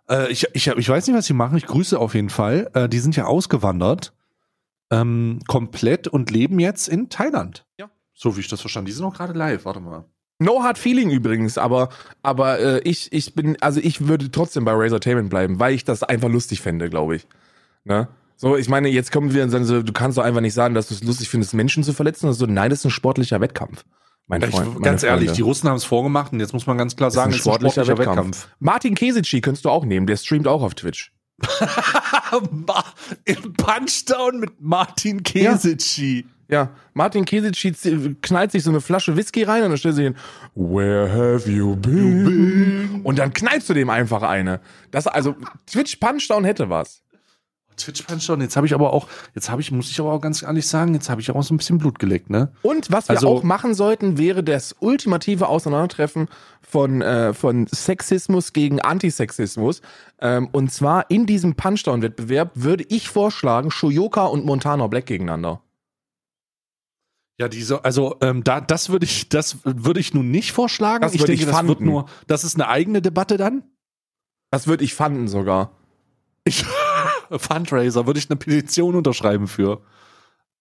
Äh, 0.09 0.31
ich, 0.31 0.47
ich, 0.53 0.67
ich 0.67 0.89
weiß 0.89 1.07
nicht, 1.07 1.17
was 1.17 1.27
sie 1.27 1.33
machen. 1.33 1.57
Ich 1.57 1.67
grüße 1.67 1.99
auf 1.99 2.15
jeden 2.15 2.31
Fall. 2.31 2.71
Äh, 2.75 2.89
die 2.89 2.99
sind 2.99 3.17
ja 3.17 3.27
ausgewandert. 3.27 4.13
Ähm, 4.91 5.41
komplett 5.47 6.09
und 6.09 6.31
leben 6.31 6.59
jetzt 6.59 6.89
in 6.89 7.09
Thailand. 7.09 7.65
Ja. 7.79 7.91
So 8.13 8.37
wie 8.37 8.41
ich 8.41 8.49
das 8.49 8.61
verstanden. 8.61 8.87
Die 8.87 8.93
sind 8.93 9.05
auch 9.05 9.15
gerade 9.15 9.33
live. 9.33 9.65
Warte 9.65 9.81
mal. 9.81 10.05
No 10.39 10.63
Hard 10.63 10.77
Feeling 10.77 11.11
übrigens, 11.11 11.57
aber, 11.57 11.89
aber 12.23 12.59
äh, 12.59 12.81
ich, 12.81 13.13
ich 13.13 13.35
bin, 13.35 13.57
also 13.61 13.81
ich 13.81 14.09
würde 14.09 14.31
trotzdem 14.31 14.65
bei 14.65 14.73
Razortainment 14.73 15.31
bleiben, 15.31 15.61
weil 15.61 15.75
ich 15.75 15.85
das 15.85 16.03
einfach 16.03 16.29
lustig 16.29 16.61
fände, 16.61 16.91
glaube 16.91 17.17
ich. 17.17 17.27
Ne? 17.85 18.09
So, 18.37 18.57
ich 18.57 18.69
meine, 18.69 18.89
jetzt 18.89 19.13
kommen 19.13 19.33
wir 19.33 19.45
und 19.45 19.51
sagen 19.51 19.65
so, 19.65 19.83
du 19.83 19.93
kannst 19.93 20.19
doch 20.19 20.25
einfach 20.25 20.41
nicht 20.41 20.55
sagen, 20.55 20.75
dass 20.75 20.89
du 20.89 20.95
es 20.95 21.05
lustig 21.05 21.29
findest, 21.29 21.55
Menschen 21.55 21.85
zu 21.85 21.93
verletzen. 21.93 22.27
Das 22.27 22.37
ist 22.37 22.41
so, 22.41 22.47
nein, 22.47 22.71
das 22.71 22.81
ist 22.81 22.87
ein 22.87 22.91
sportlicher 22.91 23.41
Wettkampf. 23.41 23.85
Mein 24.27 24.43
Ich, 24.43 24.51
Freund, 24.51 24.75
meine 24.75 24.81
ganz 24.85 25.03
ehrlich, 25.03 25.29
Freunde. 25.29 25.37
die 25.37 25.43
Russen 25.43 25.69
haben 25.69 25.77
es 25.77 25.85
vorgemacht 25.85 26.33
und 26.33 26.41
jetzt 26.41 26.53
muss 26.53 26.67
man 26.67 26.79
ganz 26.79 26.97
klar 26.97 27.11
sagen, 27.11 27.31
es 27.31 27.37
ist 27.39 27.43
ein 27.47 27.51
sportlicher, 27.51 27.85
sportlicher 27.85 28.11
Wettkampf. 28.11 28.49
Martin 28.61 28.95
Kesici 28.95 29.41
könntest 29.41 29.65
du 29.65 29.71
auch 29.71 29.85
nehmen, 29.85 30.07
der 30.07 30.17
streamt 30.17 30.47
auch 30.49 30.63
auf 30.63 30.75
Twitch. 30.75 31.13
Wettkampf. 32.31 32.95
Im 33.25 33.53
Punchdown 33.55 34.41
mit 34.41 34.61
Martin 34.61 35.23
Kesici. 35.23 36.27
Ja, 36.49 36.71
Martin 36.93 37.25
Kesici 37.25 37.73
knallt 38.21 38.53
sich 38.53 38.63
so 38.63 38.71
eine 38.71 38.81
Flasche 38.81 39.17
Whisky 39.17 39.43
rein 39.43 39.63
und 39.65 39.71
dann 39.71 39.79
stellt 39.79 39.95
sich 39.97 40.05
hin, 40.05 40.17
Where 40.55 41.11
have 41.11 41.51
you 41.51 41.75
been? 41.77 43.01
Und 43.05 43.19
dann 43.19 43.33
knallst 43.33 43.69
du 43.71 43.75
dem 43.75 43.89
einfach 43.91 44.23
eine. 44.23 44.61
Das, 44.91 45.07
also, 45.07 45.35
Twitch 45.67 45.97
Punchdown 45.97 46.45
hätte 46.45 46.69
was. 46.69 47.02
Twitch 47.77 48.03
Punchdown. 48.03 48.41
Jetzt 48.41 48.57
habe 48.57 48.67
ich 48.67 48.75
aber 48.75 48.93
auch, 48.93 49.09
jetzt 49.35 49.51
habe 49.51 49.61
ich, 49.61 49.71
muss 49.73 49.91
ich 49.91 49.99
aber 50.01 50.13
auch 50.13 50.21
ganz 50.21 50.43
ehrlich 50.43 50.67
sagen, 50.67 50.95
jetzt 50.95 51.09
habe 51.11 51.21
ich 51.21 51.31
auch 51.31 51.43
so 51.43 51.55
ein 51.55 51.57
bisschen 51.57 51.79
Blut 51.79 51.99
geleckt, 51.99 52.31
ne? 52.31 52.53
Und 52.63 52.91
was 52.93 53.09
wir 53.09 53.17
Also- 53.17 53.29
auch 53.29 53.43
machen 53.43 53.75
sollten, 53.75 54.19
wäre 54.19 54.43
das 54.45 54.75
ultimative 54.81 55.49
Auseinandertreffen 55.49 56.29
von, 56.61 57.03
äh, 57.03 57.35
von 57.35 57.67
Sexismus 57.67 58.53
gegen 58.53 58.81
Antisexismus. 58.81 59.83
Ähm, 60.21 60.49
und 60.53 60.73
zwar 60.73 61.11
in 61.11 61.27
diesem 61.27 61.55
Punchdown-Wettbewerb 61.55 62.53
würde 62.55 62.85
ich 62.89 63.09
vorschlagen, 63.09 63.71
Shoyoka 63.71 64.25
und 64.27 64.45
Montana 64.45 64.87
Black 64.87 65.07
gegeneinander. 65.07 65.61
Ja, 67.41 67.49
diese, 67.49 67.85
also 67.85 68.17
ähm, 68.21 68.45
da, 68.45 68.61
das 68.61 68.91
würde 68.91 69.05
ich, 69.07 69.29
das 69.29 69.57
würde 69.65 69.99
ich 70.01 70.15
nun 70.15 70.31
nicht 70.31 70.53
vorschlagen. 70.53 71.03
Das 71.03 71.15
ich 71.15 71.21
würde 71.21 71.33
denke, 71.33 71.45
ich 71.45 71.49
das 71.51 71.57
wird 71.67 71.79
fanden. 71.79 71.85
nur, 71.91 72.07
das 72.27 72.45
ist 72.45 72.55
eine 72.55 72.69
eigene 72.69 73.03
Debatte 73.03 73.37
dann. 73.37 73.65
Das 74.51 74.67
würde 74.67 74.85
ich 74.85 74.95
fanden 74.95 75.29
sogar. 75.29 75.73
Ich, 76.45 76.65
Fundraiser 77.31 78.07
würde 78.07 78.19
ich 78.19 78.31
eine 78.31 78.37
Petition 78.37 78.95
unterschreiben 78.95 79.47
für. 79.47 79.83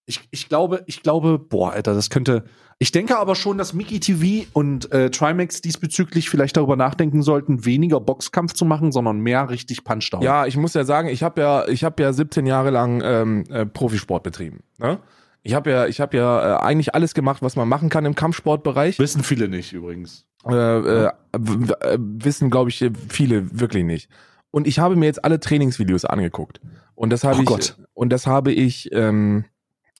Ich, 0.05 0.27
ich 0.31 0.49
glaube, 0.49 0.83
ich 0.87 1.03
glaube, 1.03 1.39
boah, 1.39 1.71
Alter, 1.71 1.93
das 1.93 2.09
könnte. 2.09 2.43
Ich 2.79 2.91
denke 2.91 3.17
aber 3.17 3.35
schon, 3.35 3.59
dass 3.59 3.73
Mickey 3.73 3.99
TV 3.99 4.47
und 4.53 4.91
äh, 4.91 5.11
Trimax 5.11 5.61
diesbezüglich 5.61 6.29
vielleicht 6.29 6.57
darüber 6.57 6.75
nachdenken 6.75 7.21
sollten, 7.21 7.63
weniger 7.63 7.99
Boxkampf 7.99 8.53
zu 8.53 8.65
machen, 8.65 8.91
sondern 8.91 9.19
mehr 9.19 9.49
richtig 9.51 9.83
Punchdown. 9.83 10.23
Ja, 10.23 10.47
ich 10.47 10.57
muss 10.57 10.73
ja 10.73 10.83
sagen, 10.83 11.07
ich 11.07 11.21
habe 11.21 11.41
ja, 11.41 11.67
ich 11.67 11.83
habe 11.83 12.01
ja 12.01 12.11
17 12.11 12.47
Jahre 12.47 12.71
lang 12.71 13.01
ähm, 13.05 13.43
äh, 13.51 13.67
Profisport 13.67 14.23
betrieben. 14.23 14.63
Ne? 14.79 14.99
Ich 15.43 15.53
habe 15.53 15.69
ja, 15.69 15.87
ich 15.87 16.01
habe 16.01 16.17
ja 16.17 16.57
äh, 16.57 16.61
eigentlich 16.61 16.93
alles 16.93 17.13
gemacht, 17.13 17.41
was 17.41 17.55
man 17.55 17.67
machen 17.67 17.89
kann 17.89 18.05
im 18.05 18.15
Kampfsportbereich. 18.15 18.99
Wissen 18.99 19.23
viele 19.23 19.47
nicht 19.47 19.73
übrigens. 19.73 20.25
äh, 20.45 21.05
äh, 21.05 21.97
wissen, 21.99 22.49
glaube 22.49 22.69
ich, 22.69 22.83
viele 23.09 23.59
wirklich 23.59 23.83
nicht. 23.83 24.09
Und 24.51 24.67
ich 24.67 24.79
habe 24.79 24.95
mir 24.95 25.05
jetzt 25.05 25.23
alle 25.23 25.39
Trainingsvideos 25.39 26.05
angeguckt. 26.05 26.61
Und 26.95 27.09
das 27.09 27.23
habe 27.23 27.37
Oh 27.37 27.41
ich, 27.41 27.45
Gott. 27.45 27.77
und 27.93 28.09
das 28.11 28.27
habe 28.27 28.51
ich, 28.51 28.91
ähm, 28.91 29.45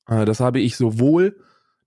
äh, 0.07 0.25
das 0.25 0.39
habe 0.39 0.59
ich 0.59 0.75
sowohl, 0.75 1.37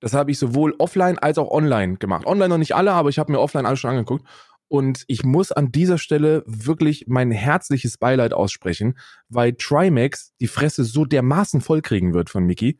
das 0.00 0.14
habe 0.14 0.31
ich 0.31 0.38
sowohl 0.38 0.74
offline 0.79 1.18
als 1.18 1.38
auch 1.38 1.50
online 1.50 1.96
gemacht. 1.96 2.27
Online 2.27 2.48
noch 2.48 2.59
nicht 2.59 2.74
alle, 2.74 2.92
aber 2.92 3.11
ich 3.11 3.18
habe 3.18 3.31
mir 3.31 3.38
offline 3.38 3.66
alles 3.66 3.81
schon 3.81 3.90
angeguckt. 3.90 4.27
Und 4.68 5.05
ich 5.07 5.24
muss 5.24 5.53
an 5.53 5.70
dieser 5.70 5.98
Stelle 5.98 6.42
wirklich 6.46 7.05
mein 7.07 7.31
herzliches 7.31 7.98
Beileid 7.98 8.33
aussprechen, 8.33 8.98
weil 9.29 9.53
Trimax 9.53 10.33
die 10.40 10.48
Fresse 10.48 10.85
so 10.85 11.05
dermaßen 11.05 11.61
vollkriegen 11.61 12.14
wird 12.14 12.31
von 12.31 12.44
Mickey. 12.44 12.79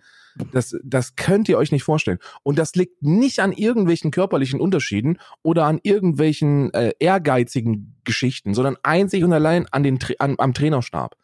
Das, 0.53 0.77
das 0.83 1.17
könnt 1.17 1.49
ihr 1.49 1.59
euch 1.59 1.73
nicht 1.73 1.85
vorstellen. 1.85 2.19
Und 2.43 2.59
das 2.59 2.75
liegt 2.75 3.03
nicht 3.03 3.41
an 3.41 3.53
irgendwelchen 3.53 4.11
körperlichen 4.11 4.61
Unterschieden 4.61 5.19
oder 5.43 5.65
an 5.65 5.81
irgendwelchen 5.83 6.73
äh, 6.75 6.93
ehrgeizigen 6.99 7.97
Geschichten, 8.05 8.55
sondern 8.55 8.77
einzig 8.83 9.25
und 9.25 9.33
allein 9.33 9.67
an 9.71 9.83
den, 9.83 9.99
an, 10.19 10.35
am 10.39 10.55
Trainerstab. 10.55 11.17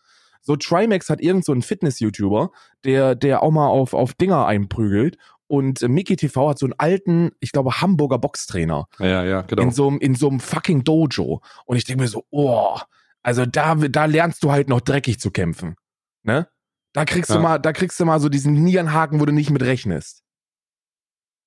So 0.43 0.57
Trimax 0.57 1.11
hat 1.11 1.21
irgend 1.21 1.45
so 1.45 1.53
einen 1.53 1.63
Fitness-YouTuber, 1.63 2.51
der, 2.85 3.15
der 3.15 3.43
auch 3.43 3.51
mal 3.51 3.67
auf, 3.69 3.95
auf 3.95 4.15
Dinger 4.15 4.47
einprügelt. 4.47 5.17
Und 5.47 5.83
äh, 5.83 5.89
Mickey 5.89 6.17
TV 6.17 6.51
hat 6.51 6.59
so 6.59 6.67
einen 6.67 6.75
alten, 6.79 7.33
ich 7.41 7.53
glaube, 7.53 7.81
Hamburger 7.81 8.19
Boxtrainer 8.19 8.87
Ja, 9.01 9.25
ja, 9.25 9.43
genau. 9.43 9.63
in 9.63 9.71
so 9.73 9.89
einem 9.89 9.99
in 9.99 10.15
so 10.15 10.29
einem 10.29 10.41
fucking 10.41 10.85
Dojo. 10.85 11.43
Und 11.67 11.77
ich 11.77 11.85
denke 11.85 12.03
mir 12.03 12.09
so, 12.09 12.25
oh, 12.31 12.79
also 13.23 13.45
da, 13.45 13.75
da 13.75 14.05
lernst 14.05 14.43
du 14.45 14.53
halt 14.53 14.69
noch 14.69 14.81
dreckig 14.81 15.19
zu 15.21 15.31
kämpfen. 15.31 15.75
Ne? 16.23 16.49
Da 16.93 17.05
kriegst 17.05 17.31
du 17.31 17.35
Ja. 17.35 17.41
mal, 17.41 17.59
da 17.59 17.73
kriegst 17.73 17.99
du 18.01 18.05
mal 18.05 18.19
so 18.21 18.29
diesen 18.29 18.55
Nierenhaken, 18.65 19.21
wo 19.21 19.25
du 19.27 19.33
nicht 19.33 19.51
mit 19.51 19.63
rechnest. 19.63 20.23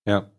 ja. 0.08 0.30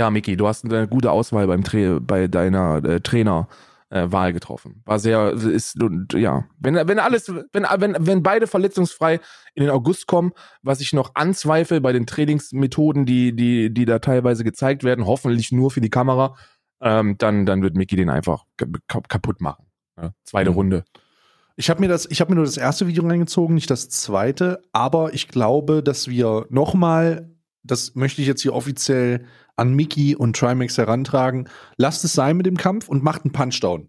Ja, 0.00 0.10
Miki, 0.10 0.36
du 0.36 0.48
hast 0.48 0.64
eine 0.64 0.88
gute 0.88 1.12
Auswahl 1.12 1.46
beim 1.46 1.62
Tra 1.62 2.00
bei 2.00 2.26
deiner 2.26 2.84
äh, 2.84 3.00
Trainerwahl 3.00 4.30
äh, 4.30 4.32
getroffen. 4.32 4.82
War 4.86 4.98
sehr, 4.98 5.30
ist, 5.34 5.78
ja. 6.14 6.48
Wenn, 6.58 6.74
wenn 6.74 6.98
alles, 6.98 7.28
wenn, 7.52 7.62
wenn, 7.78 7.96
wenn 8.00 8.22
beide 8.24 8.48
verletzungsfrei 8.48 9.20
in 9.54 9.62
den 9.62 9.70
August 9.70 10.08
kommen, 10.08 10.32
was 10.62 10.80
ich 10.80 10.92
noch 10.94 11.14
anzweifle 11.14 11.80
bei 11.80 11.92
den 11.92 12.06
Trainingsmethoden, 12.06 13.06
die, 13.06 13.36
die, 13.36 13.72
die 13.72 13.84
da 13.84 14.00
teilweise 14.00 14.42
gezeigt 14.42 14.82
werden, 14.82 15.06
hoffentlich 15.06 15.52
nur 15.52 15.70
für 15.70 15.80
die 15.80 15.90
Kamera, 15.90 16.34
ähm, 16.80 17.14
dann, 17.18 17.46
dann 17.46 17.62
wird 17.62 17.76
Miki 17.76 17.94
den 17.94 18.10
einfach 18.10 18.46
ka- 18.56 19.00
kaputt 19.08 19.40
machen. 19.40 19.66
Ja, 19.96 20.12
zweite 20.24 20.50
Mhm. 20.50 20.56
Runde. 20.56 20.84
Ich 21.56 21.70
habe 21.70 21.80
mir 21.80 21.88
das, 21.88 22.06
ich 22.06 22.20
habe 22.20 22.30
mir 22.32 22.36
nur 22.36 22.44
das 22.44 22.56
erste 22.56 22.86
Video 22.86 23.06
reingezogen, 23.06 23.54
nicht 23.54 23.70
das 23.70 23.88
zweite, 23.88 24.60
aber 24.72 25.14
ich 25.14 25.28
glaube, 25.28 25.82
dass 25.82 26.08
wir 26.08 26.46
noch 26.50 26.74
mal 26.74 27.30
das 27.66 27.94
möchte 27.94 28.20
ich 28.20 28.28
jetzt 28.28 28.42
hier 28.42 28.52
offiziell 28.52 29.24
an 29.56 29.72
Mickey 29.72 30.14
und 30.14 30.36
Trimax 30.36 30.76
herantragen. 30.76 31.48
Lasst 31.78 32.04
es 32.04 32.12
sein 32.12 32.36
mit 32.36 32.44
dem 32.44 32.56
Kampf 32.58 32.88
und 32.90 33.02
macht 33.02 33.24
einen 33.24 33.32
Punchdown. 33.32 33.88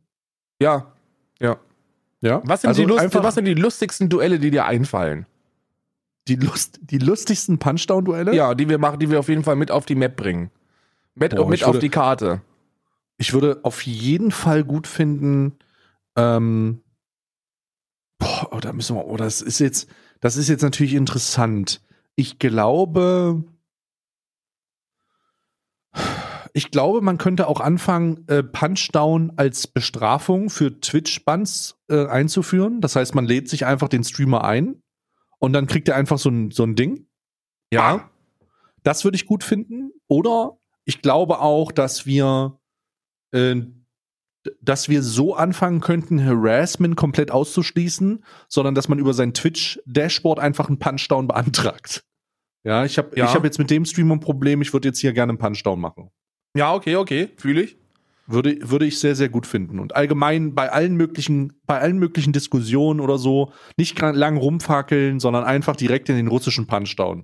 Ja. 0.62 0.94
Ja. 1.42 1.58
Ja? 2.22 2.42
Was 2.46 2.62
sind, 2.62 2.70
Also 2.70 2.84
die, 2.84 2.88
Lust, 2.88 3.14
was 3.16 3.36
sind 3.36 3.46
die 3.46 3.54
lustigsten 3.54 4.08
Duelle, 4.08 4.40
die 4.40 4.50
dir 4.52 4.66
einfallen? 4.66 5.26
die, 6.28 6.36
Lust, 6.38 6.80
die 6.82 6.98
lustigsten 7.00 7.60
Punchdown-Duelle? 7.60 8.34
Ja, 8.34 8.56
die 8.56 8.68
wir 8.70 8.78
machen, 8.80 8.98
die 9.00 9.12
wir 9.12 9.20
auf 9.20 9.28
jeden 9.30 9.44
Fall 9.44 9.56
mit 9.58 9.70
auf 9.70 9.86
die 9.86 9.94
Map 9.96 10.16
bringen. 10.16 10.50
Mit, 11.14 11.36
Boah, 11.36 11.46
mit 11.48 11.60
ich 11.60 11.66
auf 11.66 11.74
würde- 11.76 11.80
die 11.86 11.90
Karte. 11.90 12.42
Ich 13.18 13.34
würde 13.34 13.60
auf 13.64 13.82
jeden 13.82 14.32
Fall 14.32 14.64
gut 14.64 14.88
finden, 14.88 15.54
ähm, 16.16 16.82
boah, 18.18 18.50
oh, 18.52 18.60
da 18.60 18.74
müssen 18.74 18.96
wir, 18.96 19.06
oh, 19.06 19.18
das 19.18 19.42
ist 19.42 19.60
jetzt, 19.60 19.90
das 20.20 20.38
ist 20.38 20.50
jetzt 20.50 20.62
natürlich 20.62 20.94
interessant. 20.94 21.82
Ich 22.16 22.40
glaube, 22.40 23.44
ich 26.54 26.72
glaube, 26.72 27.02
man 27.02 27.18
könnte 27.18 27.48
auch 27.48 27.60
anfangen, 27.60 28.26
äh, 28.28 28.42
Punchdown 28.42 29.34
als 29.36 29.68
Bestrafung 29.68 30.50
für 30.50 30.80
Twitch-Bans 30.80 31.78
äh, 31.90 32.06
einzuführen. 32.08 32.80
Das 32.80 32.96
heißt, 32.96 33.14
man 33.14 33.26
lädt 33.26 33.50
sich 33.50 33.66
einfach 33.66 33.90
den 33.90 34.06
Streamer 34.06 34.46
ein 34.46 34.82
und 35.40 35.52
dann 35.52 35.68
kriegt 35.68 35.90
er 35.90 35.98
einfach 35.98 36.18
so 36.18 36.30
ein, 36.30 36.52
so 36.52 36.64
ein 36.64 36.76
Ding. 36.76 37.08
Ja. 37.74 38.10
Das 38.84 39.04
würde 39.04 39.16
ich 39.16 39.26
gut 39.26 39.44
finden. 39.44 39.92
Oder 40.08 40.58
ich 40.86 41.02
glaube 41.02 41.40
auch, 41.40 41.74
dass 41.74 42.06
wir, 42.06 42.58
äh, 43.32 43.56
dass 44.62 44.90
wir 44.90 45.02
so 45.02 45.36
anfangen 45.36 45.82
könnten, 45.82 46.24
Harassment 46.24 46.96
komplett 46.96 47.32
auszuschließen, 47.32 48.24
sondern 48.48 48.76
dass 48.76 48.88
man 48.88 49.00
über 49.00 49.14
sein 49.14 49.34
Twitch-Dashboard 49.34 50.40
einfach 50.40 50.68
einen 50.68 50.80
Punchdown 50.80 51.28
beantragt. 51.28 52.04
Ja, 52.64 52.84
ich 52.86 52.98
habe 52.98 53.12
Ja. 53.16 53.26
ich 53.26 53.34
hab 53.36 53.44
jetzt 53.44 53.60
mit 53.60 53.70
dem 53.70 53.86
Streamer 53.86 54.16
ein 54.16 54.20
Problem, 54.20 54.62
ich 54.62 54.74
würde 54.74 54.88
jetzt 54.88 55.00
hier 55.00 55.14
gerne 55.14 55.32
einen 55.32 55.38
Punchdown 55.40 55.80
machen. 55.80 56.10
Ja, 56.56 56.74
okay, 56.74 56.96
okay. 56.96 57.30
Fühle 57.38 57.62
ich. 57.64 57.78
Würde, 58.28 58.58
würde 58.68 58.86
ich 58.88 58.98
sehr, 59.00 59.16
sehr 59.16 59.30
gut 59.30 59.46
finden. 59.46 59.78
Und 59.78 59.96
allgemein 59.96 60.56
bei 60.56 60.72
allen 60.72 60.96
möglichen, 60.96 61.54
bei 61.68 61.80
allen 61.80 62.00
möglichen 62.00 62.34
Diskussionen 62.34 63.00
oder 63.00 63.20
so, 63.20 63.52
nicht 63.78 64.00
lang 64.02 64.38
rumfackeln, 64.38 65.20
sondern 65.20 65.44
einfach 65.44 65.76
direkt 65.76 66.10
in 66.10 66.16
den 66.16 66.28
russischen 66.28 66.66
Punchdown. 66.66 67.24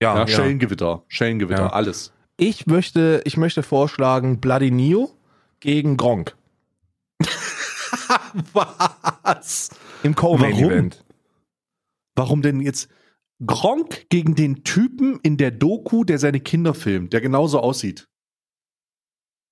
Ja, 0.00 0.14
Ja, 0.14 0.20
ja. 0.20 0.26
Schellengewitter, 0.28 1.02
Schellengewitter, 1.08 1.62
Ja. 1.62 1.72
alles. 1.72 2.12
Ich 2.36 2.66
möchte, 2.68 3.22
ich 3.24 3.36
möchte 3.36 3.64
vorschlagen 3.64 4.38
Bloody 4.40 4.70
Neo 4.70 5.10
gegen 5.60 5.96
Gronk 5.96 6.36
Was? 8.52 9.70
im 10.02 10.14
Co-Main-Event. 10.14 11.04
Warum 12.16 12.42
denn 12.42 12.60
jetzt 12.60 12.88
Gronk 13.44 14.08
gegen 14.08 14.34
den 14.34 14.64
Typen 14.64 15.20
in 15.22 15.36
der 15.36 15.50
Doku, 15.50 16.04
der 16.04 16.18
seine 16.18 16.40
Kinder 16.40 16.74
filmt, 16.74 17.12
der 17.12 17.20
genauso 17.20 17.60
aussieht? 17.60 18.08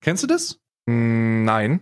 Kennst 0.01 0.23
du 0.23 0.27
das? 0.27 0.59
Mm, 0.85 1.43
nein. 1.43 1.81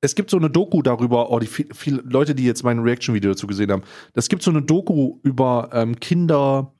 Es 0.00 0.14
gibt 0.14 0.30
so 0.30 0.36
eine 0.36 0.48
Doku 0.48 0.82
darüber, 0.82 1.30
oh, 1.30 1.38
die 1.40 1.46
viel, 1.46 1.68
viele 1.74 2.02
Leute, 2.02 2.34
die 2.34 2.44
jetzt 2.44 2.62
mein 2.62 2.78
Reaction-Video 2.78 3.32
dazu 3.32 3.46
gesehen 3.46 3.72
haben, 3.72 3.82
es 4.14 4.28
gibt 4.28 4.42
so 4.42 4.50
eine 4.50 4.62
Doku 4.62 5.18
über 5.24 5.70
ähm, 5.72 5.98
Kinder, 5.98 6.72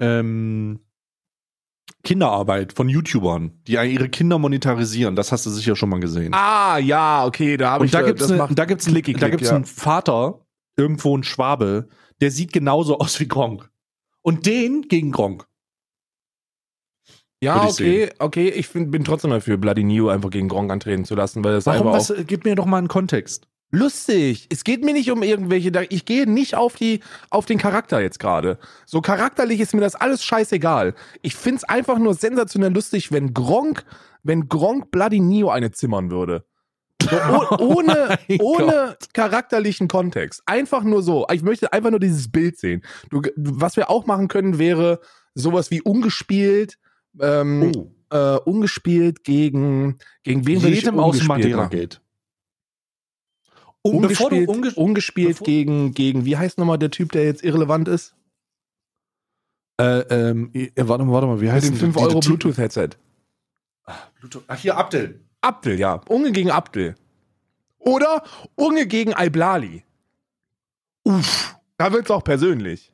ähm, 0.00 0.80
Kinderarbeit 2.02 2.72
von 2.72 2.88
YouTubern, 2.88 3.52
die 3.66 3.72
ihre 3.72 4.08
Kinder 4.08 4.38
monetarisieren. 4.38 5.16
Das 5.16 5.32
hast 5.32 5.46
du 5.46 5.50
sicher 5.50 5.76
schon 5.76 5.88
mal 5.88 6.00
gesehen. 6.00 6.32
Ah, 6.34 6.78
ja, 6.78 7.24
okay, 7.26 7.56
da 7.56 7.72
habe 7.72 7.84
ich 7.84 7.90
da 7.90 8.00
äh, 8.00 8.06
gibt's 8.06 8.26
das 8.26 8.36
macht 8.36 8.58
da 8.58 8.64
gibt's, 8.64 8.86
Klicky 8.86 9.12
da 9.12 9.18
Klick, 9.18 9.32
gibt's 9.32 9.48
ja. 9.50 9.56
einen 9.56 9.64
Vater, 9.64 10.40
irgendwo 10.76 11.16
ein 11.16 11.22
Schwabe, 11.22 11.88
der 12.20 12.30
sieht 12.30 12.52
genauso 12.52 12.98
aus 12.98 13.18
wie 13.20 13.28
Gronk. 13.28 13.70
Und 14.22 14.46
den 14.46 14.82
gegen 14.82 15.12
Gronk. 15.12 15.46
Ja, 17.42 17.56
Würde 17.56 17.68
ich 17.68 17.74
okay, 17.74 18.12
okay. 18.18 18.48
Ich 18.50 18.68
find, 18.68 18.90
bin 18.90 19.02
trotzdem 19.02 19.30
dafür, 19.30 19.56
Bloody 19.56 19.82
Neo 19.82 20.08
einfach 20.08 20.30
gegen 20.30 20.48
Gronk 20.48 20.70
antreten 20.70 21.04
zu 21.04 21.14
lassen, 21.14 21.42
weil 21.42 21.52
das 21.52 21.66
Warum? 21.66 21.88
einfach 21.88 22.10
Was, 22.10 22.12
gib 22.26 22.44
mir 22.44 22.54
doch 22.54 22.66
mal 22.66 22.78
einen 22.78 22.88
Kontext. 22.88 23.48
Lustig. 23.70 24.46
Es 24.50 24.64
geht 24.64 24.84
mir 24.84 24.92
nicht 24.92 25.10
um 25.10 25.22
irgendwelche, 25.22 25.70
da- 25.72 25.82
ich 25.88 26.04
gehe 26.04 26.28
nicht 26.28 26.54
auf 26.54 26.74
die, 26.76 27.00
auf 27.30 27.46
den 27.46 27.58
Charakter 27.58 28.00
jetzt 28.00 28.18
gerade. 28.18 28.58
So 28.86 29.00
charakterlich 29.00 29.60
ist 29.60 29.74
mir 29.74 29.80
das 29.80 29.94
alles 29.94 30.24
scheißegal. 30.24 30.94
Ich 31.22 31.34
find's 31.36 31.64
einfach 31.64 31.98
nur 31.98 32.14
sensationell 32.14 32.72
lustig, 32.72 33.12
wenn 33.12 33.32
Gronk, 33.34 33.84
wenn 34.22 34.48
Gronk 34.48 34.90
Bloody 34.90 35.20
Neo 35.20 35.50
eine 35.50 35.70
zimmern 35.70 36.10
würde. 36.10 36.44
So, 37.02 37.16
oh, 37.16 37.56
ohne, 37.78 38.18
mein 38.28 38.40
ohne 38.40 38.96
charakterlichen 39.14 39.88
Kontext. 39.88 40.42
Einfach 40.46 40.82
nur 40.82 41.02
so. 41.02 41.26
Ich 41.32 41.42
möchte 41.42 41.72
einfach 41.72 41.90
nur 41.90 42.00
dieses 42.00 42.30
Bild 42.30 42.58
sehen. 42.58 42.82
Du, 43.08 43.22
was 43.36 43.76
wir 43.76 43.88
auch 43.88 44.04
machen 44.06 44.28
können, 44.28 44.58
wäre 44.58 45.00
sowas 45.34 45.70
wie 45.70 45.80
ungespielt, 45.80 46.76
ähm, 47.18 47.72
Oh. 47.74 47.90
äh, 48.14 48.36
ungespielt 48.40 49.24
gegen, 49.24 49.98
gegen 50.24 50.46
wen 50.46 50.62
will 50.62 50.72
ich 50.72 50.82
Jedem 50.82 50.98
aus 51.00 51.16
dem 51.18 51.30
ungespielt 51.30 51.54
Madeira 51.56 51.68
geht. 51.68 52.00
Um, 53.82 54.02
bevor 54.02 54.28
du 54.28 54.36
Ungespielt, 54.36 54.48
unge 54.48 54.70
ungespielt 54.74 55.40
gegen, 55.40 55.94
gegen, 55.94 56.26
wie 56.26 56.36
heißt 56.36 56.58
nochmal 56.58 56.78
der 56.78 56.90
Typ, 56.90 57.12
der 57.12 57.24
jetzt 57.24 57.42
irrelevant 57.42 57.88
ist? 57.88 58.14
äh, 59.80 60.00
ähm, 60.10 60.50
äh, 60.52 60.70
warte 60.76 61.04
mal, 61.04 61.12
warte 61.12 61.26
mal, 61.26 61.40
wie 61.40 61.50
heißt 61.50 61.68
denn 61.68 61.74
5 61.74 61.96
diese 61.96 62.06
Euro 62.08 62.20
Bluetooth-Headset. 62.20 62.90
Bluetooth? 64.20 64.44
Ach, 64.46 64.58
hier, 64.58 64.76
Abdel. 64.76 65.20
Abdel, 65.40 65.78
ja. 65.78 66.00
Unge 66.08 66.32
gegen 66.32 66.50
Abdel. 66.50 66.94
Oder 67.78 68.22
Unge 68.56 68.86
gegen 68.86 69.14
Alblali. 69.14 69.84
Uff. 71.04 71.56
Da 71.78 71.92
wird's 71.92 72.10
auch 72.10 72.22
persönlich. 72.22 72.92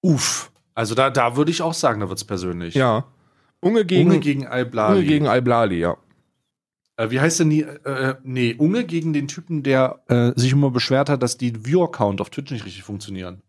Uff. 0.00 0.50
Also 0.74 0.94
da, 0.94 1.10
da 1.10 1.36
würde 1.36 1.50
ich 1.50 1.60
auch 1.60 1.74
sagen, 1.74 2.00
da 2.00 2.08
wird's 2.08 2.24
persönlich. 2.24 2.74
Ja. 2.74 3.04
Unge 3.60 3.84
gegen, 3.84 4.06
Unge 4.06 4.14
Unge 4.14 4.20
gegen 4.20 4.46
Alblali. 4.46 5.04
gegen 5.04 5.26
Alblali, 5.28 5.78
ja. 5.78 5.98
Äh, 7.00 7.10
wie 7.10 7.20
heißt 7.20 7.40
denn 7.40 7.50
die? 7.50 7.62
Äh, 7.62 8.16
nee, 8.22 8.54
Unge 8.58 8.84
gegen 8.84 9.12
den 9.12 9.26
Typen, 9.26 9.62
der 9.62 10.02
äh, 10.08 10.32
sich 10.36 10.52
immer 10.52 10.70
beschwert 10.70 11.08
hat, 11.08 11.22
dass 11.22 11.38
die 11.38 11.64
Viewer-Count 11.64 12.20
auf 12.20 12.28
Twitch 12.28 12.50
nicht 12.50 12.66
richtig 12.66 12.82
funktionieren. 12.82 13.42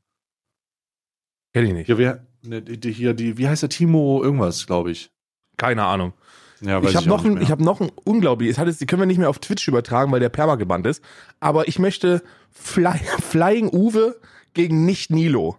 Kenn 1.53 1.65
ich 1.65 1.73
nicht. 1.73 1.89
Ja, 1.89 1.97
wer, 1.97 2.25
ne, 2.43 2.61
die, 2.61 2.91
hier, 2.93 3.13
die, 3.13 3.37
wie 3.37 3.49
heißt 3.49 3.63
der 3.63 3.69
Timo 3.69 4.23
irgendwas, 4.23 4.65
glaube 4.67 4.91
ich. 4.91 5.11
Keine 5.57 5.83
Ahnung. 5.83 6.13
Ja, 6.61 6.81
ich 6.81 6.95
habe 6.95 7.09
noch, 7.09 7.25
ein, 7.25 7.41
ich 7.41 7.51
hab 7.51 7.59
noch 7.59 7.81
ein 7.81 7.91
unglaubliches, 8.05 8.57
hat 8.57 8.67
es, 8.67 8.77
die 8.77 8.85
können 8.85 9.01
wir 9.01 9.07
nicht 9.07 9.17
mehr 9.17 9.29
auf 9.29 9.39
Twitch 9.39 9.67
übertragen, 9.67 10.11
weil 10.11 10.19
der 10.19 10.29
Perma 10.29 10.55
gebannt 10.55 10.85
ist. 10.85 11.03
Aber 11.39 11.67
ich 11.67 11.77
möchte 11.77 12.23
Fly, 12.51 12.99
Flying 13.21 13.69
Uwe 13.73 14.17
gegen 14.53 14.85
Nicht 14.85 15.11
Nilo. 15.11 15.57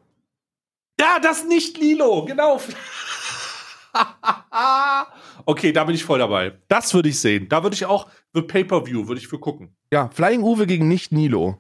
Ja, 0.98 1.18
das 1.20 1.44
nicht 1.44 1.78
Lilo, 1.78 2.24
genau. 2.24 2.60
okay, 5.46 5.72
da 5.72 5.84
bin 5.84 5.94
ich 5.94 6.04
voll 6.04 6.18
dabei. 6.18 6.52
Das 6.68 6.92
würde 6.94 7.08
ich 7.08 7.20
sehen. 7.20 7.48
Da 7.48 7.62
würde 7.62 7.74
ich 7.74 7.84
auch 7.86 8.08
für 8.32 8.42
Pay-Per-View 8.42 9.08
würde 9.08 9.20
ich 9.20 9.28
für 9.28 9.38
gucken. 9.38 9.74
Ja, 9.92 10.08
Flying 10.08 10.42
Uwe 10.42 10.66
gegen 10.66 10.88
Nicht 10.88 11.12
Nilo. 11.12 11.58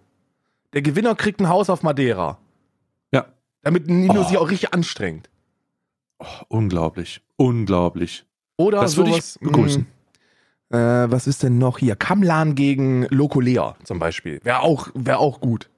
Der 0.72 0.82
Gewinner 0.82 1.14
kriegt 1.14 1.40
ein 1.40 1.48
Haus 1.48 1.68
auf 1.70 1.82
Madeira. 1.82 2.38
Ja. 3.12 3.26
Damit 3.62 3.88
Nilo 3.88 4.20
Oh. 4.20 4.24
sich 4.24 4.38
auch 4.38 4.50
richtig 4.50 4.72
anstrengt. 4.72 5.28
Oh, 6.18 6.26
unglaublich. 6.48 7.20
Unglaublich. 7.36 8.24
Oder 8.56 8.80
Das 8.80 8.96
würde 8.96 9.10
ich 9.10 9.34
begrüßen. 9.40 9.86
mh, 10.70 11.04
Äh, 11.04 11.10
was 11.10 11.26
ist 11.26 11.42
denn 11.42 11.58
noch 11.58 11.78
hier? 11.78 11.96
Kamlan 11.96 12.54
gegen 12.54 13.02
Lokolea 13.10 13.76
zum 13.84 13.98
Beispiel. 13.98 14.40
Wäre 14.42 14.60
auch, 14.60 14.88
wär 14.94 15.18
auch 15.18 15.40
gut. 15.40 15.68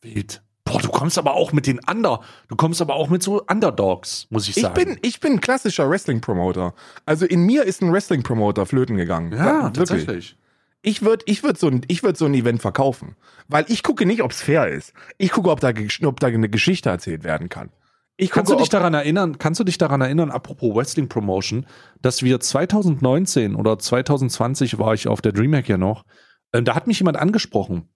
Wild. 0.00 0.41
Boah, 0.72 0.80
du 0.82 0.88
kommst 0.88 1.18
aber 1.18 1.34
auch 1.34 1.52
mit 1.52 1.66
den 1.66 1.80
Under. 1.88 2.20
Du 2.48 2.56
kommst 2.56 2.80
aber 2.80 2.94
auch 2.94 3.08
mit 3.08 3.22
so 3.22 3.42
Underdogs, 3.48 4.26
muss 4.30 4.48
ich 4.48 4.56
Ich 4.56 4.62
sagen. 4.62 4.74
bin, 4.74 4.98
ich 5.02 5.20
bin 5.20 5.32
ein 5.34 5.40
klassischer 5.40 5.88
Wrestling-Promoter. 5.88 6.74
Also 7.06 7.26
in 7.26 7.44
mir 7.44 7.64
ist 7.64 7.82
ein 7.82 7.92
Wrestling-Promoter 7.92 8.66
flöten 8.66 8.96
gegangen. 8.96 9.32
ja, 9.32 9.64
Wirklich. 9.64 9.74
tatsächlich. 9.88 10.36
Ich 10.84 11.02
würde 11.02 11.24
ich 11.28 11.44
würd 11.44 11.58
so, 11.58 11.68
ein- 11.68 11.82
ich 11.86 12.02
würd 12.02 12.16
so 12.16 12.24
ein 12.26 12.34
Event 12.34 12.60
verkaufen. 12.60 13.14
Weil 13.48 13.64
ich 13.68 13.82
gucke 13.84 14.04
nicht, 14.04 14.22
ob 14.22 14.32
es 14.32 14.42
fair 14.42 14.66
ist. 14.68 14.92
Ich 15.18 15.30
gucke, 15.30 15.50
ob 15.50 15.60
da, 15.60 15.72
ob 16.04 16.18
da 16.20 16.26
eine 16.26 16.48
Geschichte 16.48 16.88
erzählt 16.90 17.22
werden 17.22 17.48
kann. 17.48 17.70
Ich 18.16 18.30
Kannst 18.30 18.48
gucke, 18.48 18.58
du 18.58 18.62
dich 18.64 18.68
daran 18.68 18.92
erinnern, 18.94 19.38
kannst 19.38 19.58
du 19.60 19.64
dich 19.64 19.78
daran 19.78 20.00
erinnern, 20.00 20.30
apropos 20.30 20.74
Wrestling 20.74 21.08
Promotion, 21.08 21.66
dass 22.02 22.22
wir 22.22 22.40
2019 22.40 23.54
oder 23.54 23.78
2020 23.78 24.78
war 24.78 24.94
ich 24.94 25.08
auf 25.08 25.20
der 25.22 25.32
Dreamhack 25.32 25.68
ja 25.68 25.78
noch, 25.78 26.04
äh, 26.52 26.62
da 26.62 26.74
hat 26.74 26.86
mich 26.86 26.98
jemand 26.98 27.16
angesprochen. 27.16 27.88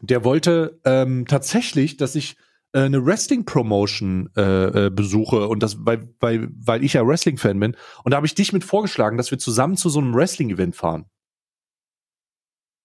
Der 0.00 0.24
wollte 0.24 0.80
ähm, 0.84 1.26
tatsächlich, 1.26 1.96
dass 1.96 2.14
ich 2.14 2.36
äh, 2.74 2.80
eine 2.80 3.04
Wrestling 3.06 3.44
Promotion 3.44 4.30
äh, 4.36 4.86
äh, 4.86 4.90
besuche 4.90 5.48
und 5.48 5.62
das, 5.62 5.76
weil, 5.86 6.08
weil, 6.20 6.48
weil 6.54 6.84
ich 6.84 6.94
ja 6.94 7.06
Wrestling-Fan 7.06 7.58
bin. 7.58 7.76
Und 8.02 8.10
da 8.10 8.16
habe 8.16 8.26
ich 8.26 8.34
dich 8.34 8.52
mit 8.52 8.64
vorgeschlagen, 8.64 9.16
dass 9.16 9.30
wir 9.30 9.38
zusammen 9.38 9.76
zu 9.76 9.88
so 9.88 10.00
einem 10.00 10.14
Wrestling-Event 10.14 10.76
fahren. 10.76 11.06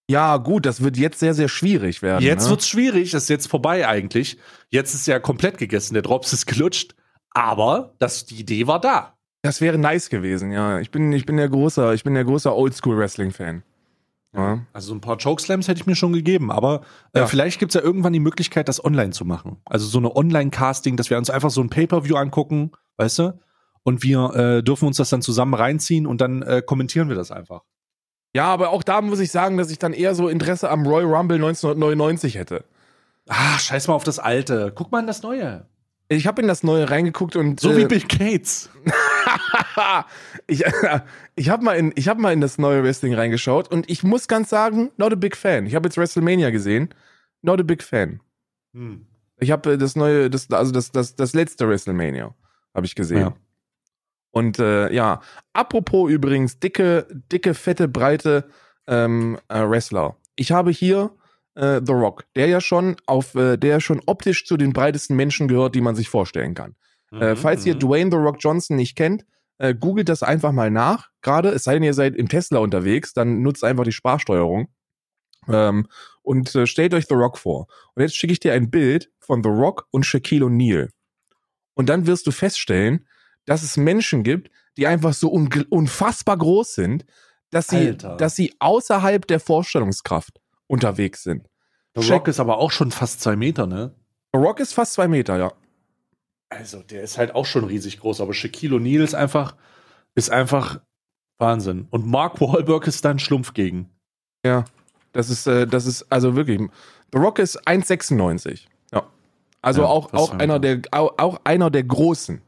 ja 0.08 0.36
gut, 0.38 0.64
das 0.66 0.82
wird 0.82 0.96
jetzt 0.96 1.18
sehr, 1.18 1.34
sehr 1.34 1.48
schwierig 1.48 2.02
werden. 2.02 2.24
Jetzt 2.24 2.44
ne? 2.44 2.50
wird's 2.50 2.68
schwierig, 2.68 3.10
das 3.10 3.24
ist 3.24 3.28
jetzt 3.28 3.48
vorbei 3.48 3.86
eigentlich. 3.86 4.38
Jetzt 4.70 4.94
ist 4.94 5.06
ja 5.06 5.18
komplett 5.18 5.58
gegessen, 5.58 5.94
der 5.94 6.02
Drops 6.02 6.32
ist 6.32 6.46
gelutscht. 6.46 6.94
Aber 7.32 7.94
das, 7.98 8.26
die 8.26 8.40
Idee 8.40 8.66
war 8.66 8.80
da. 8.80 9.16
Das 9.42 9.60
wäre 9.60 9.78
nice 9.78 10.10
gewesen, 10.10 10.52
ja. 10.52 10.80
Ich 10.80 10.90
bin, 10.90 11.12
ich 11.12 11.26
bin 11.26 11.36
der 11.36 11.48
großer, 11.48 11.94
ich 11.94 12.04
bin 12.04 12.14
der 12.14 12.24
großer 12.24 12.54
Oldschool-Wrestling-Fan. 12.54 13.62
Ja. 14.34 14.60
Also 14.72 14.88
so 14.88 14.94
ein 14.94 15.00
paar 15.00 15.18
Chokeslams 15.18 15.66
hätte 15.66 15.80
ich 15.80 15.86
mir 15.86 15.96
schon 15.96 16.12
gegeben, 16.12 16.52
aber 16.52 16.82
äh, 17.14 17.20
Ja. 17.20 17.26
vielleicht 17.26 17.58
gibt's 17.58 17.74
ja 17.74 17.80
irgendwann 17.80 18.12
die 18.12 18.20
Möglichkeit, 18.20 18.68
das 18.68 18.84
online 18.84 19.10
zu 19.10 19.24
machen. 19.24 19.56
Also 19.64 19.86
so 19.86 19.98
eine 19.98 20.14
Online-Casting, 20.14 20.96
dass 20.96 21.10
wir 21.10 21.18
uns 21.18 21.30
einfach 21.30 21.50
so 21.50 21.60
ein 21.60 21.68
Pay-Per-View 21.70 22.14
angucken, 22.16 22.70
weißt 22.96 23.18
du? 23.18 23.40
Und 23.82 24.02
wir 24.04 24.34
äh, 24.34 24.62
dürfen 24.62 24.86
uns 24.86 24.98
das 24.98 25.08
dann 25.10 25.22
zusammen 25.22 25.54
reinziehen 25.54 26.06
und 26.06 26.20
dann 26.20 26.42
äh, 26.42 26.62
kommentieren 26.64 27.08
wir 27.08 27.16
das 27.16 27.30
einfach. 27.32 27.62
ja, 28.32 28.44
aber 28.44 28.70
auch 28.70 28.82
da 28.84 29.00
muss 29.00 29.18
ich 29.18 29.32
sagen, 29.32 29.56
dass 29.56 29.70
ich 29.70 29.78
dann 29.80 29.92
eher 29.92 30.14
so 30.14 30.28
Interesse 30.28 30.70
am 30.70 30.86
Royal 30.86 31.12
Rumble 31.12 31.36
1999 31.36 32.36
hätte. 32.36 32.64
Ah, 33.28 33.58
scheiß 33.58 33.88
mal 33.88 33.94
auf 33.94 34.04
das 34.04 34.18
Alte. 34.20 34.72
Guck 34.74 34.92
mal 34.92 35.00
in 35.00 35.06
das 35.08 35.22
Neue. 35.22 35.66
Ich 36.08 36.26
habe 36.26 36.42
in 36.42 36.48
das 36.48 36.62
Neue 36.62 36.88
reingeguckt 36.90 37.34
und 37.36 37.58
So 37.60 37.70
äh, 37.72 37.76
wie 37.78 37.84
Bill 37.86 38.00
Gates. 38.02 38.68
ich, 40.46 40.64
ich 41.36 41.50
habe 41.50 41.64
mal 41.64 41.74
in 41.74 41.92
ich 41.96 42.08
habe 42.08 42.20
mal 42.20 42.32
in 42.32 42.40
das 42.40 42.58
neue 42.58 42.82
Wrestling 42.82 43.14
reingeschaut 43.14 43.68
und 43.70 43.88
ich 43.90 44.02
muss 44.02 44.28
ganz 44.28 44.50
sagen, 44.50 44.90
not 44.96 45.12
a 45.12 45.16
big 45.16 45.36
fan. 45.36 45.66
Ich 45.66 45.74
habe 45.74 45.88
jetzt 45.88 45.96
WrestleMania 45.96 46.50
gesehen, 46.50 46.94
not 47.42 47.60
a 47.60 47.62
big 47.62 47.82
fan. 47.82 48.20
Hm. 48.74 49.06
Ich 49.38 49.50
habe 49.50 49.78
das 49.78 49.96
neue, 49.96 50.30
das 50.30 50.50
also 50.50 50.72
das 50.72 50.92
das 50.92 51.16
das 51.16 51.34
letzte 51.34 51.68
WrestleMania 51.68 52.34
habe 52.74 52.86
ich 52.86 52.94
gesehen. 52.94 53.20
Ja. 53.20 53.34
Und 54.32 54.58
äh, 54.58 54.92
ja, 54.92 55.20
apropos 55.52 56.10
übrigens 56.10 56.60
dicke 56.60 57.06
dicke 57.32 57.54
fette 57.54 57.88
breite 57.88 58.48
ähm, 58.86 59.38
äh, 59.48 59.60
Wrestler. 59.60 60.16
Ich 60.36 60.52
habe 60.52 60.70
hier 60.70 61.10
äh, 61.54 61.80
The 61.84 61.92
Rock, 61.92 62.24
der 62.36 62.46
ja 62.46 62.60
schon 62.60 62.96
auf 63.06 63.34
äh, 63.34 63.56
der 63.56 63.80
schon 63.80 64.00
optisch 64.06 64.46
zu 64.46 64.56
den 64.56 64.72
breitesten 64.72 65.16
Menschen 65.16 65.48
gehört, 65.48 65.74
die 65.74 65.80
man 65.80 65.96
sich 65.96 66.08
vorstellen 66.08 66.54
kann. 66.54 66.76
Äh, 67.12 67.34
falls 67.34 67.66
ihr 67.66 67.74
Mhm. 67.74 67.80
Dwayne 67.80 68.10
The 68.10 68.16
Rock 68.18 68.36
Johnson 68.38 68.76
nicht 68.76 68.96
kennt, 68.96 69.24
äh, 69.60 69.74
googelt 69.74 70.08
das 70.08 70.22
einfach 70.22 70.52
mal 70.52 70.70
nach. 70.70 71.10
Gerade, 71.20 71.50
es 71.50 71.64
sei 71.64 71.74
denn, 71.74 71.82
ihr 71.82 71.94
seid 71.94 72.16
im 72.16 72.28
Tesla 72.28 72.58
unterwegs, 72.60 73.12
dann 73.12 73.42
nutzt 73.42 73.62
einfach 73.62 73.84
die 73.84 73.92
Sprachsteuerung. 73.92 74.68
Ähm, 75.48 75.86
und 76.22 76.54
äh, 76.54 76.66
stellt 76.66 76.94
euch 76.94 77.06
The 77.06 77.14
Rock 77.14 77.38
vor. 77.38 77.66
Und 77.94 78.02
jetzt 78.02 78.16
schicke 78.16 78.32
ich 78.32 78.40
dir 78.40 78.54
ein 78.54 78.70
Bild 78.70 79.10
von 79.18 79.42
The 79.42 79.50
Rock 79.50 79.86
und 79.90 80.04
Shaquille 80.04 80.46
O'Neal. 80.46 80.88
Und 81.74 81.88
dann 81.88 82.06
wirst 82.06 82.26
du 82.26 82.30
feststellen, 82.30 83.06
dass 83.44 83.62
es 83.62 83.76
Menschen 83.76 84.22
gibt, 84.22 84.50
die 84.76 84.86
einfach 84.86 85.12
so 85.12 85.32
ungl- 85.32 85.66
unfassbar 85.68 86.38
groß 86.38 86.74
sind, 86.74 87.04
dass 87.50 87.68
sie, 87.68 87.88
Alter. 87.88 88.16
dass 88.16 88.36
sie 88.36 88.54
außerhalb 88.60 89.26
der 89.26 89.40
Vorstellungskraft 89.40 90.40
unterwegs 90.68 91.22
sind. 91.22 91.48
The 91.96 92.08
Rock 92.12 92.28
ist 92.28 92.40
aber 92.40 92.58
auch 92.58 92.70
schon 92.70 92.92
fast 92.92 93.20
zwei 93.20 93.36
Meter, 93.36 93.66
ne? 93.66 93.94
The 94.32 94.38
Rock 94.38 94.60
ist 94.60 94.72
fast 94.72 94.92
zwei 94.94 95.08
Meter, 95.08 95.36
ja. 95.36 95.52
Also, 96.50 96.82
der 96.82 97.02
ist 97.02 97.16
halt 97.16 97.34
auch 97.34 97.46
schon 97.46 97.64
riesig 97.64 98.00
groß, 98.00 98.20
aber 98.20 98.34
Shaquille 98.34 98.76
O'Neal 98.76 99.02
ist 99.02 99.14
einfach, 99.14 99.56
ist 100.14 100.30
einfach 100.30 100.80
Wahnsinn. 101.38 101.86
Und 101.90 102.06
Mark 102.06 102.40
Wahlberg 102.40 102.86
ist 102.86 103.04
dann 103.04 103.18
Schlumpf 103.18 103.54
gegen. 103.54 103.88
Ja, 104.44 104.64
das 105.12 105.30
ist, 105.30 105.46
äh, 105.46 105.66
das 105.66 105.86
ist, 105.86 106.10
also 106.10 106.36
wirklich, 106.36 106.60
The 107.12 107.18
Rock 107.18 107.38
ist 107.38 107.66
1,96. 107.66 108.66
Ja. 108.92 109.08
Also 109.62 109.82
Ja, 109.82 109.88
auch, 109.88 110.12
auch 110.12 110.32
einer 110.32 110.58
der, 110.58 110.82
auch, 110.90 111.14
auch 111.18 111.40
einer 111.44 111.70
der 111.70 111.84
Großen. 111.84 112.42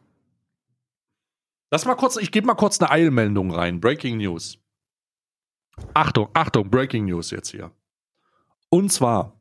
Lass 1.70 1.84
mal 1.86 1.94
kurz, 1.94 2.16
ich 2.16 2.30
gebe 2.30 2.46
mal 2.46 2.54
kurz 2.54 2.80
eine 2.80 2.90
Eilmeldung 2.90 3.50
rein. 3.50 3.80
Breaking 3.80 4.18
News. 4.18 4.58
Achtung, 5.94 6.28
Achtung, 6.34 6.68
Breaking 6.68 7.06
News 7.06 7.30
jetzt 7.30 7.50
hier. 7.50 7.70
Und 8.68 8.92
zwar 8.92 9.40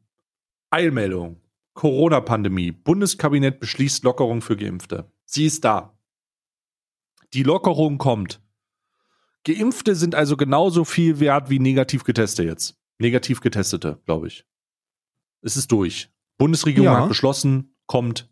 Eilmeldung. 0.70 1.41
Corona-Pandemie. 1.82 2.72
Bundeskabinett 2.72 3.60
beschließt 3.60 4.04
Lockerung 4.04 4.42
für 4.44 4.56
Geimpfte. 4.56 5.12
Sie 5.26 5.48
ist 5.48 5.66
da. 5.66 5.98
Die 7.34 7.42
Lockerung 7.42 7.98
kommt. 7.98 8.40
Geimpfte 9.46 9.96
sind 9.96 10.14
also 10.14 10.38
genauso 10.38 10.86
viel 10.86 11.20
wert 11.20 11.50
wie 11.50 11.58
negativ 11.58 12.04
Getestete 12.04 12.48
jetzt. 12.48 12.78
Negativ 13.00 13.42
Getestete, 13.42 14.00
glaube 14.06 14.28
ich. 14.28 14.46
Es 15.42 15.58
ist 15.58 15.72
durch. 15.72 16.12
Bundesregierung 16.38 16.86
Ja. 16.86 17.02
hat 17.02 17.10
beschlossen, 17.10 17.76
kommt. 17.88 18.30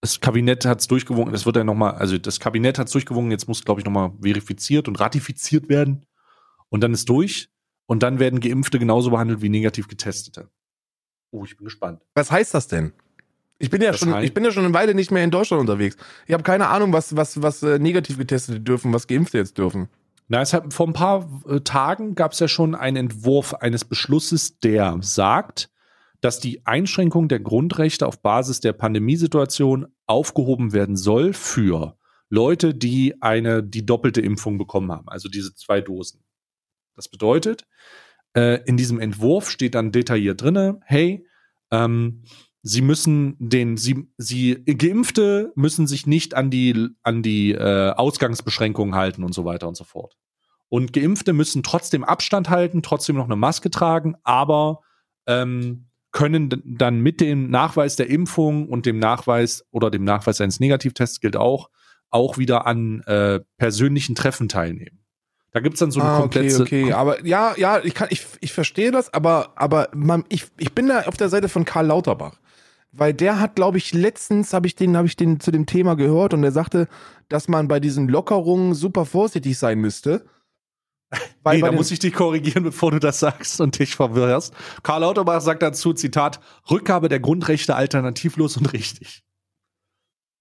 Das 0.00 0.20
Kabinett 0.20 0.64
hat 0.64 0.80
es 0.80 0.88
durchgewunken. 0.88 1.34
Das 1.34 1.44
wird 1.44 1.56
dann 1.56 1.66
nochmal, 1.66 1.96
also 1.96 2.16
das 2.16 2.40
Kabinett 2.40 2.78
hat 2.78 2.86
es 2.86 2.94
durchgewunken. 2.94 3.30
Jetzt 3.30 3.46
muss, 3.46 3.62
glaube 3.62 3.82
ich, 3.82 3.84
nochmal 3.84 4.14
verifiziert 4.22 4.88
und 4.88 4.98
ratifiziert 5.00 5.68
werden. 5.68 6.06
Und 6.70 6.80
dann 6.80 6.94
ist 6.94 7.10
durch. 7.10 7.50
Und 7.84 8.02
dann 8.02 8.18
werden 8.20 8.40
Geimpfte 8.40 8.78
genauso 8.78 9.10
behandelt 9.10 9.42
wie 9.42 9.50
negativ 9.50 9.86
Getestete. 9.86 10.48
Oh, 11.30 11.44
ich 11.44 11.56
bin 11.56 11.64
gespannt. 11.64 12.00
Was 12.14 12.30
heißt 12.30 12.54
das 12.54 12.68
denn? 12.68 12.92
Ich 13.58 13.70
bin 13.70 13.82
ja 13.82 13.90
Das 13.92 14.00
schon, 14.00 14.08
heißt- 14.10 14.22
ich 14.24 14.34
bin 14.34 14.44
ja 14.44 14.50
schon 14.52 14.64
eine 14.64 14.74
Weile 14.74 14.94
nicht 14.94 15.10
mehr 15.10 15.22
in 15.22 15.30
Deutschland 15.30 15.60
unterwegs. 15.60 15.96
Ich 16.26 16.32
habe 16.32 16.42
keine 16.42 16.68
Ahnung, 16.68 16.92
was, 16.92 17.14
was, 17.16 17.42
was 17.42 17.62
äh, 17.62 17.78
negativ 17.78 18.18
getestete 18.18 18.60
dürfen, 18.60 18.92
was 18.92 19.06
Geimpfte 19.06 19.38
jetzt 19.38 19.58
dürfen. 19.58 19.88
Na, 20.28 20.40
es 20.40 20.52
hat, 20.52 20.72
vor 20.72 20.86
ein 20.86 20.92
paar 20.92 21.28
äh, 21.48 21.60
Tagen 21.60 22.14
gab 22.14 22.32
es 22.32 22.38
ja 22.38 22.48
schon 22.48 22.74
einen 22.74 22.96
Entwurf 22.96 23.54
eines 23.54 23.84
Beschlusses, 23.84 24.58
der 24.60 24.96
sagt, 25.02 25.70
dass 26.20 26.40
die 26.40 26.64
Einschränkung 26.66 27.28
der 27.28 27.40
Grundrechte 27.40 28.06
auf 28.06 28.20
Basis 28.22 28.60
der 28.60 28.72
Pandemiesituation 28.72 29.88
aufgehoben 30.06 30.72
werden 30.72 30.96
soll 30.96 31.32
für 31.32 31.96
Leute, 32.28 32.74
die 32.74 33.20
eine 33.22 33.62
die 33.62 33.84
doppelte 33.84 34.20
Impfung 34.20 34.56
bekommen 34.56 34.92
haben, 34.92 35.08
also 35.08 35.28
diese 35.28 35.54
zwei 35.54 35.80
Dosen. 35.80 36.22
Das 36.94 37.08
bedeutet, 37.08 37.66
äh, 38.34 38.62
in 38.64 38.76
diesem 38.76 39.00
Entwurf 39.00 39.50
steht 39.50 39.74
dann 39.74 39.92
detailliert 39.92 40.42
drinne, 40.42 40.80
hey, 40.84 41.26
ähm, 41.70 42.22
Sie 42.62 42.82
müssen 42.82 43.36
den, 43.38 43.78
sie, 43.78 44.10
sie, 44.18 44.62
Geimpfte 44.66 45.50
müssen 45.54 45.86
sich 45.86 46.06
nicht 46.06 46.34
an 46.34 46.50
die, 46.50 46.88
an 47.02 47.22
die 47.22 47.52
äh, 47.52 47.92
Ausgangsbeschränkungen 47.92 48.94
halten 48.94 49.24
und 49.24 49.32
so 49.32 49.46
weiter 49.46 49.66
und 49.66 49.76
so 49.76 49.84
fort. 49.84 50.16
Und 50.68 50.92
Geimpfte 50.92 51.32
müssen 51.32 51.62
trotzdem 51.62 52.04
Abstand 52.04 52.50
halten, 52.50 52.82
trotzdem 52.82 53.16
noch 53.16 53.24
eine 53.24 53.36
Maske 53.36 53.70
tragen, 53.70 54.14
aber 54.24 54.80
ähm, 55.26 55.88
können 56.12 56.62
dann 56.64 57.00
mit 57.00 57.20
dem 57.20 57.50
Nachweis 57.50 57.96
der 57.96 58.10
Impfung 58.10 58.68
und 58.68 58.84
dem 58.84 58.98
Nachweis 58.98 59.64
oder 59.70 59.90
dem 59.90 60.04
Nachweis 60.04 60.40
eines 60.40 60.60
Negativtests 60.60 61.20
gilt 61.20 61.36
auch, 61.36 61.70
auch 62.10 62.36
wieder 62.36 62.66
an 62.66 63.00
äh, 63.06 63.40
persönlichen 63.56 64.14
Treffen 64.14 64.48
teilnehmen. 64.48 65.02
Da 65.52 65.60
gibt's 65.60 65.80
dann 65.80 65.90
so 65.90 66.00
eine 66.00 66.08
Ah, 66.08 66.18
okay, 66.20 66.48
komplette. 66.48 66.62
okay. 66.62 66.92
Aber 66.92 67.24
ja, 67.26 67.54
ja, 67.56 67.80
ich 67.82 67.94
kann, 67.94 68.08
ich, 68.10 68.24
ich 68.40 68.52
verstehe 68.52 68.92
das, 68.92 69.12
aber, 69.12 69.52
aber 69.56 69.88
man, 69.94 70.24
ich, 70.28 70.46
ich 70.58 70.72
bin 70.74 70.86
da 70.86 71.02
auf 71.02 71.16
der 71.16 71.28
Seite 71.28 71.48
von 71.48 71.64
Karl 71.64 71.86
Lauterbach. 71.86 72.36
Weil 72.92 73.14
der 73.14 73.38
hat, 73.40 73.54
glaube 73.56 73.78
ich, 73.78 73.92
letztens 73.92 74.52
habe 74.52 74.66
ich 74.66 74.74
den, 74.74 74.96
habe 74.96 75.06
ich 75.06 75.16
den 75.16 75.38
zu 75.40 75.50
dem 75.52 75.66
Thema 75.66 75.94
gehört 75.94 76.34
und 76.34 76.42
er 76.42 76.50
sagte, 76.52 76.88
dass 77.28 77.46
man 77.48 77.68
bei 77.68 77.78
diesen 77.80 78.08
Lockerungen 78.08 78.74
super 78.74 79.06
vorsichtig 79.06 79.58
sein 79.58 79.78
müsste. 79.80 80.24
Weil 81.42 81.56
Nee, 81.56 81.62
da 81.62 81.72
muss 81.72 81.90
ich 81.90 81.98
dich 82.00 82.12
korrigieren, 82.12 82.62
bevor 82.64 82.90
du 82.92 82.98
das 83.00 83.18
sagst 83.20 83.60
und 83.60 83.78
dich 83.78 83.94
verwirrst. 83.96 84.54
Karl 84.82 85.00
Lauterbach 85.00 85.40
sagt 85.40 85.62
dazu, 85.62 85.92
Zitat, 85.92 86.40
Rückgabe 86.70 87.08
der 87.08 87.20
Grundrechte 87.20 87.74
alternativlos 87.74 88.56
und 88.56 88.72
richtig. 88.72 89.22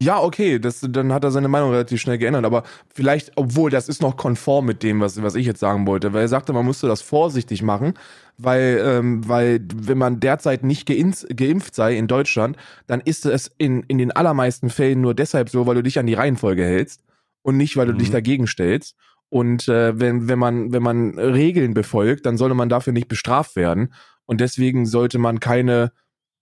Ja, 0.01 0.21
okay, 0.23 0.59
das, 0.59 0.79
dann 0.89 1.11
hat 1.11 1.25
er 1.25 1.31
seine 1.31 1.49
Meinung 1.49 1.71
relativ 1.71 1.99
schnell 1.99 2.17
geändert, 2.17 2.45
aber 2.45 2.63
vielleicht, 2.87 3.33
obwohl 3.35 3.69
das 3.69 3.89
ist 3.89 4.01
noch 4.01 4.15
konform 4.15 4.65
mit 4.65 4.81
dem, 4.81 5.01
was, 5.01 5.21
was 5.21 5.35
ich 5.35 5.45
jetzt 5.45 5.59
sagen 5.59 5.85
wollte, 5.87 6.13
weil 6.13 6.21
er 6.21 6.27
sagte, 6.29 6.53
man 6.53 6.65
müsste 6.65 6.87
das 6.87 7.01
vorsichtig 7.01 7.63
machen, 7.63 7.95
weil, 8.37 8.81
ähm, 8.81 9.27
weil 9.27 9.59
wenn 9.75 9.97
man 9.97 10.21
derzeit 10.21 10.63
nicht 10.63 10.85
geimpft, 10.87 11.25
geimpft 11.35 11.75
sei 11.75 11.97
in 11.97 12.07
Deutschland, 12.07 12.55
dann 12.87 13.01
ist 13.01 13.25
es 13.25 13.51
in, 13.57 13.83
in 13.89 13.97
den 13.97 14.13
allermeisten 14.13 14.69
Fällen 14.69 15.01
nur 15.01 15.13
deshalb 15.13 15.49
so, 15.49 15.67
weil 15.67 15.75
du 15.75 15.83
dich 15.83 15.99
an 15.99 16.05
die 16.07 16.13
Reihenfolge 16.13 16.63
hältst 16.63 17.03
und 17.41 17.57
nicht, 17.57 17.75
weil 17.75 17.87
du 17.87 17.93
Mhm. 17.93 17.97
dich 17.97 18.09
dagegen 18.09 18.47
stellst. 18.47 18.95
Und 19.27 19.67
äh, 19.67 19.99
wenn, 19.99 20.29
wenn, 20.29 20.39
man, 20.39 20.71
wenn 20.71 20.81
man 20.81 21.19
Regeln 21.19 21.73
befolgt, 21.73 22.25
dann 22.25 22.37
sollte 22.37 22.55
man 22.55 22.69
dafür 22.69 22.93
nicht 22.93 23.09
bestraft 23.09 23.57
werden. 23.57 23.93
Und 24.25 24.39
deswegen 24.39 24.85
sollte 24.85 25.19
man 25.19 25.41
keine 25.41 25.91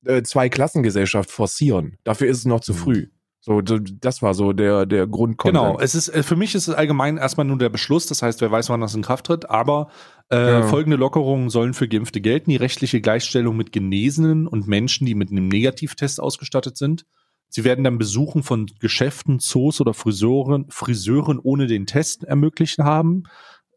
äh, 0.05 0.21
Zweiklassengesellschaft 0.21 1.31
forcieren. 1.31 1.97
Dafür 2.03 2.27
ist 2.27 2.37
es 2.37 2.45
noch 2.45 2.59
zu 2.59 2.73
Mhm. 2.73 2.77
früh. 2.77 3.07
So, 3.47 3.61
das 3.61 4.21
war 4.21 4.33
so 4.33 4.51
der, 4.51 4.85
der 4.85 5.07
Grundkonsens. 5.07 5.57
Genau, 5.63 5.79
es 5.79 5.95
ist, 5.95 6.09
äh, 6.09 6.21
für 6.21 6.35
mich 6.35 6.53
ist 6.53 6.67
es 6.67 6.75
allgemein 6.75 7.15
erstmal 7.15 7.45
nur 7.45 7.57
der 7.57 7.69
Beschluss, 7.69 8.05
das 8.05 8.21
heißt, 8.21 8.41
wer 8.41 8.51
weiß, 8.51 8.69
wann 8.69 8.81
das 8.81 8.93
in 8.93 9.03
Kraft 9.03 9.25
tritt, 9.27 9.49
aber 9.49 9.87
äh, 10.29 10.59
Ja. 10.59 10.63
folgende 10.63 10.97
Lockerungen 10.97 11.49
sollen 11.49 11.73
für 11.73 11.87
Geimpfte 11.87 12.19
gelten. 12.19 12.49
Die 12.49 12.57
rechtliche 12.57 12.99
Gleichstellung 12.99 13.55
mit 13.55 13.71
Genesenen 13.71 14.47
und 14.47 14.67
Menschen, 14.67 15.05
die 15.05 15.15
mit 15.15 15.31
einem 15.31 15.47
Negativtest 15.47 16.19
ausgestattet 16.19 16.75
sind. 16.75 17.05
Sie 17.47 17.63
werden 17.63 17.85
dann 17.85 17.97
Besuchen 17.97 18.43
von 18.43 18.65
Geschäften, 18.81 19.39
Zoos 19.39 19.79
oder 19.79 19.93
Friseuren, 19.93 20.65
Friseuren 20.67 21.39
ohne 21.39 21.67
den 21.67 21.85
Test 21.85 22.25
ermöglichen 22.25 22.83
haben. 22.83 23.23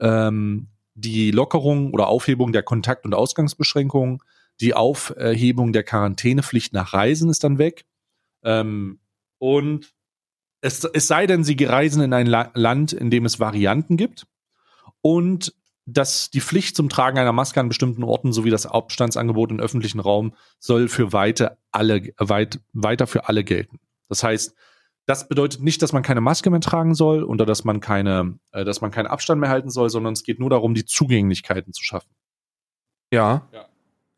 Ähm, 0.00 0.70
die 0.94 1.30
Lockerung 1.30 1.92
oder 1.92 2.08
Aufhebung 2.08 2.50
der 2.50 2.64
Kontakt- 2.64 3.04
und 3.04 3.14
Ausgangsbeschränkungen, 3.14 4.18
die 4.60 4.74
Aufhebung 4.74 5.72
der 5.72 5.84
Quarantänepflicht 5.84 6.72
nach 6.72 6.92
Reisen 6.92 7.30
ist 7.30 7.44
dann 7.44 7.58
weg. 7.58 7.84
Ähm, 8.42 8.98
und 9.40 9.92
es, 10.60 10.84
es 10.84 11.06
sei 11.08 11.26
denn, 11.26 11.42
sie 11.42 11.56
reisen 11.64 12.02
in 12.02 12.12
ein 12.12 12.26
La 12.26 12.50
Land, 12.54 12.92
in 12.92 13.10
dem 13.10 13.24
es 13.24 13.40
Varianten 13.40 13.96
gibt. 13.96 14.26
Und 15.00 15.54
dass 15.86 16.30
die 16.30 16.42
Pflicht 16.42 16.76
zum 16.76 16.88
Tragen 16.90 17.18
einer 17.18 17.32
Maske 17.32 17.58
an 17.58 17.68
bestimmten 17.68 18.04
Orten 18.04 18.32
sowie 18.32 18.50
das 18.50 18.66
Abstandsangebot 18.66 19.50
im 19.50 19.58
öffentlichen 19.58 19.98
Raum 19.98 20.34
soll 20.58 20.88
für 20.88 21.12
weite 21.12 21.56
alle, 21.72 22.12
weit, 22.18 22.60
weiter 22.74 23.06
für 23.06 23.28
alle 23.28 23.42
gelten. 23.42 23.80
Das 24.08 24.22
heißt, 24.22 24.54
das 25.06 25.26
bedeutet 25.26 25.62
nicht, 25.62 25.80
dass 25.82 25.92
man 25.92 26.02
keine 26.02 26.20
Maske 26.20 26.50
mehr 26.50 26.60
tragen 26.60 26.94
soll 26.94 27.24
oder 27.24 27.46
dass 27.46 27.64
man 27.64 27.80
keine, 27.80 28.38
äh, 28.52 28.64
dass 28.64 28.82
man 28.82 28.90
keinen 28.90 29.06
Abstand 29.06 29.40
mehr 29.40 29.50
halten 29.50 29.70
soll, 29.70 29.88
sondern 29.88 30.12
es 30.12 30.22
geht 30.22 30.38
nur 30.38 30.50
darum, 30.50 30.74
die 30.74 30.84
Zugänglichkeiten 30.84 31.72
zu 31.72 31.82
schaffen. 31.82 32.10
Ja. 33.10 33.48
Ja. 33.52 33.66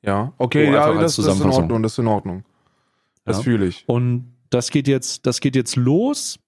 Ja. 0.02 0.32
Okay, 0.38 0.66
So, 0.66 0.72
ja, 0.72 0.92
das, 0.94 1.16
das 1.16 1.26
ist 1.36 1.40
in. 1.40 1.50
Ordnung, 1.50 1.82
das 1.82 1.92
ist 1.92 1.98
in 1.98 2.08
Ordnung. 2.08 2.44
Das 3.24 3.38
Ja. 3.38 3.42
fühle 3.44 3.66
ich. 3.66 3.84
Und 3.86 4.31
das 4.52 4.70
geht 4.70 4.88
jetzt, 4.88 5.26
das 5.26 5.40
geht 5.40 5.56
jetzt 5.56 5.76
los 5.76 6.38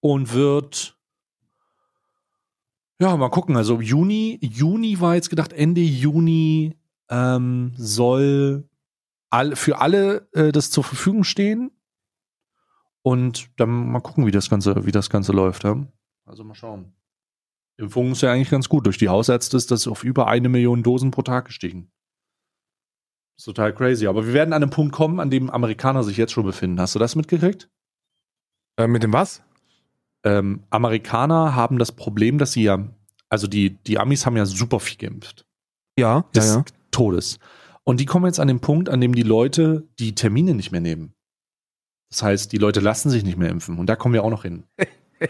und 0.00 0.32
wird 0.32 0.98
ja 3.00 3.16
mal 3.16 3.28
gucken. 3.28 3.56
Also 3.56 3.80
Juni, 3.80 4.38
Juni 4.40 5.00
war 5.00 5.14
jetzt 5.14 5.30
gedacht, 5.30 5.52
Ende 5.52 5.80
Juni 5.80 6.76
ähm, 7.10 7.72
soll 7.76 8.68
all, 9.30 9.56
für 9.56 9.78
alle 9.80 10.28
äh, 10.32 10.52
das 10.52 10.70
zur 10.70 10.84
Verfügung 10.84 11.24
stehen. 11.24 11.70
Und 13.02 13.48
dann 13.58 13.70
mal 13.70 14.00
gucken, 14.00 14.26
wie 14.26 14.30
das 14.30 14.50
Ganze, 14.50 14.84
wie 14.84 14.92
das 14.92 15.08
Ganze 15.08 15.32
läuft. 15.32 15.64
Ja? 15.64 15.86
Also 16.26 16.44
mal 16.44 16.54
schauen. 16.54 16.94
Impfung 17.76 18.12
ist 18.12 18.22
ja 18.22 18.32
eigentlich 18.32 18.50
ganz 18.50 18.68
gut. 18.68 18.86
Durch 18.86 18.98
die 18.98 19.08
Hausärzte 19.08 19.56
ist 19.56 19.70
das 19.70 19.86
auf 19.86 20.04
über 20.04 20.26
eine 20.26 20.48
Million 20.48 20.82
Dosen 20.82 21.10
pro 21.10 21.22
Tag 21.22 21.46
gestiegen. 21.46 21.90
Ist 23.38 23.44
total 23.44 23.72
crazy. 23.72 24.06
Aber 24.06 24.26
wir 24.26 24.32
werden 24.34 24.52
an 24.52 24.62
einem 24.62 24.70
Punkt 24.70 24.92
kommen, 24.92 25.20
an 25.20 25.30
dem 25.30 25.48
Amerikaner 25.48 26.02
sich 26.02 26.16
jetzt 26.16 26.32
schon 26.32 26.44
befinden. 26.44 26.80
Hast 26.80 26.94
du 26.94 26.98
das 26.98 27.14
mitgekriegt? 27.14 27.70
Äh, 28.76 28.88
mit 28.88 29.02
dem 29.02 29.12
was? 29.12 29.42
Ähm, 30.24 30.64
Amerikaner 30.70 31.54
haben 31.54 31.78
das 31.78 31.92
Problem, 31.92 32.38
dass 32.38 32.52
sie 32.52 32.64
ja, 32.64 32.88
also 33.28 33.46
die, 33.46 33.70
die 33.70 33.98
Amis 33.98 34.26
haben 34.26 34.36
ja 34.36 34.44
super 34.44 34.80
viel 34.80 34.98
geimpft. 34.98 35.46
Ja, 35.96 36.22
Des 36.34 36.48
ja, 36.48 36.56
ja. 36.56 36.64
Todes. 36.90 37.38
Und 37.84 38.00
die 38.00 38.06
kommen 38.06 38.26
jetzt 38.26 38.40
an 38.40 38.48
den 38.48 38.60
Punkt, 38.60 38.88
an 38.88 39.00
dem 39.00 39.14
die 39.14 39.22
Leute 39.22 39.86
die 39.98 40.14
Termine 40.14 40.54
nicht 40.54 40.72
mehr 40.72 40.80
nehmen. 40.80 41.14
Das 42.10 42.22
heißt, 42.22 42.52
die 42.52 42.58
Leute 42.58 42.80
lassen 42.80 43.10
sich 43.10 43.22
nicht 43.22 43.38
mehr 43.38 43.50
impfen. 43.50 43.78
Und 43.78 43.86
da 43.86 43.96
kommen 43.96 44.14
wir 44.14 44.24
auch 44.24 44.30
noch 44.30 44.42
hin. 44.42 44.64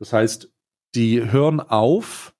Das 0.00 0.12
heißt, 0.12 0.50
die 0.94 1.30
hören 1.30 1.60
auf, 1.60 2.33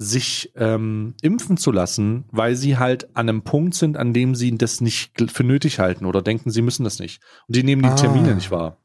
sich 0.00 0.52
ähm, 0.54 1.14
impfen 1.22 1.56
zu 1.56 1.72
lassen, 1.72 2.24
weil 2.30 2.54
sie 2.54 2.78
halt 2.78 3.16
an 3.16 3.28
einem 3.28 3.42
Punkt 3.42 3.74
sind, 3.74 3.96
an 3.96 4.12
dem 4.12 4.34
sie 4.36 4.56
das 4.56 4.80
nicht 4.80 5.12
für 5.32 5.42
nötig 5.44 5.80
halten 5.80 6.06
oder 6.06 6.22
denken, 6.22 6.50
sie 6.50 6.62
müssen 6.62 6.84
das 6.84 7.00
nicht. 7.00 7.20
Und 7.48 7.56
die 7.56 7.64
nehmen 7.64 7.82
die 7.82 7.88
Ah. 7.88 7.94
Termine 7.96 8.34
nicht 8.36 8.50
wahr. 8.52 8.78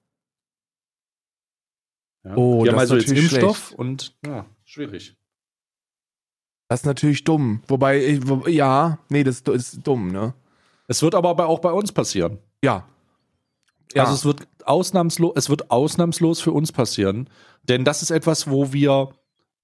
Ja. 2.23 2.35
Oh, 2.35 2.63
die 2.63 2.69
haben 2.69 2.77
das 2.77 2.85
ist 2.85 2.91
also 2.91 2.95
jetzt 2.95 3.11
Impfstoff 3.11 3.57
schlecht. 3.67 3.79
und 3.79 4.15
ja, 4.25 4.45
schwierig. 4.63 5.15
Das 6.69 6.79
ist 6.81 6.85
natürlich 6.85 7.23
dumm. 7.23 7.61
Wobei, 7.67 8.19
ja, 8.47 8.97
nee, 9.09 9.23
das 9.23 9.41
ist 9.41 9.85
dumm, 9.85 10.07
ne? 10.11 10.33
Es 10.87 11.01
wird 11.03 11.15
aber 11.15 11.47
auch 11.47 11.59
bei 11.59 11.71
uns 11.71 11.91
passieren. 11.91 12.39
Ja. 12.63 12.87
Ja. 13.93 14.03
Also 14.03 14.15
es 14.15 14.25
wird 14.25 14.47
ausnahmslos, 14.65 15.33
es 15.35 15.49
wird 15.49 15.69
ausnahmslos 15.69 16.39
für 16.39 16.51
uns 16.51 16.71
passieren, 16.71 17.29
denn 17.63 17.85
das 17.85 18.01
ist 18.01 18.09
etwas, 18.09 18.49
wo 18.49 18.73
wir 18.73 19.09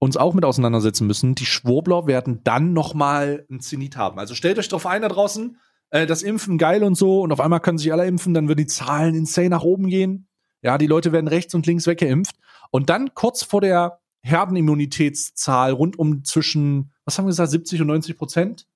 uns 0.00 0.16
auch 0.16 0.34
mit 0.34 0.44
auseinandersetzen 0.44 1.06
müssen. 1.06 1.34
Die 1.36 1.46
Schwurbler 1.46 2.06
werden 2.06 2.40
dann 2.42 2.72
noch 2.72 2.94
mal 2.94 3.46
ein 3.50 3.60
Zenit 3.60 3.96
haben. 3.96 4.18
Also 4.18 4.34
stellt 4.34 4.58
euch 4.58 4.68
drauf 4.68 4.86
ein 4.86 5.02
da 5.02 5.08
draußen, 5.08 5.58
äh, 5.90 6.06
das 6.06 6.22
Impfen 6.22 6.58
geil 6.58 6.82
und 6.82 6.96
so 6.96 7.20
und 7.20 7.30
auf 7.32 7.40
einmal 7.40 7.60
können 7.60 7.78
sich 7.78 7.92
alle 7.92 8.06
impfen, 8.06 8.34
dann 8.34 8.48
würden 8.48 8.58
die 8.60 8.66
Zahlen 8.66 9.14
insane 9.14 9.50
nach 9.50 9.62
oben 9.62 9.88
gehen. 9.88 10.26
Ja, 10.62 10.78
die 10.78 10.86
Leute 10.86 11.12
werden 11.12 11.28
rechts 11.28 11.54
und 11.54 11.66
links 11.66 11.86
weggeimpft 11.86 12.34
und 12.70 12.90
dann 12.90 13.14
kurz 13.14 13.44
vor 13.44 13.60
der 13.60 14.00
Herdenimmunitätszahl 14.22 15.72
rund 15.72 15.98
um 15.98 16.24
zwischen, 16.24 16.92
was 17.04 17.18
haben 17.18 17.26
wir 17.26 17.30
gesagt, 17.30 17.50
70 17.50 17.82
und 17.82 17.86
90 17.88 18.16
Prozent, 18.16 18.66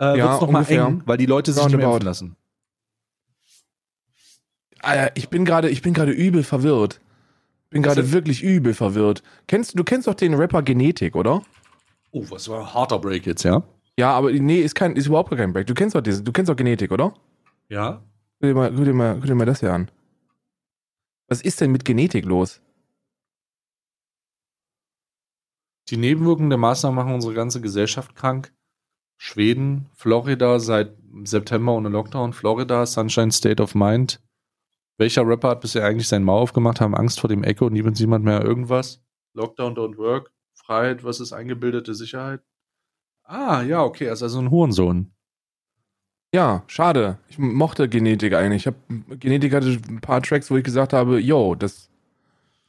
äh, 0.00 0.16
Ja, 0.18 0.24
wird 0.24 0.34
es 0.34 0.40
noch 0.40 0.50
mal 0.50 0.58
ungefähr. 0.60 0.86
eng, 0.86 1.02
weil 1.04 1.18
die 1.18 1.26
Leute 1.26 1.52
sich 1.52 1.64
nicht 1.64 1.76
mehr 1.76 1.86
impfen 1.88 2.04
lassen. 2.04 2.36
Alter, 4.80 5.16
ich 5.16 5.28
bin 5.28 5.44
gerade, 5.44 5.68
ich 5.70 5.82
bin 5.82 5.92
gerade 5.94 6.12
übel 6.12 6.44
verwirrt. 6.44 7.00
Bin 7.70 7.82
gerade 7.82 8.12
wirklich 8.12 8.42
übel 8.42 8.72
verwirrt. 8.72 9.22
Kennst 9.46 9.78
du 9.78 9.84
kennst 9.84 10.06
doch 10.06 10.14
den 10.14 10.34
Rapper 10.34 10.62
Genetik, 10.62 11.14
oder? 11.14 11.42
Oh, 12.12 12.24
was 12.30 12.48
war 12.48 12.60
ein 12.60 12.74
harter 12.74 12.98
Break 12.98 13.26
jetzt, 13.26 13.42
ja? 13.42 13.62
Ja, 13.98 14.12
aber 14.12 14.32
nee, 14.32 14.60
ist 14.60 14.74
kein, 14.74 14.96
ist 14.96 15.06
überhaupt 15.06 15.36
kein 15.36 15.52
Break. 15.52 15.66
Du 15.66 15.74
kennst 15.74 15.94
doch 15.94 16.00
diesen, 16.00 16.24
du 16.24 16.32
kennst 16.32 16.48
doch 16.48 16.56
Genetik, 16.56 16.92
oder? 16.92 17.14
Ja. 17.68 18.02
Guck 18.40 18.48
dir 18.48 18.54
mal, 18.54 18.72
guck 18.72 18.84
dir 18.84 18.94
mal, 18.94 19.14
guck 19.16 19.26
dir 19.26 19.34
mal 19.34 19.44
das 19.44 19.60
hier 19.60 19.72
an. 19.72 19.90
Was 21.28 21.42
ist 21.42 21.60
denn 21.60 21.72
mit 21.72 21.84
Genetik 21.84 22.24
los? 22.24 22.62
Die 25.90 25.96
Nebenwirkungen 25.96 26.50
der 26.50 26.58
Maßnahmen 26.58 26.96
machen 26.96 27.14
unsere 27.14 27.34
ganze 27.34 27.60
Gesellschaft 27.60 28.14
krank. 28.14 28.52
Schweden, 29.18 29.90
Florida 29.94 30.58
seit 30.58 30.96
September 31.24 31.72
ohne 31.72 31.88
Lockdown, 31.88 32.32
Florida, 32.32 32.86
Sunshine 32.86 33.32
State 33.32 33.62
of 33.62 33.74
Mind. 33.74 34.20
Welcher 34.98 35.26
Rapper 35.26 35.50
hat 35.50 35.60
bisher 35.60 35.84
eigentlich 35.84 36.08
seinen 36.08 36.24
Maul 36.24 36.42
aufgemacht, 36.42 36.80
haben 36.80 36.94
Angst 36.94 37.20
vor 37.20 37.28
dem 37.28 37.44
Echo 37.44 37.66
und 37.66 37.72
niemand 37.72 37.98
niemand 38.00 38.24
mehr 38.24 38.42
irgendwas? 38.42 39.00
Lockdown 39.34 39.74
don't 39.76 39.96
work. 39.96 40.32
Freiheit 40.54 41.02
versus 41.02 41.32
eingebildete 41.32 41.94
Sicherheit. 41.94 42.40
Ah, 43.22 43.62
ja, 43.62 43.82
okay, 43.82 44.06
er 44.06 44.14
ist 44.14 44.22
also 44.22 44.40
ein 44.40 44.50
Hurensohn. 44.50 45.12
Ja, 46.34 46.64
schade. 46.66 47.18
Ich 47.28 47.38
mochte 47.38 47.88
Genetik 47.88 48.34
eigentlich. 48.34 48.62
Ich 48.62 48.66
hab, 48.66 48.74
Genetik 49.20 49.54
hatte 49.54 49.78
ein 49.88 50.00
paar 50.00 50.20
Tracks, 50.22 50.50
wo 50.50 50.56
ich 50.56 50.64
gesagt 50.64 50.92
habe, 50.92 51.20
yo, 51.20 51.54
das, 51.54 51.88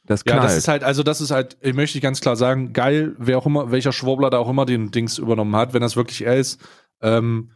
das 0.04 0.22
Ja, 0.24 0.34
knallt. 0.34 0.44
das 0.44 0.56
ist 0.56 0.68
halt, 0.68 0.84
also 0.84 1.02
das 1.02 1.20
ist 1.20 1.30
halt, 1.30 1.58
ich 1.60 1.74
möchte 1.74 2.00
ganz 2.00 2.20
klar 2.20 2.36
sagen, 2.36 2.72
geil, 2.72 3.14
wer 3.18 3.36
auch 3.38 3.46
immer, 3.46 3.70
welcher 3.70 3.92
Schwurbler 3.92 4.30
da 4.30 4.38
auch 4.38 4.48
immer 4.48 4.64
den 4.66 4.90
Dings 4.92 5.18
übernommen 5.18 5.56
hat, 5.56 5.74
wenn 5.74 5.82
das 5.82 5.96
wirklich 5.96 6.24
er 6.24 6.36
ist. 6.36 6.60
Ähm, 7.02 7.50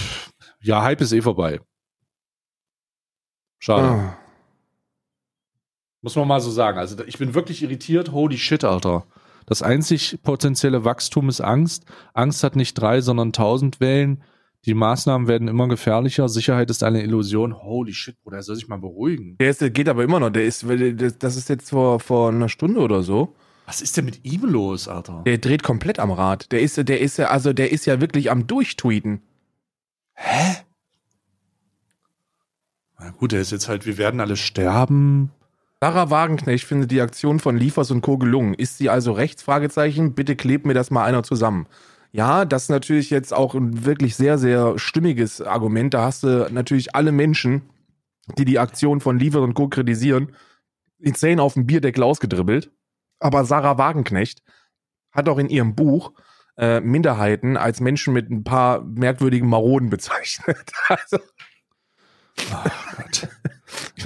pff, 0.00 0.32
ja, 0.60 0.82
Hype 0.82 1.00
ist 1.00 1.12
eh 1.12 1.20
vorbei. 1.22 1.60
Schade. 3.64 3.88
Ah. 3.88 4.18
Muss 6.02 6.16
man 6.16 6.28
mal 6.28 6.40
so 6.42 6.50
sagen. 6.50 6.76
Also 6.76 7.02
ich 7.06 7.16
bin 7.16 7.32
wirklich 7.32 7.62
irritiert. 7.62 8.12
Holy 8.12 8.36
shit, 8.36 8.62
Alter. 8.62 9.06
Das 9.46 9.62
einzig 9.62 10.18
potenzielle 10.22 10.84
Wachstum 10.84 11.30
ist 11.30 11.40
Angst. 11.40 11.86
Angst 12.12 12.44
hat 12.44 12.56
nicht 12.56 12.74
drei, 12.74 13.00
sondern 13.00 13.32
tausend 13.32 13.80
Wellen. 13.80 14.22
Die 14.66 14.74
Maßnahmen 14.74 15.28
werden 15.28 15.48
immer 15.48 15.66
gefährlicher. 15.66 16.28
Sicherheit 16.28 16.68
ist 16.68 16.82
eine 16.82 17.02
Illusion. 17.02 17.62
Holy 17.62 17.94
shit, 17.94 18.22
Bruder, 18.22 18.36
er 18.36 18.42
soll 18.42 18.56
sich 18.56 18.68
mal 18.68 18.78
beruhigen. 18.78 19.38
Der 19.38 19.48
ist, 19.48 19.62
der 19.62 19.70
geht 19.70 19.88
aber 19.88 20.04
immer 20.04 20.20
noch. 20.20 20.28
Der 20.28 20.44
ist, 20.44 20.66
das 21.20 21.36
ist 21.36 21.48
jetzt 21.48 21.70
vor, 21.70 22.00
vor 22.00 22.28
einer 22.28 22.50
Stunde 22.50 22.80
oder 22.80 23.02
so. 23.02 23.34
Was 23.64 23.80
ist 23.80 23.96
denn 23.96 24.04
mit 24.04 24.26
ihm 24.26 24.44
los, 24.44 24.88
Alter? 24.88 25.22
Der 25.24 25.38
dreht 25.38 25.62
komplett 25.62 26.00
am 26.00 26.10
Rad. 26.10 26.52
Der 26.52 26.60
ist, 26.60 26.76
der 26.86 27.00
ist 27.00 27.16
ja, 27.16 27.28
also 27.28 27.54
der 27.54 27.72
ist 27.72 27.86
ja 27.86 28.02
wirklich 28.02 28.30
am 28.30 28.46
Durchtweeten. 28.46 29.22
Hä? 30.12 30.56
Na 33.04 33.10
gut, 33.10 33.34
er 33.34 33.40
ist 33.42 33.52
jetzt 33.52 33.68
halt, 33.68 33.84
wir 33.84 33.98
werden 33.98 34.18
alle 34.18 34.34
sterben. 34.34 35.30
Sarah 35.82 36.08
Wagenknecht 36.08 36.64
findet 36.64 36.90
die 36.90 37.02
Aktion 37.02 37.38
von 37.38 37.54
Liefers 37.54 37.90
und 37.90 38.00
Co. 38.00 38.16
gelungen. 38.16 38.54
Ist 38.54 38.78
sie 38.78 38.88
also 38.88 39.12
rechts? 39.12 39.42
Fragezeichen. 39.42 40.14
Bitte 40.14 40.36
klebt 40.36 40.64
mir 40.64 40.72
das 40.72 40.90
mal 40.90 41.04
einer 41.04 41.22
zusammen. 41.22 41.66
Ja, 42.12 42.46
das 42.46 42.64
ist 42.64 42.68
natürlich 42.70 43.10
jetzt 43.10 43.34
auch 43.34 43.54
ein 43.54 43.84
wirklich 43.84 44.16
sehr, 44.16 44.38
sehr 44.38 44.78
stimmiges 44.78 45.42
Argument. 45.42 45.92
Da 45.92 46.06
hast 46.06 46.22
du 46.22 46.48
natürlich 46.50 46.94
alle 46.94 47.12
Menschen, 47.12 47.60
die 48.38 48.46
die 48.46 48.58
Aktion 48.58 49.02
von 49.02 49.18
Liefers 49.18 49.42
und 49.42 49.52
Co. 49.52 49.68
kritisieren, 49.68 50.34
insane 50.98 51.42
auf 51.42 51.52
dem 51.52 51.66
Bierdeckel 51.66 52.04
ausgedribbelt. 52.04 52.70
Aber 53.18 53.44
Sarah 53.44 53.76
Wagenknecht 53.76 54.42
hat 55.12 55.28
auch 55.28 55.36
in 55.36 55.50
ihrem 55.50 55.74
Buch 55.74 56.12
äh, 56.56 56.80
Minderheiten 56.80 57.58
als 57.58 57.80
Menschen 57.80 58.14
mit 58.14 58.30
ein 58.30 58.44
paar 58.44 58.82
merkwürdigen 58.82 59.50
Maroden 59.50 59.90
bezeichnet. 59.90 60.72
Also, 60.88 61.18
Oh 62.52 62.70
Gott. 62.96 63.28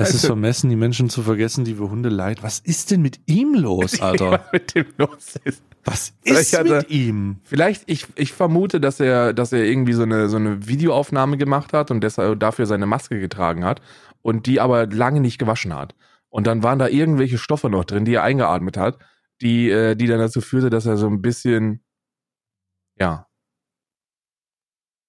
Es 0.01 0.14
ist 0.14 0.26
vermessen, 0.26 0.70
die 0.70 0.76
Menschen 0.76 1.11
zu 1.11 1.22
vergessen, 1.22 1.64
die 1.64 1.79
wir 1.79 1.91
Hunde 1.91 2.09
leid. 2.09 2.43
Was 2.43 2.61
ist 2.61 2.91
denn 2.93 3.03
mit 3.03 3.18
ihm 3.26 3.53
los, 3.55 4.01
Alter? 4.01 4.31
was 4.31 4.53
mit 4.53 4.74
dem 4.74 4.87
los 4.97 5.35
ist. 5.45 5.62
Was 5.85 6.12
ist 6.22 6.57
hat 6.57 6.66
er- 6.66 6.76
mit 6.79 6.91
ihm? 6.91 7.41
Vielleicht, 7.43 7.83
ich, 7.87 8.07
ich 8.14 8.33
vermute, 8.33 8.81
dass 8.81 9.01
er, 9.01 9.33
dass 9.35 9.53
er 9.53 9.64
irgendwie 9.64 9.93
so 9.95 10.05
eine, 10.05 10.29
so 10.29 10.37
eine 10.37 10.66
Videoaufnahme 10.68 11.37
gemacht 11.37 11.72
hat 11.72 11.91
und 11.91 12.01
deshalb 12.03 12.39
dafür 12.41 12.64
seine 12.66 12.87
Maske 12.87 13.18
getragen 13.20 13.64
hat 13.64 13.83
und 14.22 14.47
die 14.47 14.61
aber 14.61 14.87
lange 14.87 15.20
nicht 15.20 15.39
gewaschen 15.39 15.74
hat. 15.74 15.95
Und 16.31 16.47
dann 16.47 16.62
waren 16.62 16.79
da 16.79 16.89
irgendwelche 16.89 17.37
Stoffe 17.39 17.68
noch 17.68 17.85
drin, 17.85 18.05
die 18.05 18.14
er 18.14 18.22
eingeatmet 18.22 18.76
hat, 18.76 18.99
die, 19.43 19.68
äh, 19.68 19.97
die 19.97 20.07
dann 20.07 20.20
dazu 20.20 20.41
führte, 20.41 20.70
dass 20.70 20.87
er 20.87 20.97
so 20.97 21.09
ein 21.09 21.20
bisschen, 21.20 21.83
ja, 22.99 23.26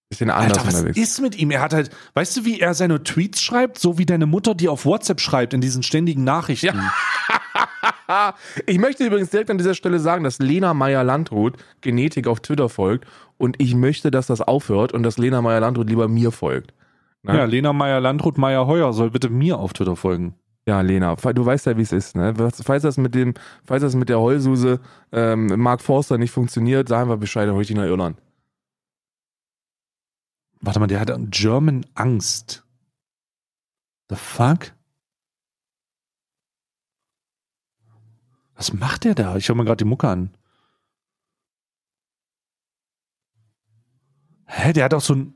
bisschen 0.10 0.30
anders 0.32 0.58
Alter, 0.58 0.68
was 0.68 0.76
unterwegs 0.76 0.98
ist 0.98 1.22
mit 1.22 1.38
ihm? 1.38 1.52
Er 1.52 1.62
hat 1.62 1.74
halt, 1.74 1.92
weißt 2.16 2.38
du, 2.38 2.46
wie 2.46 2.60
er 2.60 2.74
seine 2.74 3.04
Tweets 3.04 3.42
schreibt? 3.42 3.78
So 3.78 3.98
wie 3.98 4.06
deine 4.06 4.26
Mutter, 4.26 4.56
die 4.56 4.68
auf 4.68 4.86
WhatsApp 4.86 5.22
schreibt 5.22 5.54
in 5.54 5.62
diesen 5.62 5.84
ständigen 5.84 6.24
Nachrichten. 6.24 6.82
Ich 8.66 8.80
möchte 8.80 9.06
übrigens 9.06 9.30
direkt 9.30 9.52
an 9.52 9.60
dieser 9.60 9.76
Stelle 9.76 10.00
sagen, 10.00 10.24
dass 10.24 10.40
Lena 10.40 10.74
Meyer-Landrut 10.74 11.58
Genetik 11.82 12.26
auf 12.26 12.40
Twitter 12.40 12.68
folgt 12.68 13.08
und 13.38 13.62
ich 13.62 13.76
möchte, 13.76 14.10
dass 14.10 14.26
das 14.26 14.42
aufhört 14.42 14.94
und 14.94 15.04
dass 15.04 15.20
Lena 15.20 15.44
Meyer-Landrut 15.44 15.88
lieber 15.88 16.08
mir 16.08 16.32
folgt. 16.32 16.74
Ne? 17.22 17.38
Ja, 17.38 17.46
Lena 17.46 17.72
Meyer-Landrut 17.72 18.40
Meyer-Heuer 18.40 18.94
soll 18.94 19.12
bitte 19.12 19.30
mir 19.30 19.60
auf 19.60 19.74
Twitter 19.74 19.96
folgen. 19.96 20.34
Ja, 20.66 20.82
Lena, 20.82 21.16
du 21.16 21.46
weißt 21.46 21.68
ja, 21.68 21.78
wie 21.78 21.84
es 21.84 21.92
ist, 21.92 22.16
ne? 22.16 22.34
Falls 22.64 22.84
das 22.84 22.98
mit 22.98 23.14
dem, 23.14 23.36
falls 23.66 23.82
das 23.84 23.96
mit 23.96 24.10
der 24.10 24.20
Heulsuse 24.20 24.80
ähm, 25.12 25.48
Mark 25.58 25.82
Forster 25.82 26.18
nicht 26.18 26.32
funktioniert, 26.32 26.90
sagen 26.90 27.10
wir 27.10 27.18
Bescheid, 27.18 27.48
dann 27.48 27.56
hol 27.56 27.62
ich 27.62 27.68
dich 27.68 27.78
nach 27.78 27.86
Irland. 27.86 28.18
Warte 30.62 30.80
mal, 30.80 30.88
der 30.88 31.00
hat 31.00 31.12
German 31.32 31.86
Angst. 31.94 32.66
The 34.10 34.16
fuck? 34.16 34.74
Was 38.56 38.74
macht 38.74 39.06
der 39.06 39.16
da? 39.16 39.38
Ich 39.38 39.48
höre 39.48 39.56
mir 39.56 39.64
gerade 39.64 39.78
die 39.78 39.90
Mucke 39.90 40.10
an. 40.10 40.36
Hä, 44.48 44.74
der 44.74 44.84
hat 44.84 44.94
auch 44.94 45.02
so 45.02 45.16
ein. 45.16 45.34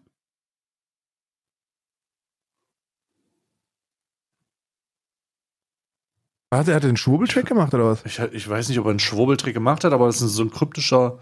Hat 6.51 6.67
er 6.67 6.79
den 6.79 6.97
Schwurbeltrack 6.97 7.45
gemacht 7.45 7.73
oder 7.73 7.85
was? 7.85 8.05
Ich, 8.05 8.19
ich 8.19 8.47
weiß 8.47 8.69
nicht, 8.69 8.79
ob 8.79 8.85
er 8.85 8.89
einen 8.89 8.99
Schwurbeltrick 8.99 9.53
gemacht 9.53 9.83
hat, 9.83 9.93
aber 9.93 10.07
das 10.07 10.21
ist 10.21 10.33
so 10.33 10.43
ein 10.43 10.51
kryptischer, 10.51 11.19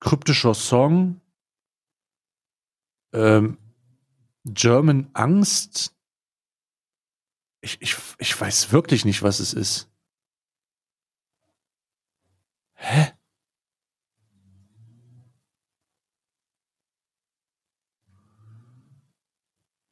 kryptischer 0.00 0.54
Song. 0.54 1.20
Ähm, 3.14 3.58
German 4.44 5.08
Angst. 5.14 5.94
Ich, 7.62 7.80
ich, 7.80 7.96
ich 8.18 8.38
weiß 8.38 8.72
wirklich 8.72 9.04
nicht, 9.06 9.22
was 9.22 9.40
es 9.40 9.54
ist. 9.54 9.88
Hä? 12.74 13.12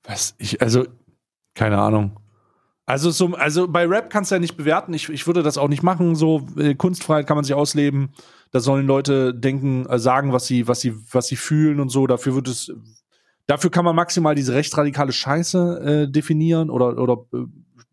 Was? 0.03 0.35
Ich, 0.39 0.61
also, 0.61 0.87
keine 1.55 1.79
Ahnung. 1.79 2.19
Also, 2.85 3.11
so, 3.11 3.29
also 3.35 3.69
bei 3.69 3.87
Rap 3.87 4.11
kannst 4.11 4.31
du 4.31 4.35
ja 4.35 4.39
nicht 4.41 4.57
bewerten. 4.57 4.93
Ich, 4.93 5.09
ich 5.09 5.27
würde 5.27 5.43
das 5.43 5.57
auch 5.57 5.69
nicht 5.69 5.83
machen. 5.83 6.17
So 6.17 6.47
äh, 6.59 6.75
Kunstfreiheit 6.75 7.27
kann 7.27 7.37
man 7.37 7.45
sich 7.45 7.55
ausleben. 7.55 8.13
Da 8.51 8.61
sollen 8.61 8.87
Leute 8.87 9.33
denken, 9.33 9.87
äh, 9.87 9.99
sagen, 9.99 10.33
was 10.33 10.47
sie, 10.47 10.69
was 10.69 10.81
sie, 10.81 10.95
was 11.13 11.29
sie 11.29 11.37
fühlen 11.37 11.81
und 11.81 11.89
so. 11.89 12.07
Dafür 12.07 12.35
wird 12.35 12.49
es, 12.49 12.73
dafür 13.53 13.71
kann 13.71 13.85
man 13.85 13.95
maximal 13.95 14.35
diese 14.35 14.55
rechtsradikale 14.55 15.13
Scheiße 15.13 16.07
äh, 16.07 16.11
definieren 16.11 16.71
oder 16.71 16.97
oder 16.97 17.27
äh, 17.35 17.45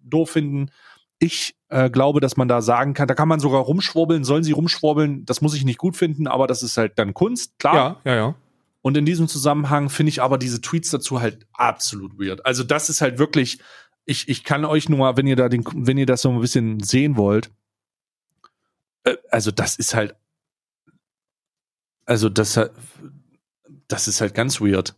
doof 0.01 0.31
finden. 0.31 0.71
Ich 1.19 1.55
äh, 1.67 1.89
glaube, 1.89 2.21
dass 2.21 2.37
man 2.37 2.47
da 2.47 2.61
sagen 2.61 2.93
kann, 2.93 3.09
da 3.09 3.13
kann 3.13 3.27
man 3.27 3.41
sogar 3.41 3.61
rumschwurbeln. 3.61 4.23
Sollen 4.23 4.43
sie 4.43 4.53
rumschwurbeln? 4.53 5.25
Das 5.25 5.41
muss 5.41 5.53
ich 5.53 5.65
nicht 5.65 5.77
gut 5.77 5.97
finden, 5.97 6.27
aber 6.27 6.47
das 6.47 6.63
ist 6.63 6.77
halt 6.77 6.97
dann 6.97 7.13
Kunst, 7.13 7.59
klar. 7.59 8.01
Ja, 8.05 8.11
ja, 8.11 8.15
ja. 8.17 8.35
Und 8.81 8.95
in 8.95 9.05
diesem 9.05 9.27
Zusammenhang 9.27 9.89
finde 9.89 10.11
ich 10.11 10.21
aber 10.21 10.37
diese 10.37 10.61
Tweets 10.61 10.91
dazu 10.91 11.19
halt 11.19 11.45
absolut 11.51 12.17
weird. 12.17 12.45
Also 12.45 12.63
das 12.63 12.89
ist 12.89 13.01
halt 13.01 13.19
wirklich, 13.19 13.59
ich, 14.05 14.29
ich 14.29 14.45
kann 14.45 14.63
euch 14.63 14.87
nur 14.87 14.99
mal, 14.99 15.17
wenn 15.17 15.27
ihr 15.27 15.35
da 15.35 15.49
den, 15.49 15.65
wenn 15.75 15.97
ihr 15.97 16.05
das 16.05 16.21
so 16.21 16.29
ein 16.29 16.39
bisschen 16.39 16.79
sehen 16.79 17.17
wollt, 17.17 17.51
äh, 19.03 19.17
also 19.29 19.51
das 19.51 19.75
ist 19.75 19.93
halt, 19.93 20.15
also 22.05 22.29
das, 22.29 22.57
das 23.89 24.07
ist 24.07 24.21
halt 24.21 24.33
ganz 24.33 24.61
weird. 24.61 24.95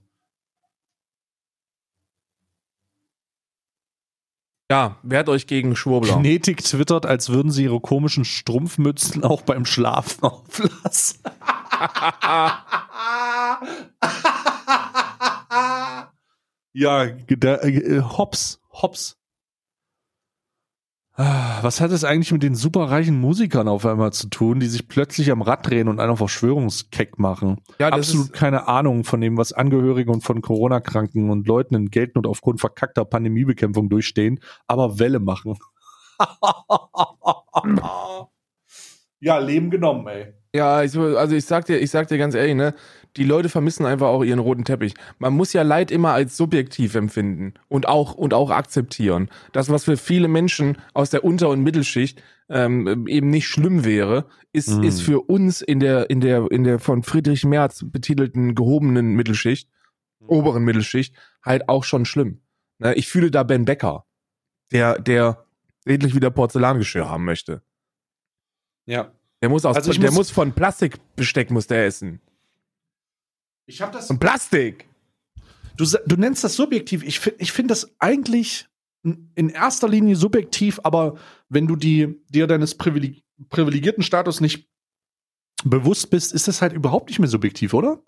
Ja, 4.71 4.95
wehrt 5.03 5.27
euch 5.27 5.47
gegen 5.47 5.75
Schwurbler. 5.75 6.13
Kinetik 6.13 6.63
twittert, 6.63 7.05
als 7.05 7.27
würden 7.27 7.51
sie 7.51 7.65
ihre 7.65 7.81
komischen 7.81 8.23
Strumpfmützen 8.23 9.21
auch 9.25 9.41
beim 9.41 9.65
Schlafen 9.65 10.23
auflassen. 10.23 11.19
ja, 16.71 17.05
der, 17.05 17.65
äh, 17.65 17.99
Hops, 17.99 18.61
Hops. 18.71 19.17
Ah, 21.13 21.59
Was 21.61 21.81
hat 21.81 21.91
es 21.91 22.03
eigentlich 22.05 22.31
mit 22.31 22.41
den 22.41 22.55
superreichen 22.55 23.19
Musikern 23.19 23.67
auf 23.67 23.85
einmal 23.85 24.13
zu 24.13 24.29
tun, 24.29 24.59
die 24.61 24.67
sich 24.67 24.87
plötzlich 24.87 25.29
am 25.29 25.41
Rad 25.41 25.67
drehen 25.69 25.89
und 25.89 25.99
einen 25.99 26.15
Verschwörungskeck 26.15 27.19
machen? 27.19 27.57
Ja, 27.79 27.89
Absolut 27.89 28.27
ist- 28.27 28.33
keine 28.33 28.67
Ahnung 28.67 29.03
von 29.03 29.19
dem, 29.19 29.37
was 29.37 29.51
Angehörige 29.51 30.09
und 30.11 30.23
von 30.23 30.41
Corona-Kranken 30.41 31.29
und 31.29 31.47
Leuten 31.47 31.75
in 31.75 31.89
Geldnot 31.91 32.25
aufgrund 32.27 32.61
verkackter 32.61 33.03
Pandemiebekämpfung 33.05 33.89
durchstehen, 33.89 34.39
aber 34.67 34.99
Welle 34.99 35.19
machen. 35.19 35.57
ja, 39.19 39.37
Leben 39.37 39.69
genommen, 39.69 40.07
ey. 40.07 40.33
Ja, 40.53 40.83
ich, 40.83 40.97
also 40.97 41.35
ich 41.35 41.45
sag 41.45 41.65
dir, 41.65 41.79
ich 41.79 41.91
sag 41.91 42.09
dir 42.09 42.17
ganz 42.17 42.35
ehrlich, 42.35 42.55
ne, 42.55 42.73
die 43.15 43.23
Leute 43.23 43.47
vermissen 43.47 43.85
einfach 43.85 44.07
auch 44.07 44.23
ihren 44.23 44.39
roten 44.39 44.65
Teppich. 44.65 44.93
Man 45.17 45.33
muss 45.33 45.53
ja 45.53 45.61
Leid 45.61 45.91
immer 45.91 46.11
als 46.11 46.35
subjektiv 46.35 46.95
empfinden 46.95 47.53
und 47.69 47.87
auch 47.87 48.15
und 48.15 48.33
auch 48.33 48.49
akzeptieren. 48.51 49.29
Das, 49.53 49.69
was 49.69 49.85
für 49.85 49.95
viele 49.95 50.27
Menschen 50.27 50.77
aus 50.93 51.09
der 51.09 51.23
Unter- 51.23 51.49
und 51.49 51.61
Mittelschicht 51.61 52.21
ähm, 52.49 53.07
eben 53.07 53.29
nicht 53.29 53.47
schlimm 53.47 53.85
wäre, 53.85 54.25
ist 54.51 54.69
Mhm. 54.77 54.83
ist 54.83 55.01
für 55.01 55.21
uns 55.21 55.61
in 55.61 55.79
der 55.79 56.09
in 56.09 56.19
der 56.19 56.51
in 56.51 56.65
der 56.65 56.79
von 56.79 57.03
Friedrich 57.03 57.45
Merz 57.45 57.85
betitelten 57.85 58.53
gehobenen 58.53 59.13
Mittelschicht, 59.15 59.69
oberen 60.27 60.63
Mittelschicht 60.63 61.15
halt 61.43 61.69
auch 61.69 61.85
schon 61.85 62.03
schlimm. 62.05 62.41
Ne, 62.79 62.93
ich 62.95 63.07
fühle 63.07 63.31
da 63.31 63.43
Ben 63.43 63.63
Becker, 63.63 64.05
der 64.73 64.99
der 64.99 65.45
endlich 65.85 66.13
wieder 66.13 66.29
Porzellangeschirr 66.29 67.09
haben 67.09 67.23
möchte. 67.25 67.61
Ja. 68.85 69.11
Der 69.41 69.49
muss 69.49 69.65
aus, 69.65 69.75
Also 69.75 69.91
der 69.93 70.09
muss- 70.11 70.15
muss 70.17 70.31
von 70.31 70.53
Plastikbesteck 70.53 71.49
muss 71.51 71.67
der 71.67 71.85
essen. 71.85 72.21
Ich 73.65 73.81
habe 73.81 73.91
das. 73.91 74.07
Von 74.07 74.19
Plastik. 74.19 74.87
Du, 75.77 75.85
du 76.05 76.15
nennst 76.15 76.43
das 76.43 76.55
subjektiv. 76.55 77.03
Ich 77.03 77.19
finde 77.19 77.41
ich 77.41 77.51
find 77.51 77.71
das 77.71 77.89
eigentlich 77.99 78.67
in 79.03 79.49
erster 79.49 79.87
Linie 79.89 80.15
subjektiv, 80.15 80.79
aber 80.83 81.17
wenn 81.49 81.65
du 81.65 81.75
die, 81.75 82.21
dir 82.29 82.45
deines 82.45 82.75
privileg 82.75 83.23
privilegierten 83.49 84.03
Status 84.03 84.41
nicht 84.41 84.67
bewusst 85.63 86.11
bist, 86.11 86.33
ist 86.33 86.47
das 86.47 86.61
halt 86.61 86.73
überhaupt 86.73 87.09
nicht 87.09 87.17
mehr 87.17 87.27
subjektiv, 87.29 87.73
oder? 87.73 88.03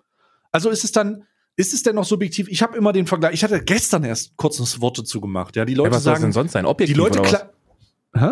Also 0.52 0.70
ist 0.70 0.84
es 0.84 0.92
dann, 0.92 1.24
ist 1.56 1.74
es 1.74 1.82
denn 1.82 1.96
noch 1.96 2.04
subjektiv? 2.04 2.46
Ich 2.48 2.62
habe 2.62 2.76
immer 2.76 2.92
den 2.92 3.08
Vergleich, 3.08 3.34
ich 3.34 3.42
hatte 3.42 3.60
gestern 3.64 4.04
erst 4.04 4.36
kurz 4.36 4.58
das 4.58 4.80
Wort 4.80 4.98
dazu 4.98 5.20
gemacht. 5.20 5.56
Ja, 5.56 5.64
die 5.64 5.72
Ja, 5.72 5.78
Leute 5.78 5.90
was 5.96 6.04
soll 6.04 6.12
das 6.12 6.22
denn 6.22 6.30
sagen, 6.32 6.48
sonst 6.48 6.52
sein? 6.52 6.64
die 6.64 6.68
Objektiv 6.70 6.96
Leute 6.96 7.20
oder 7.20 7.32
was? 8.12 8.22
Hä? 8.22 8.30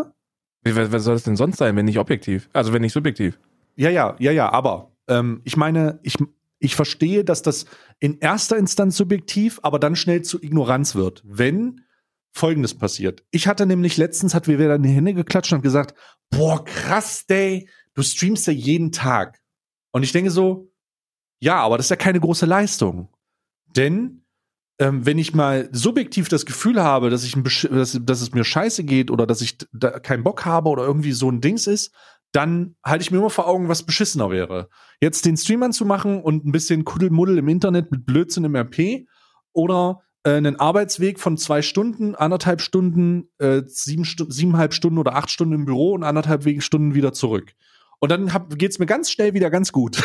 Was, 0.65 1.05
soll 1.05 1.15
das 1.15 1.25
denn 1.25 1.37
sonst 1.37 1.59
sein, 1.59 1.77
wenn 1.77 1.87
nicht 1.87 1.99
objektiv? 1.99 2.49
Also 2.53 2.73
wenn 2.73 2.83
nicht 2.83 2.93
subjektiv. 2.93 3.39
Ja, 3.75 3.91
ja, 3.91 4.17
ja, 4.19 4.31
ja, 4.33 4.53
aber 4.53 4.93
ähm, 5.09 5.41
ich 5.45 5.57
meine, 5.57 5.99
ich, 6.03 6.17
ich 6.59 6.77
verstehe, 6.77 7.25
dass 7.25 7.43
das 7.43 7.67
in 7.99 8.19
erster 8.19 8.57
Instanz 8.57 8.97
subjektiv, 8.97 9.59
aber 9.63 9.79
dann 9.79 9.97
schnell 9.97 10.23
zu 10.23 10.41
Ignoranz 10.41 10.95
wird, 10.95 11.23
wenn 11.25 11.83
Folgendes 12.33 12.75
passiert. 12.75 13.25
Ich 13.31 13.47
hatte 13.47 13.67
nämlich 13.67 13.97
letztens, 13.97 14.35
hat 14.35 14.47
wir 14.47 14.59
wieder 14.59 14.77
in 14.77 14.83
die 14.83 14.91
Hände 14.91 15.15
geklatscht 15.15 15.53
und 15.53 15.63
gesagt, 15.63 15.95
boah, 16.31 16.65
krass, 16.65 17.27
Day, 17.27 17.69
du 17.95 18.03
streamst 18.03 18.47
ja 18.47 18.53
jeden 18.53 18.93
Tag. 18.93 19.41
Und 19.91 20.03
ich 20.03 20.13
denke 20.13 20.31
so, 20.31 20.73
ja, 21.41 21.57
aber 21.57 21.77
das 21.77 21.87
ist 21.87 21.91
ja 21.91 21.97
keine 21.97 22.21
große 22.21 22.47
Leistung. 22.47 23.09
Denn 23.77 24.22
ähm, 24.79 25.05
wenn 25.05 25.19
ich 25.19 25.35
mal 25.35 25.69
subjektiv 25.73 26.29
das 26.29 26.47
Gefühl 26.47 26.83
habe, 26.83 27.11
dass, 27.11 27.25
ich 27.25 27.37
ein 27.37 27.45
dass, 27.45 27.99
dass 28.03 28.21
es 28.21 28.33
mir 28.33 28.45
scheiße 28.45 28.85
geht 28.85 29.11
oder 29.11 29.27
dass 29.27 29.41
ich 29.41 29.59
da 29.73 29.99
keinen 29.99 30.25
Bock 30.25 30.45
habe 30.45 30.69
oder 30.69 30.85
irgendwie 30.85 31.13
so 31.13 31.31
ein 31.31 31.41
Dings 31.41 31.67
ist, 31.67 31.95
dann 32.33 32.77
halte 32.85 33.03
ich 33.03 33.11
mir 33.11 33.19
immer 33.19 33.31
vor 33.31 33.47
Augen, 33.47 33.69
was 33.69 33.85
beschissener 33.85 34.31
wäre. 34.31 34.69
Jetzt 35.01 35.27
den 35.27 35.37
Stream 35.37 35.63
anzumachen 35.63 36.23
und 36.23 36.47
ein 36.47 36.53
bisschen 36.53 36.85
Kuddelmuddel 36.85 37.39
im 37.39 37.49
Internet 37.49 37.91
mit 37.91 38.07
Blödsinn 38.07 38.45
im 38.45 38.57
RP 38.57 39.07
oder 39.53 40.01
äh, 40.25 40.31
einen 40.31 40.57
Arbeitsweg 40.57 41.21
von 41.21 41.37
zwei 41.37 41.61
Stunden, 41.61 42.15
anderthalb 42.15 42.63
Stunden, 42.63 43.29
äh, 43.39 43.63
sieben 43.67 44.05
Stu 44.05 44.31
siebeneinhalb 44.31 44.73
Stunden 44.73 44.99
oder 44.99 45.15
acht 45.15 45.31
Stunden 45.31 45.55
im 45.55 45.65
Büro 45.67 45.93
und 45.93 46.05
anderthalb 46.05 46.45
Stunden 46.63 46.95
wieder 46.95 47.13
zurück. 47.13 47.53
Und 48.03 48.11
dann 48.11 48.35
hab, 48.35 48.59
geht's 48.59 48.81
mir 48.81 48.87
ganz 48.87 49.13
schnell 49.13 49.33
wieder 49.33 49.49
ganz 49.49 49.71
gut. 49.71 50.03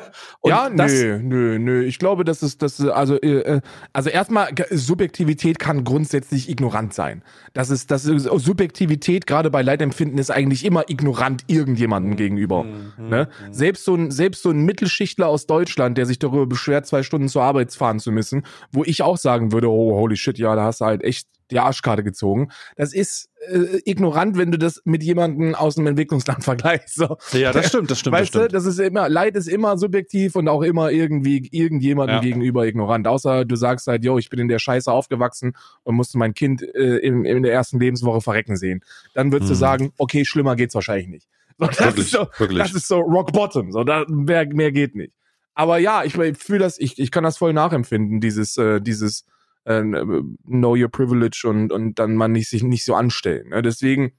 ja, 0.44 0.70
nö, 0.70 1.18
nö, 1.20 1.58
nö. 1.58 1.82
Ich 1.82 1.98
glaube, 1.98 2.22
das 2.22 2.44
ist, 2.44 2.62
das 2.62 2.78
ist, 2.78 2.86
also, 2.86 3.20
äh, 3.20 3.56
äh, 3.56 3.60
also 3.92 4.08
erstmal, 4.08 4.50
Subjektivität 4.70 5.58
kann 5.58 5.82
grundsätzlich 5.82 6.48
ignorant 6.48 6.94
sein. 6.94 7.24
Das 7.52 7.70
ist, 7.70 7.90
das 7.90 8.04
ist, 8.04 8.22
Subjektivität, 8.22 9.26
gerade 9.26 9.50
bei 9.50 9.62
Leidempfinden, 9.62 10.16
ist 10.18 10.30
eigentlich 10.30 10.64
immer 10.64 10.88
ignorant 10.88 11.42
irgendjemandem 11.48 12.14
gegenüber. 12.14 12.66
Ne? 12.98 13.28
Selbst 13.50 13.84
so 13.84 13.96
ein, 13.96 14.12
selbst 14.12 14.44
so 14.44 14.50
ein 14.50 14.64
Mittelschichtler 14.64 15.26
aus 15.26 15.46
Deutschland, 15.46 15.98
der 15.98 16.06
sich 16.06 16.20
darüber 16.20 16.46
beschwert, 16.46 16.86
zwei 16.86 17.02
Stunden 17.02 17.28
zur 17.28 17.42
Arbeit 17.42 17.74
fahren 17.74 17.98
zu 17.98 18.12
müssen, 18.12 18.44
wo 18.70 18.84
ich 18.84 19.02
auch 19.02 19.16
sagen 19.16 19.50
würde, 19.50 19.68
oh, 19.68 19.96
holy 19.96 20.16
shit, 20.16 20.38
ja, 20.38 20.54
da 20.54 20.66
hast 20.66 20.82
du 20.82 20.84
halt 20.84 21.02
echt 21.02 21.26
die 21.50 21.58
Arschkarte 21.58 22.02
gezogen. 22.02 22.50
Das 22.76 22.92
ist 22.92 23.28
äh, 23.48 23.80
ignorant, 23.84 24.36
wenn 24.36 24.50
du 24.52 24.58
das 24.58 24.82
mit 24.84 25.02
jemandem 25.02 25.54
aus 25.54 25.76
einem 25.78 25.88
Entwicklungsland 25.88 26.44
vergleichst. 26.44 26.94
So. 26.96 27.16
Ja, 27.32 27.52
das 27.52 27.68
stimmt, 27.68 27.90
das 27.90 27.98
stimmt, 28.00 28.14
das 28.14 28.20
Weißt 28.22 28.34
du, 28.34 28.38
stimmt. 28.40 28.54
das 28.54 28.66
ist 28.66 28.78
immer, 28.78 29.08
Leid 29.08 29.36
ist 29.36 29.48
immer 29.48 29.76
subjektiv 29.78 30.36
und 30.36 30.48
auch 30.48 30.62
immer 30.62 30.90
irgendwie 30.90 31.48
irgendjemandem 31.50 32.16
Ja. 32.16 32.20
gegenüber 32.22 32.66
ignorant. 32.66 33.06
Außer 33.08 33.44
du 33.44 33.56
sagst 33.56 33.86
halt, 33.86 34.04
yo, 34.04 34.18
ich 34.18 34.30
bin 34.30 34.38
in 34.40 34.48
der 34.48 34.58
Scheiße 34.58 34.90
aufgewachsen 34.92 35.54
und 35.82 35.94
musste 35.94 36.18
mein 36.18 36.34
Kind 36.34 36.62
äh, 36.62 36.96
in, 36.98 37.24
in 37.24 37.42
der 37.42 37.52
ersten 37.52 37.80
Lebenswoche 37.80 38.20
verrecken 38.20 38.56
sehen. 38.56 38.82
Dann 39.14 39.32
würdest 39.32 39.50
du 39.50 39.54
Mhm. 39.54 39.58
sagen, 39.58 39.92
okay, 39.98 40.24
schlimmer 40.24 40.56
geht's 40.56 40.74
wahrscheinlich 40.74 41.08
nicht. 41.08 41.28
So, 41.60 41.66
das, 41.66 41.78
Wirklich, 41.80 42.04
ist 42.06 42.10
so, 42.12 42.26
wirklich. 42.38 42.58
das 42.58 42.72
ist 42.74 42.88
so 42.88 43.00
Rock 43.00 43.32
Bottom. 43.32 43.70
So, 43.70 43.84
da, 43.84 44.04
mehr, 44.08 44.46
mehr 44.46 44.72
geht 44.72 44.94
nicht. 44.94 45.12
Aber 45.54 45.76
ja, 45.78 46.04
ich, 46.04 46.16
ich 46.16 46.38
fühle 46.38 46.60
das, 46.60 46.78
ich, 46.78 46.98
ich 46.98 47.10
kann 47.10 47.22
das 47.22 47.36
voll 47.36 47.52
nachempfinden, 47.52 48.18
dieses, 48.20 48.56
äh, 48.56 48.80
dieses 48.80 49.26
äh, 49.64 49.82
Know 49.82 50.74
Your 50.76 50.88
Privilege 50.90 51.42
und, 51.46 51.72
und 51.72 51.98
dann 51.98 52.16
man 52.16 52.32
nicht, 52.32 52.48
sich 52.48 52.62
nicht 52.62 52.84
so 52.84 52.94
anstellen. 52.94 53.48
Ne? 53.50 53.62
Deswegen 53.62 54.12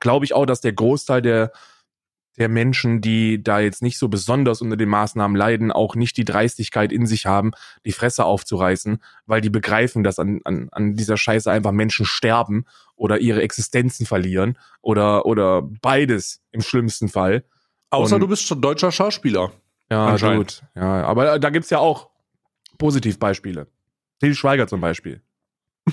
glaube 0.00 0.24
ich 0.24 0.34
auch, 0.34 0.46
dass 0.46 0.60
der 0.60 0.72
Großteil 0.72 1.20
der, 1.22 1.52
der 2.38 2.48
Menschen, 2.48 3.02
die 3.02 3.42
da 3.42 3.60
jetzt 3.60 3.82
nicht 3.82 3.98
so 3.98 4.08
besonders 4.08 4.62
unter 4.62 4.76
den 4.76 4.88
Maßnahmen 4.88 5.36
leiden, 5.36 5.70
auch 5.70 5.94
nicht 5.96 6.16
die 6.16 6.24
Dreistigkeit 6.24 6.90
in 6.90 7.04
sich 7.06 7.26
haben, 7.26 7.50
die 7.84 7.92
Fresse 7.92 8.24
aufzureißen, 8.24 9.02
weil 9.26 9.42
die 9.42 9.50
begreifen, 9.50 10.02
dass 10.02 10.18
an, 10.18 10.40
an, 10.44 10.68
an 10.72 10.96
dieser 10.96 11.18
Scheiße 11.18 11.50
einfach 11.50 11.72
Menschen 11.72 12.06
sterben 12.06 12.64
oder 12.96 13.18
ihre 13.18 13.42
Existenzen 13.42 14.06
verlieren 14.06 14.56
oder, 14.80 15.26
oder 15.26 15.60
beides 15.60 16.40
im 16.52 16.62
schlimmsten 16.62 17.08
Fall. 17.08 17.44
Außer 17.90 18.14
Und- 18.14 18.22
du 18.22 18.28
bist 18.28 18.46
schon 18.46 18.62
deutscher 18.62 18.92
Schauspieler. 18.92 19.52
Ja, 19.90 20.16
gut. 20.16 20.62
Ja, 20.74 21.04
aber 21.04 21.38
da 21.38 21.50
gibt's 21.50 21.68
ja 21.68 21.76
auch 21.78 22.08
Positivbeispiele. 22.78 23.66
Til 24.22 24.34
Schweiger 24.34 24.66
zum 24.66 24.80
Beispiel. 24.80 25.20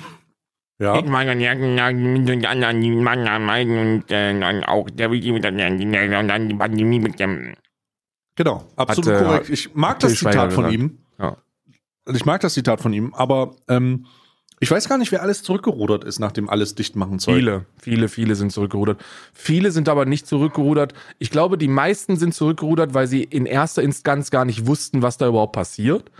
Ja. 0.82 0.98
Ich 0.98 1.04
ja, 1.04 1.32
ja, 1.52 1.92
mit 1.92 2.26
den 2.26 2.46
anderen, 2.46 2.80
die 2.80 2.90
man 2.90 3.28
am 3.28 3.44
meisten 3.44 3.78
und 3.78 4.10
äh, 4.10 4.62
auch 4.66 4.88
der 4.88 5.10
Wiki 5.10 5.30
mit 5.30 5.44
der 5.44 5.52
und 5.52 6.28
dann 6.28 6.48
die 6.48 6.54
Pandemie 6.54 6.98
mit 6.98 7.20
dem. 7.20 7.52
Genau, 8.34 8.64
absolut 8.76 9.12
Hat, 9.12 9.20
äh, 9.20 9.24
korrekt. 9.24 9.50
Ich 9.50 9.74
mag 9.74 10.00
das 10.00 10.16
Schweiger 10.16 10.48
Zitat 10.48 10.52
von 10.54 10.64
gesagt. 10.64 10.80
ihm. 10.82 10.98
Ja. 11.18 11.36
Ich 12.14 12.24
mag 12.24 12.40
das 12.40 12.54
Zitat 12.54 12.80
von 12.80 12.94
ihm, 12.94 13.12
aber 13.12 13.56
ähm, 13.68 14.06
ich 14.58 14.70
weiß 14.70 14.88
gar 14.88 14.96
nicht, 14.96 15.12
wer 15.12 15.20
alles 15.20 15.42
zurückgerudert 15.42 16.04
ist, 16.04 16.18
nachdem 16.18 16.48
alles 16.48 16.74
dicht 16.74 16.96
machen 16.96 17.18
soll. 17.18 17.34
Viele, 17.34 17.66
viele, 17.78 18.08
viele 18.08 18.34
sind 18.34 18.50
zurückgerudert. 18.50 19.04
Viele 19.34 19.72
sind 19.72 19.86
aber 19.86 20.06
nicht 20.06 20.26
zurückgerudert. 20.26 20.94
Ich 21.18 21.30
glaube, 21.30 21.58
die 21.58 21.68
meisten 21.68 22.16
sind 22.16 22.32
zurückgerudert, 22.32 22.94
weil 22.94 23.06
sie 23.06 23.22
in 23.22 23.44
erster 23.44 23.82
Instanz 23.82 24.30
gar 24.30 24.46
nicht 24.46 24.66
wussten, 24.66 25.02
was 25.02 25.18
da 25.18 25.28
überhaupt 25.28 25.52
passiert. 25.52 26.10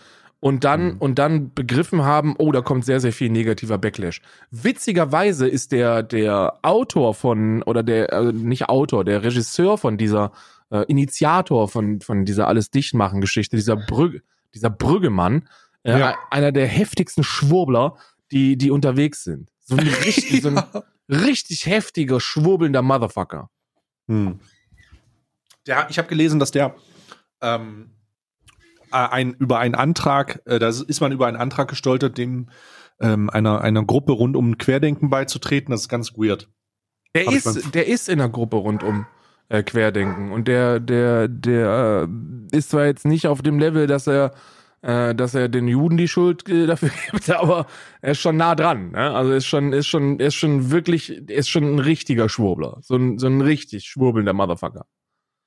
Und 0.42 0.64
dann, 0.64 0.96
und 0.96 1.18
dann 1.18 1.52
begriffen 1.52 2.02
haben, 2.02 2.34
oh, 2.38 2.50
da 2.50 2.62
kommt 2.62 2.86
sehr, 2.86 2.98
sehr 2.98 3.12
viel 3.12 3.28
negativer 3.28 3.76
Backlash. 3.76 4.22
Witzigerweise 4.50 5.46
ist 5.46 5.70
der, 5.70 6.02
der 6.02 6.58
Autor 6.62 7.14
von, 7.14 7.62
oder 7.64 7.82
der, 7.82 8.10
äh, 8.10 8.32
nicht 8.32 8.70
Autor, 8.70 9.04
der 9.04 9.22
Regisseur 9.22 9.76
von 9.76 9.98
dieser, 9.98 10.32
äh, 10.70 10.84
Initiator 10.88 11.68
von, 11.68 12.00
von 12.00 12.24
dieser 12.24 12.48
alles 12.48 12.70
dicht 12.70 12.94
machen 12.94 13.20
Geschichte, 13.20 13.56
dieser 13.56 13.76
Brügge, 13.76 14.22
dieser 14.54 14.70
Brüggemann, 14.70 15.48
äh, 15.82 15.98
Ja. 15.98 16.14
einer 16.30 16.52
der 16.52 16.66
heftigsten 16.66 17.22
Schwurbler, 17.22 17.96
die, 18.32 18.56
die 18.56 18.70
unterwegs 18.70 19.24
sind. 19.24 19.50
So 19.60 19.76
ein 19.76 19.86
richtig, 20.04 20.42
so 20.42 20.48
ein 20.48 20.62
richtig 21.08 21.66
heftiger, 21.66 22.18
schwurbelnder 22.18 22.82
Motherfucker. 22.82 23.50
Hm. 24.08 24.40
Der, 25.66 25.86
ich 25.90 25.98
habe 25.98 26.08
gelesen, 26.08 26.40
dass 26.40 26.50
der 26.50 26.74
ähm, 27.42 27.90
äh, 27.90 27.99
ein, 28.90 29.34
über 29.34 29.58
einen 29.58 29.74
Antrag, 29.74 30.42
äh, 30.46 30.58
da 30.58 30.68
ist 30.68 31.00
man 31.00 31.12
über 31.12 31.26
einen 31.26 31.36
Antrag 31.36 31.68
gestolpert, 31.68 32.18
dem 32.18 32.48
ähm, 33.00 33.30
einer, 33.30 33.60
einer 33.62 33.84
Gruppe 33.84 34.12
rund 34.12 34.36
um 34.36 34.58
Querdenken 34.58 35.10
beizutreten. 35.10 35.70
Das 35.72 35.82
ist 35.82 35.88
ganz 35.88 36.12
weird. 36.16 36.48
Der 37.14 37.26
Hab 37.26 37.34
ist, 37.34 37.74
der 37.74 37.88
ist 37.88 38.08
in 38.08 38.18
der 38.18 38.28
Gruppe 38.28 38.56
rund 38.56 38.82
um 38.82 39.06
äh, 39.48 39.62
Querdenken 39.62 40.30
und 40.32 40.46
der, 40.46 40.78
der, 40.78 41.28
der 41.28 42.08
äh, 42.08 42.56
ist 42.56 42.70
zwar 42.70 42.86
jetzt 42.86 43.04
nicht 43.04 43.26
auf 43.26 43.42
dem 43.42 43.58
Level, 43.58 43.86
dass 43.88 44.06
er, 44.06 44.32
äh, 44.82 45.14
dass 45.14 45.34
er 45.34 45.48
den 45.48 45.66
Juden 45.66 45.96
die 45.96 46.06
Schuld 46.06 46.48
äh, 46.48 46.66
dafür 46.66 46.90
gibt, 47.10 47.28
aber 47.30 47.66
er 48.00 48.12
ist 48.12 48.20
schon 48.20 48.36
nah 48.36 48.54
dran. 48.54 48.92
Ne? 48.92 49.10
Also 49.10 49.32
ist 49.32 49.46
schon, 49.46 49.72
ist 49.72 49.88
schon, 49.88 50.20
ist 50.20 50.36
schon 50.36 50.70
wirklich, 50.70 51.10
ist 51.28 51.48
schon 51.48 51.64
ein 51.64 51.78
richtiger 51.80 52.28
Schwurbler, 52.28 52.78
so 52.82 52.94
ein, 52.94 53.18
so 53.18 53.26
ein 53.26 53.40
richtig 53.40 53.86
schwurbelnder 53.86 54.32
Motherfucker. 54.32 54.86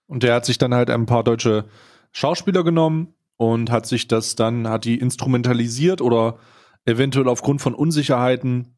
Und 0.07 0.23
der 0.23 0.35
hat 0.35 0.45
sich 0.45 0.57
dann 0.57 0.73
halt 0.73 0.89
ein 0.89 1.05
paar 1.05 1.23
deutsche 1.23 1.65
Schauspieler 2.11 2.63
genommen 2.65 3.13
und 3.51 3.71
hat 3.71 3.85
sich 3.85 4.07
das 4.07 4.35
dann, 4.35 4.67
hat 4.67 4.85
die 4.85 4.97
instrumentalisiert 4.97 6.01
oder 6.01 6.37
eventuell 6.85 7.27
aufgrund 7.27 7.61
von 7.61 7.73
Unsicherheiten 7.73 8.77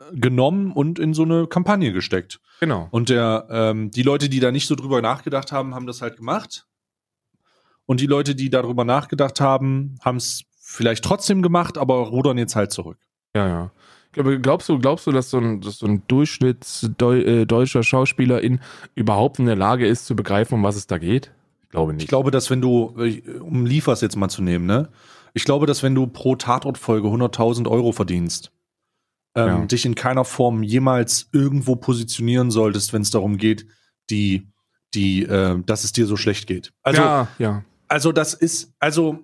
äh, 0.00 0.16
genommen 0.16 0.72
und 0.72 0.98
in 0.98 1.14
so 1.14 1.22
eine 1.22 1.46
Kampagne 1.46 1.92
gesteckt. 1.92 2.40
Genau. 2.60 2.88
Und 2.90 3.08
der, 3.08 3.46
ähm, 3.50 3.90
die 3.90 4.02
Leute, 4.02 4.28
die 4.28 4.40
da 4.40 4.50
nicht 4.50 4.66
so 4.66 4.74
drüber 4.74 5.00
nachgedacht 5.00 5.52
haben, 5.52 5.74
haben 5.74 5.86
das 5.86 6.02
halt 6.02 6.16
gemacht. 6.16 6.66
Und 7.86 8.00
die 8.00 8.06
Leute, 8.06 8.34
die 8.34 8.50
darüber 8.50 8.84
nachgedacht 8.84 9.40
haben, 9.40 9.96
haben 10.00 10.16
es 10.16 10.44
vielleicht 10.60 11.04
trotzdem 11.04 11.42
gemacht, 11.42 11.76
aber 11.76 11.94
rudern 11.94 12.38
jetzt 12.38 12.56
halt 12.56 12.72
zurück. 12.72 12.98
Ja, 13.36 13.46
ja. 13.46 13.70
Glaube, 14.12 14.40
glaubst 14.40 14.68
du, 14.68 14.78
glaubst 14.78 15.06
du, 15.06 15.12
dass 15.12 15.30
so 15.30 15.38
ein, 15.38 15.60
dass 15.60 15.78
so 15.78 15.86
ein 15.86 16.02
Durchschnittsdeutscher 16.06 17.82
Schauspieler 17.82 18.40
in 18.40 18.60
überhaupt 18.94 19.40
in 19.40 19.46
der 19.46 19.56
Lage 19.56 19.86
ist 19.86 20.06
zu 20.06 20.14
begreifen, 20.14 20.54
um 20.54 20.62
was 20.62 20.76
es 20.76 20.86
da 20.86 20.98
geht? 20.98 21.33
Ich 21.74 21.76
glaube 21.76 21.92
nicht. 21.92 22.02
Ich 22.04 22.08
glaube, 22.08 22.30
dass 22.30 22.50
wenn 22.50 22.60
du, 22.60 22.94
um 23.40 23.66
Liefers 23.66 24.00
jetzt 24.00 24.14
mal 24.14 24.28
zu 24.28 24.42
nehmen, 24.42 24.64
ne? 24.64 24.90
Ich 25.32 25.42
glaube, 25.44 25.66
dass 25.66 25.82
wenn 25.82 25.96
du 25.96 26.06
pro 26.06 26.36
Tatortfolge 26.36 27.08
100.000 27.08 27.68
Euro 27.68 27.90
verdienst, 27.90 28.52
ähm, 29.34 29.46
Ja. 29.48 29.66
dich 29.66 29.84
in 29.84 29.96
keiner 29.96 30.24
Form 30.24 30.62
jemals 30.62 31.28
irgendwo 31.32 31.74
positionieren 31.74 32.52
solltest, 32.52 32.92
wenn 32.92 33.02
es 33.02 33.10
darum 33.10 33.38
geht, 33.38 33.66
die, 34.08 34.46
die, 34.94 35.24
äh, 35.24 35.60
dass 35.66 35.82
es 35.82 35.90
dir 35.90 36.06
so 36.06 36.16
schlecht 36.16 36.46
geht. 36.46 36.72
Also, 36.84 37.02
ja, 37.02 37.28
ja. 37.40 37.64
also 37.88 38.12
das 38.12 38.34
ist, 38.34 38.72
also 38.78 39.18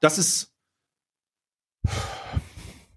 das 0.00 0.18
ist. 0.18 0.52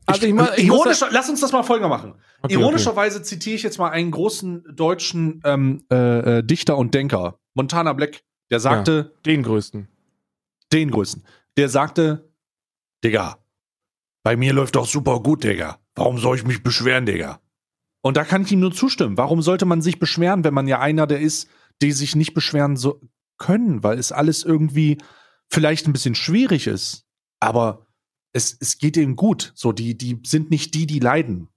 Also 0.06 0.26
ich 0.28 0.34
ich 0.58 0.66
ironischer, 0.66 1.08
lass 1.12 1.30
uns 1.30 1.40
das 1.40 1.54
mal 1.54 1.64
folger 1.64 1.88
machen. 1.88 2.16
Okay, 2.42 2.56
Ironischerweise 2.56 3.22
zitiere 3.22 3.56
ich 3.56 3.64
jetzt 3.64 3.78
mal 3.78 3.92
einen 3.92 4.12
großen 4.12 4.66
deutschen 4.76 5.40
ähm, 5.46 5.86
äh, 5.90 6.40
äh, 6.40 6.44
Dichter 6.44 6.78
und 6.78 6.94
Denker, 6.94 7.40
Montana 7.54 7.94
Black, 7.94 8.22
der 8.54 8.60
sagte, 8.60 9.14
Den 9.26 9.42
größten. 9.42 9.88
den 10.72 10.92
größten, 10.92 11.24
der 11.58 11.70
sagte, 11.70 12.32
Digga, 13.04 13.40
bei 14.24 14.38
mir 14.38 14.54
läuft 14.54 14.76
doch 14.76 14.86
super 14.86 15.20
gut, 15.22 15.44
Digga. 15.44 15.80
Warum 15.96 16.20
soll 16.20 16.38
ich 16.38 16.46
mich 16.46 16.62
beschweren, 16.62 17.08
Digga? 17.08 17.42
Und 18.02 18.16
da 18.16 18.24
kann 18.24 18.44
ich 18.44 18.52
ihm 18.52 18.60
nur 18.60 18.72
zustimmen. 18.72 19.18
Warum 19.18 19.42
sollte 19.42 19.66
man 19.66 19.82
sich 19.82 19.98
beschweren, 19.98 20.44
wenn 20.44 20.54
man 20.54 20.68
ja 20.68 20.80
einer 20.80 21.08
der 21.08 21.20
ist, 21.20 21.50
die 21.82 21.92
sich 21.92 22.16
nicht 22.16 22.36
beschweren 22.36 22.78
so 22.78 23.02
können, 23.40 23.84
weil 23.84 23.98
es 23.98 24.12
alles 24.12 24.44
irgendwie 24.44 25.00
vielleicht 25.50 25.88
ein 25.88 25.94
bisschen 25.94 26.14
schwierig 26.16 26.68
ist. 26.68 27.06
Aber 27.40 27.88
es, 28.34 28.56
es 28.60 28.78
geht 28.78 28.98
ihnen 28.98 29.16
gut. 29.16 29.52
So, 29.56 29.72
die, 29.72 29.98
die 29.98 30.22
sind 30.26 30.52
nicht 30.52 30.76
die, 30.76 30.86
die 30.86 31.00
leiden. 31.00 31.50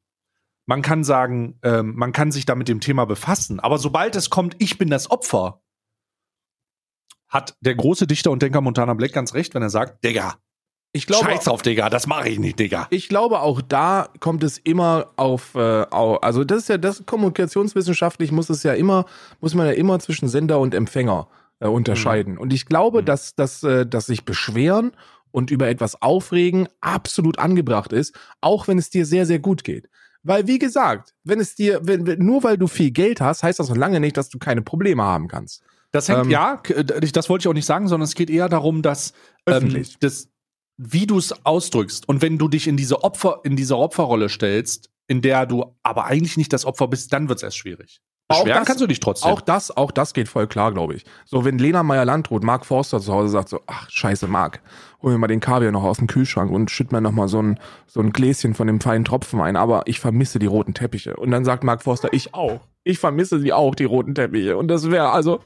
Man 0.66 0.82
kann 0.82 1.04
sagen, 1.04 1.58
ähm, 1.62 1.94
man 1.94 2.12
kann 2.12 2.32
sich 2.32 2.46
da 2.46 2.54
mit 2.54 2.68
dem 2.68 2.80
Thema 2.80 3.04
befassen. 3.04 3.60
Aber 3.60 3.78
sobald 3.78 4.16
es 4.16 4.30
kommt, 4.30 4.56
ich 4.58 4.78
bin 4.78 4.88
das 4.88 5.10
Opfer, 5.10 5.62
hat 7.28 7.54
der 7.60 7.74
große 7.74 8.06
Dichter 8.06 8.30
und 8.30 8.42
Denker 8.42 8.60
Montana 8.60 8.94
Black 8.94 9.12
ganz 9.12 9.34
recht, 9.34 9.54
wenn 9.54 9.62
er 9.62 9.70
sagt, 9.70 10.04
Digga, 10.04 10.34
Ich 10.92 11.06
glaube, 11.06 11.26
scheiß 11.26 11.44
drauf, 11.44 11.62
Digga, 11.62 11.90
das 11.90 12.06
mache 12.06 12.28
ich 12.28 12.38
nicht, 12.38 12.58
Digga. 12.58 12.86
ich 12.90 13.08
glaube, 13.08 13.40
auch 13.40 13.60
da 13.60 14.08
kommt 14.20 14.42
es 14.44 14.58
immer 14.58 15.10
auf, 15.16 15.54
äh, 15.54 15.58
au- 15.90 16.16
also 16.16 16.44
das 16.44 16.58
ist 16.62 16.68
ja 16.68 16.78
das 16.78 17.04
kommunikationswissenschaftlich 17.50 18.32
muss 18.32 18.50
es 18.50 18.62
ja 18.62 18.72
immer, 18.74 19.06
muss 19.40 19.54
man 19.54 19.66
ja 19.66 19.72
immer 19.72 19.98
zwischen 19.98 20.28
Sender 20.28 20.58
und 20.60 20.74
Empfänger 20.74 21.28
äh, 21.60 21.66
unterscheiden. 21.68 22.36
Und 22.38 22.52
ich 22.52 22.66
glaube, 22.66 23.00
Mhm. 23.02 23.06
dass, 23.06 23.34
dass, 23.34 23.62
äh, 23.62 23.86
dass 23.86 24.06
sich 24.06 24.24
beschweren 24.24 24.92
und 25.30 25.50
über 25.50 25.68
etwas 25.68 26.00
aufregen 26.02 26.68
absolut 26.80 27.38
angebracht 27.38 27.92
ist, 27.92 28.14
auch 28.40 28.68
wenn 28.68 28.78
es 28.78 28.90
dir 28.90 29.06
sehr, 29.06 29.26
sehr 29.26 29.38
gut 29.38 29.64
geht. 29.64 29.88
Weil, 30.22 30.46
wie 30.46 30.58
gesagt, 30.58 31.14
wenn 31.24 31.40
es 31.40 31.54
dir, 31.54 31.80
wenn, 31.82 32.06
wenn, 32.06 32.18
nur 32.24 32.42
weil 32.42 32.58
du 32.58 32.66
viel 32.66 32.90
Geld 32.90 33.20
hast, 33.20 33.42
heißt 33.42 33.58
das 33.58 33.68
noch 33.68 33.76
lange 33.76 34.00
nicht, 34.00 34.16
dass 34.16 34.28
du 34.28 34.38
keine 34.38 34.60
Probleme 34.62 35.02
haben 35.02 35.28
kannst. 35.28 35.62
Das 35.92 36.08
hängt, 36.08 36.24
Ähm, 36.24 36.30
ja, 36.30 36.60
das 36.62 37.28
wollte 37.28 37.42
ich 37.42 37.48
auch 37.48 37.54
nicht 37.54 37.66
sagen, 37.66 37.88
sondern 37.88 38.04
es 38.04 38.14
geht 38.14 38.30
eher 38.30 38.48
darum, 38.48 38.82
dass 38.82 39.12
ähm, 39.46 39.54
Öffentlich. 39.54 39.96
das, 40.00 40.28
wie 40.76 41.06
du 41.06 41.18
es 41.18 41.44
ausdrückst 41.44 42.08
und 42.08 42.22
wenn 42.22 42.38
du 42.38 42.48
dich 42.48 42.66
in 42.66 42.76
diese 42.76 43.02
Opfer, 43.02 43.40
in 43.44 43.56
diese 43.56 43.76
Opferrolle 43.78 44.28
stellst, 44.28 44.90
in 45.08 45.22
der 45.22 45.46
du 45.46 45.76
aber 45.82 46.04
eigentlich 46.06 46.36
nicht 46.36 46.52
das 46.52 46.64
Opfer 46.64 46.88
bist, 46.88 47.12
dann 47.12 47.28
wird 47.28 47.38
es 47.38 47.42
erst 47.42 47.56
schwierig. 47.56 48.00
Auch 48.28 48.38
Beschweren 48.42 48.58
das- 48.60 48.66
kannst 48.66 48.80
du 48.82 48.86
dich 48.88 48.98
trotzdem. 49.00 49.30
Auch 49.30 49.40
das, 49.40 49.76
auch 49.76 49.92
das 49.92 50.12
geht 50.12 50.28
voll 50.28 50.46
klar, 50.48 50.72
glaube 50.72 50.94
ich. 50.94 51.04
So, 51.24 51.44
wenn 51.44 51.58
Lena 51.58 51.82
Meyer-Landrut, 51.84 52.42
Mark 52.42 52.66
Forster 52.66 53.00
zu 53.00 53.12
Hause 53.12 53.28
sagt 53.28 53.48
so, 53.48 53.60
ach, 53.66 53.88
scheiße, 53.88 54.26
Mark, 54.26 54.60
hol 55.00 55.12
mir 55.12 55.18
mal 55.18 55.28
den 55.28 55.38
Kaviar 55.40 55.70
noch 55.70 55.84
aus 55.84 55.98
dem 55.98 56.08
Kühlschrank 56.08 56.50
und 56.50 56.70
schütt 56.70 56.90
mir 56.90 57.00
noch 57.00 57.12
mal 57.12 57.28
so 57.28 57.40
ein, 57.40 57.60
so 57.86 58.00
ein 58.00 58.12
Gläschen 58.12 58.54
von 58.54 58.66
dem 58.66 58.80
feinen 58.80 59.04
Tropfen 59.04 59.40
ein, 59.40 59.54
aber 59.56 59.82
ich 59.86 60.00
vermisse 60.00 60.40
die 60.40 60.46
roten 60.46 60.74
Teppiche. 60.74 61.14
Und 61.16 61.30
dann 61.30 61.44
sagt 61.44 61.62
Mark 61.62 61.82
Forster, 61.82 62.08
ich 62.12 62.34
auch. 62.34 62.60
Ich 62.82 62.98
vermisse 62.98 63.38
sie 63.38 63.52
auch, 63.52 63.74
die 63.76 63.84
roten 63.84 64.14
Teppiche. 64.14 64.56
Und 64.56 64.68
das 64.68 64.90
wäre 64.90 65.10
also, 65.10 65.40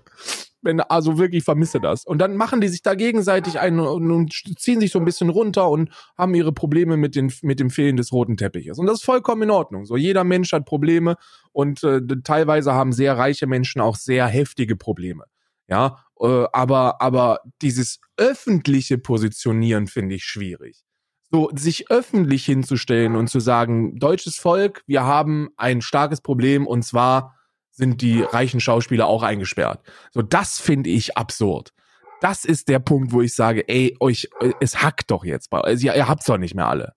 wenn, 0.62 0.80
also 0.80 1.18
wirklich 1.18 1.44
vermisse 1.44 1.80
das. 1.80 2.04
Und 2.04 2.18
dann 2.18 2.36
machen 2.36 2.60
die 2.60 2.68
sich 2.68 2.82
da 2.82 2.94
gegenseitig 2.94 3.58
ein 3.58 3.78
und, 3.78 4.10
und 4.10 4.32
ziehen 4.58 4.80
sich 4.80 4.92
so 4.92 4.98
ein 4.98 5.04
bisschen 5.04 5.28
runter 5.28 5.68
und 5.68 5.90
haben 6.16 6.34
ihre 6.34 6.52
Probleme 6.52 6.96
mit, 6.96 7.14
den, 7.14 7.32
mit 7.42 7.60
dem 7.60 7.70
Fehlen 7.70 7.96
des 7.96 8.12
roten 8.12 8.36
Teppiches. 8.36 8.78
Und 8.78 8.86
das 8.86 8.98
ist 8.98 9.04
vollkommen 9.04 9.42
in 9.42 9.50
Ordnung. 9.50 9.84
So, 9.86 9.96
jeder 9.96 10.24
Mensch 10.24 10.52
hat 10.52 10.66
Probleme 10.66 11.16
und 11.52 11.82
äh, 11.82 12.00
teilweise 12.24 12.74
haben 12.74 12.92
sehr 12.92 13.16
reiche 13.16 13.46
Menschen 13.46 13.80
auch 13.80 13.96
sehr 13.96 14.26
heftige 14.26 14.76
Probleme. 14.76 15.24
Ja, 15.68 16.04
äh, 16.20 16.46
aber, 16.52 17.00
aber 17.00 17.40
dieses 17.62 18.00
öffentliche 18.16 18.98
Positionieren 18.98 19.86
finde 19.86 20.16
ich 20.16 20.24
schwierig. 20.24 20.84
So, 21.32 21.48
sich 21.54 21.90
öffentlich 21.92 22.44
hinzustellen 22.44 23.14
und 23.14 23.28
zu 23.28 23.38
sagen, 23.38 23.96
deutsches 24.00 24.36
Volk, 24.36 24.82
wir 24.86 25.04
haben 25.04 25.50
ein 25.56 25.80
starkes 25.80 26.20
Problem 26.20 26.66
und 26.66 26.84
zwar 26.84 27.36
sind 27.80 28.02
die 28.02 28.22
reichen 28.22 28.60
Schauspieler 28.60 29.06
auch 29.06 29.22
eingesperrt. 29.24 29.80
So, 30.12 30.22
das 30.22 30.60
finde 30.60 30.90
ich 30.90 31.16
absurd. 31.16 31.72
Das 32.20 32.44
ist 32.44 32.68
der 32.68 32.78
Punkt, 32.78 33.12
wo 33.12 33.22
ich 33.22 33.34
sage, 33.34 33.66
ey, 33.66 33.96
euch, 33.98 34.28
es 34.60 34.82
hackt 34.82 35.10
doch 35.10 35.24
jetzt 35.24 35.48
bei 35.48 35.58
also, 35.60 35.86
ihr, 35.86 35.96
ihr 35.96 36.06
habt's 36.06 36.26
doch 36.26 36.36
nicht 36.36 36.54
mehr 36.54 36.68
alle. 36.68 36.92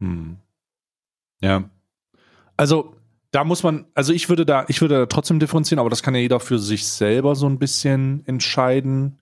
Hm. 0.00 0.38
Ja. 1.40 1.68
Also, 2.56 2.94
da 3.32 3.44
muss 3.44 3.62
man, 3.64 3.86
also 3.94 4.12
ich 4.12 4.28
würde 4.28 4.46
da, 4.46 4.64
ich 4.68 4.80
würde 4.80 4.94
da 5.00 5.06
trotzdem 5.06 5.40
differenzieren, 5.40 5.80
aber 5.80 5.90
das 5.90 6.02
kann 6.02 6.14
ja 6.14 6.20
jeder 6.20 6.40
für 6.40 6.58
sich 6.58 6.86
selber 6.86 7.34
so 7.34 7.46
ein 7.48 7.58
bisschen 7.58 8.24
entscheiden. 8.26 9.18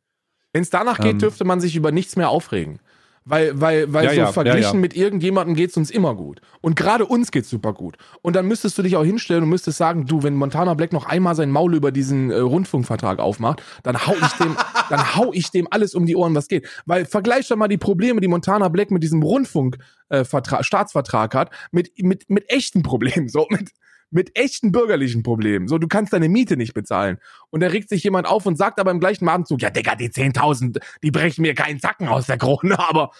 Wenn 0.53 0.63
es 0.63 0.71
danach 0.71 0.99
geht, 0.99 1.15
Ähm. 1.15 1.19
dürfte 1.19 1.45
man 1.45 1.61
sich 1.61 1.75
über 1.75 1.91
nichts 1.91 2.15
mehr 2.17 2.29
aufregen. 2.29 2.79
Weil, 3.27 3.59
weil, 3.59 3.91
weil 3.91 4.05
Ja, 4.05 4.11
so 4.11 4.17
ja, 4.17 4.33
verglichen 4.33 4.75
ja. 4.75 4.81
mit 4.81 4.95
irgendjemandem 4.95 5.57
geht's 5.57 5.79
uns 5.79 5.91
immer 5.91 6.15
gut. 6.15 6.43
Und 6.61 6.77
gerade 6.77 7.07
uns 7.07 7.31
geht's 7.31 7.49
super 7.49 7.73
gut. 7.73 7.97
Und 8.21 8.37
dann 8.37 8.47
müsstest 8.47 8.77
du 8.77 8.83
dich 8.83 8.97
auch 8.97 9.05
hinstellen 9.05 9.45
und 9.45 9.49
müsstest 9.49 9.79
sagen, 9.79 10.05
du, 10.05 10.23
wenn 10.23 10.35
Montana 10.35 10.75
Black 10.75 10.93
noch 10.93 11.07
einmal 11.07 11.35
sein 11.35 11.51
Maul 11.51 11.75
über 11.75 11.91
diesen 11.91 12.31
äh, 12.31 12.37
Rundfunkvertrag 12.37 13.21
aufmacht, 13.21 13.63
dann 13.83 14.07
hau 14.07 14.13
ich 14.15 14.33
dem, 14.35 14.57
dann 14.91 15.17
hau 15.17 15.33
ich 15.33 15.51
dem 15.51 15.67
alles 15.71 15.95
um 15.95 16.05
die 16.05 16.17
Ohren, 16.17 16.35
was 16.35 16.49
geht. 16.49 16.69
Weil 16.85 17.07
vergleich 17.07 17.49
doch 17.49 17.57
mal 17.57 17.69
die 17.69 17.79
Probleme, 17.79 18.21
die 18.21 18.29
Montana 18.29 18.69
Black 18.69 18.91
mit 18.91 19.03
diesem 19.03 19.23
Rundfunk 19.23 19.79
äh, 20.11 20.25
Vertrag, 20.25 20.63
Staatsvertrag 20.65 21.35
hat, 21.35 21.51
mit, 21.73 21.93
mit, 22.03 22.29
mit 22.29 22.51
echten 22.51 22.83
Problemen, 22.83 23.29
so 23.29 23.47
mit, 23.49 23.71
mit 24.11 24.39
echten 24.39 24.73
bürgerlichen 24.73 25.23
Problemen. 25.23 25.69
So, 25.69 25.79
du 25.79 25.89
kannst 25.89 26.13
deine 26.13 26.29
Miete 26.29 26.57
nicht 26.57 26.75
bezahlen. 26.75 27.19
Und 27.51 27.61
da 27.61 27.67
regt 27.69 27.89
sich 27.89 28.05
jemand 28.05 28.27
auf 28.27 28.47
und 28.47 28.57
sagt 28.57 28.79
aber 28.79 28.91
im 28.91 29.01
gleichen 29.01 29.29
Atemzug, 29.29 29.63
ja, 29.63 29.71
Digga, 29.71 29.95
die 29.97 30.09
10.000, 30.11 30.81
die 31.03 31.11
brechen 31.11 31.43
mir 31.43 31.55
keinen 31.55 31.81
Zacken 31.81 32.09
aus 32.09 32.27
der 32.27 32.39
Krone, 32.39 32.79
aber 32.89 33.11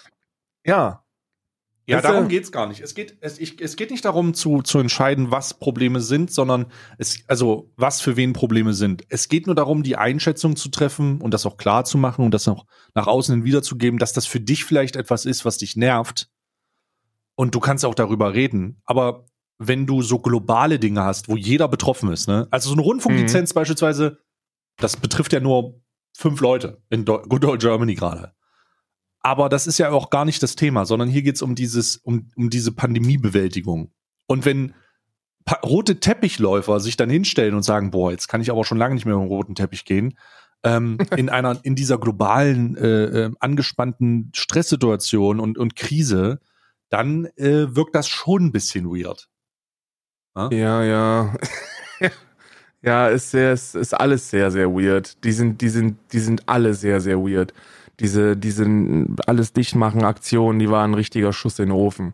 ja. 0.65 1.01
Ja, 1.87 2.01
du- 2.01 2.07
darum 2.07 2.27
geht's 2.29 2.51
gar 2.51 2.67
nicht. 2.67 2.81
Es 2.81 2.95
geht, 2.95 3.17
es, 3.21 3.37
ich, 3.37 3.61
es 3.61 3.75
geht 3.75 3.91
nicht 3.91 4.03
darum 4.05 4.33
zu, 4.33 4.63
zu 4.63 4.79
entscheiden, 4.79 5.29
was 5.29 5.53
Probleme 5.59 6.01
sind, 6.01 6.31
sondern 6.31 6.65
es, 6.97 7.23
also 7.27 7.71
was 7.75 8.01
für 8.01 8.15
wen 8.17 8.33
Probleme 8.33 8.73
sind. 8.73 9.03
Es 9.09 9.29
geht 9.29 9.45
nur 9.45 9.53
darum, 9.55 9.83
die 9.83 9.95
Einschätzung 9.95 10.55
zu 10.55 10.69
treffen 10.69 11.21
und 11.21 11.31
das 11.31 11.45
auch 11.45 11.57
klar 11.57 11.85
zu 11.85 11.99
machen 11.99 12.25
und 12.25 12.31
das 12.33 12.47
auch 12.47 12.65
nach 12.95 13.05
außen 13.05 13.35
hin 13.35 13.43
wiederzugeben, 13.43 13.99
dass 13.99 14.13
das 14.13 14.25
für 14.25 14.39
dich 14.39 14.63
vielleicht 14.65 14.95
etwas 14.95 15.25
ist, 15.25 15.45
was 15.45 15.59
dich 15.59 15.75
nervt. 15.75 16.27
Und 17.35 17.53
du 17.53 17.59
kannst 17.59 17.85
auch 17.85 17.93
darüber 17.95 18.33
reden. 18.33 18.81
Aber 18.85 19.27
wenn 19.57 19.85
du 19.85 20.01
so 20.01 20.19
globale 20.19 20.79
Dinge 20.79 21.03
hast, 21.03 21.29
wo 21.29 21.37
jeder 21.37 21.67
betroffen 21.67 22.11
ist, 22.11 22.27
ne? 22.27 22.47
Also 22.51 22.69
so 22.69 22.75
eine 22.75 22.81
Rundfunklizenz 22.81 23.53
beispielsweise, 23.53 24.19
das 24.77 24.97
betrifft 24.97 25.33
ja 25.33 25.39
nur 25.39 25.81
fünf 26.15 26.41
Leute 26.41 26.81
in 26.89 27.05
Do 27.05 27.21
Good 27.21 27.45
Old 27.45 27.61
Germany 27.61 27.95
gerade. 27.95 28.33
Aber 29.21 29.49
das 29.49 29.65
ist 29.65 29.77
ja 29.77 29.89
auch 29.89 30.09
gar 30.09 30.25
nicht 30.25 30.43
das 30.43 30.55
Thema, 30.55 30.85
sondern 30.85 31.09
hier 31.09 31.23
geht's 31.23 31.41
um 31.41 31.55
dieses, 31.55 31.97
um, 31.97 32.29
um 32.35 32.49
diese 32.49 32.71
Pandemiebewältigung. 32.71 33.91
Und 34.27 34.45
wenn 34.45 34.73
pa 35.45 35.55
rote 35.65 35.99
Teppichläufer 35.99 36.79
sich 36.79 36.97
dann 36.97 37.09
hinstellen 37.09 37.55
und 37.55 37.63
sagen, 37.63 37.91
boah, 37.91 38.11
jetzt 38.11 38.27
kann 38.27 38.41
ich 38.41 38.51
aber 38.51 38.65
schon 38.65 38.77
lange 38.77 38.95
nicht 38.95 39.05
mehr 39.05 39.15
über 39.15 39.23
den 39.23 39.29
roten 39.29 39.55
Teppich 39.55 39.85
gehen, 39.85 40.17
ähm, 40.63 40.97
in 41.17 41.29
einer, 41.29 41.59
in 41.63 41.75
dieser 41.75 41.97
globalen, 41.97 42.75
äh, 42.75 43.05
äh, 43.05 43.31
angespannten 43.39 44.31
Stresssituation 44.35 45.39
und, 45.39 45.57
und 45.57 45.75
Krise, 45.75 46.39
dann 46.89 47.25
äh, 47.35 47.75
wirkt 47.75 47.95
das 47.95 48.07
schon 48.07 48.45
ein 48.45 48.51
bisschen 48.51 48.85
weird. 48.85 49.29
Ja, 50.35 50.83
ja. 50.83 51.33
ja, 52.81 53.07
ist 53.07 53.31
sehr, 53.31 53.53
ist, 53.53 53.75
ist 53.75 53.93
alles 53.93 54.29
sehr, 54.29 54.51
sehr 54.51 54.69
weird. 54.71 55.23
Die 55.23 55.31
sind, 55.31 55.61
die 55.61 55.69
sind, 55.69 55.97
die 56.13 56.19
sind 56.19 56.47
alle 56.47 56.73
sehr, 56.73 57.01
sehr 57.01 57.17
weird. 57.19 57.53
Diese, 57.99 58.35
diese 58.35 58.65
alles 59.27 59.53
dicht 59.53 59.75
machen 59.75 60.03
Aktionen, 60.03 60.59
die 60.59 60.69
waren 60.69 60.91
ein 60.91 60.95
richtiger 60.95 61.31
Schuss 61.33 61.59
in 61.59 61.67
den 61.69 61.71
Ofen. 61.71 62.13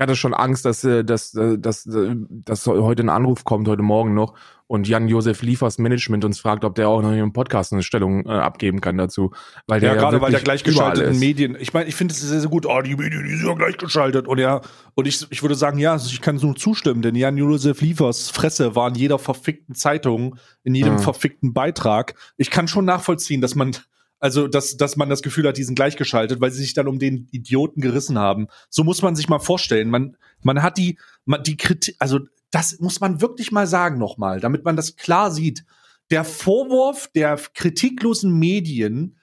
Ich 0.00 0.02
hatte 0.02 0.16
schon 0.16 0.32
Angst, 0.32 0.64
dass, 0.64 0.82
äh, 0.82 1.04
dass, 1.04 1.34
äh, 1.34 1.58
dass, 1.58 1.84
äh, 1.84 2.14
dass 2.30 2.66
heute 2.66 3.02
ein 3.02 3.10
Anruf 3.10 3.44
kommt, 3.44 3.68
heute 3.68 3.82
Morgen 3.82 4.14
noch, 4.14 4.32
und 4.66 4.88
Jan-Josef 4.88 5.42
Liefers 5.42 5.76
Management 5.76 6.24
uns 6.24 6.40
fragt, 6.40 6.64
ob 6.64 6.74
der 6.74 6.88
auch 6.88 7.02
noch 7.02 7.12
im 7.12 7.34
Podcast 7.34 7.74
eine 7.74 7.82
Stellung 7.82 8.24
äh, 8.24 8.30
abgeben 8.30 8.80
kann 8.80 8.96
dazu. 8.96 9.32
Weil 9.66 9.80
der 9.80 9.92
Ja, 9.92 10.00
gerade 10.00 10.22
weil 10.22 10.30
der 10.30 10.40
gleichgeschalteten. 10.40 11.18
Medien, 11.18 11.54
ich 11.60 11.74
meine, 11.74 11.86
ich 11.86 11.96
finde 11.96 12.14
es 12.14 12.20
sehr, 12.22 12.40
sehr 12.40 12.48
gut, 12.48 12.64
oh, 12.64 12.80
die 12.80 12.96
Medien, 12.96 13.24
die 13.28 13.36
sind 13.36 13.46
ja 13.46 13.52
gleichgeschaltet. 13.52 14.26
Und 14.26 14.38
ja, 14.38 14.62
und 14.94 15.06
ich, 15.06 15.26
ich 15.30 15.42
würde 15.42 15.54
sagen, 15.54 15.78
ja, 15.78 15.94
ich 15.96 16.22
kann 16.22 16.36
es 16.36 16.42
nur 16.42 16.56
zustimmen, 16.56 17.02
denn 17.02 17.14
Jan 17.14 17.36
Josef 17.36 17.82
Liefers 17.82 18.30
Fresse 18.30 18.74
war 18.74 18.88
in 18.88 18.94
jeder 18.94 19.18
verfickten 19.18 19.74
Zeitung, 19.74 20.36
in 20.64 20.74
jedem 20.74 20.94
Mhm. 20.94 21.00
verfickten 21.00 21.52
Beitrag. 21.52 22.14
Ich 22.38 22.50
kann 22.50 22.68
schon 22.68 22.86
nachvollziehen, 22.86 23.42
dass 23.42 23.54
man, 23.54 23.72
also, 24.20 24.46
dass, 24.46 24.76
dass 24.76 24.96
man 24.96 25.08
das 25.08 25.22
Gefühl 25.22 25.48
hat, 25.48 25.56
die 25.56 25.64
sind 25.64 25.74
gleichgeschaltet, 25.74 26.40
weil 26.40 26.50
sie 26.50 26.60
sich 26.62 26.74
dann 26.74 26.86
um 26.88 26.98
den 26.98 27.26
Idioten 27.32 27.80
gerissen 27.80 28.18
haben. 28.18 28.46
So 28.68 28.84
muss 28.84 29.02
man 29.02 29.16
sich 29.16 29.28
mal 29.28 29.38
vorstellen. 29.38 29.90
Man, 29.90 30.16
man 30.42 30.62
hat 30.62 30.78
die, 30.78 30.98
man, 31.24 31.42
die 31.42 31.56
Kritik, 31.56 31.96
also, 31.98 32.20
das 32.50 32.78
muss 32.80 33.00
man 33.00 33.20
wirklich 33.20 33.50
mal 33.52 33.66
sagen 33.66 33.98
nochmal, 33.98 34.40
damit 34.40 34.64
man 34.64 34.76
das 34.76 34.96
klar 34.96 35.30
sieht. 35.30 35.64
Der 36.10 36.24
Vorwurf 36.24 37.08
der 37.14 37.36
kritiklosen 37.54 38.38
Medien 38.38 39.16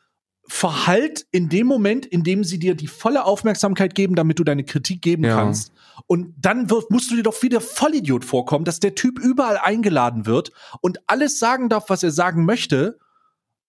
verhallt 0.48 1.28
in 1.32 1.50
dem 1.50 1.68
Moment, 1.68 2.06
in 2.06 2.24
dem 2.24 2.44
sie 2.46 2.58
dir 2.58 2.74
die 2.74 2.88
volle 2.88 3.26
Aufmerksamkeit 3.26 3.96
geben, 3.96 4.16
damit 4.16 4.40
du 4.40 4.46
deine 4.46 4.64
Kritik 4.64 5.02
geben 5.02 5.26
Ja. 5.26 5.36
kannst. 5.36 5.74
Und 6.08 6.34
dann 6.38 6.70
wird, 6.70 6.90
musst 6.90 7.12
du 7.12 7.16
dir 7.18 7.24
doch 7.24 7.44
wieder 7.44 7.60
Vollidiot 7.60 8.24
vorkommen, 8.24 8.64
dass 8.64 8.80
der 8.80 8.96
Typ 8.96 9.20
überall 9.20 9.58
eingeladen 9.58 10.26
wird 10.26 10.52
und 10.80 11.00
alles 11.08 11.38
sagen 11.38 11.68
darf, 11.68 11.90
was 11.90 12.02
er 12.04 12.12
sagen 12.12 12.46
möchte. 12.46 12.98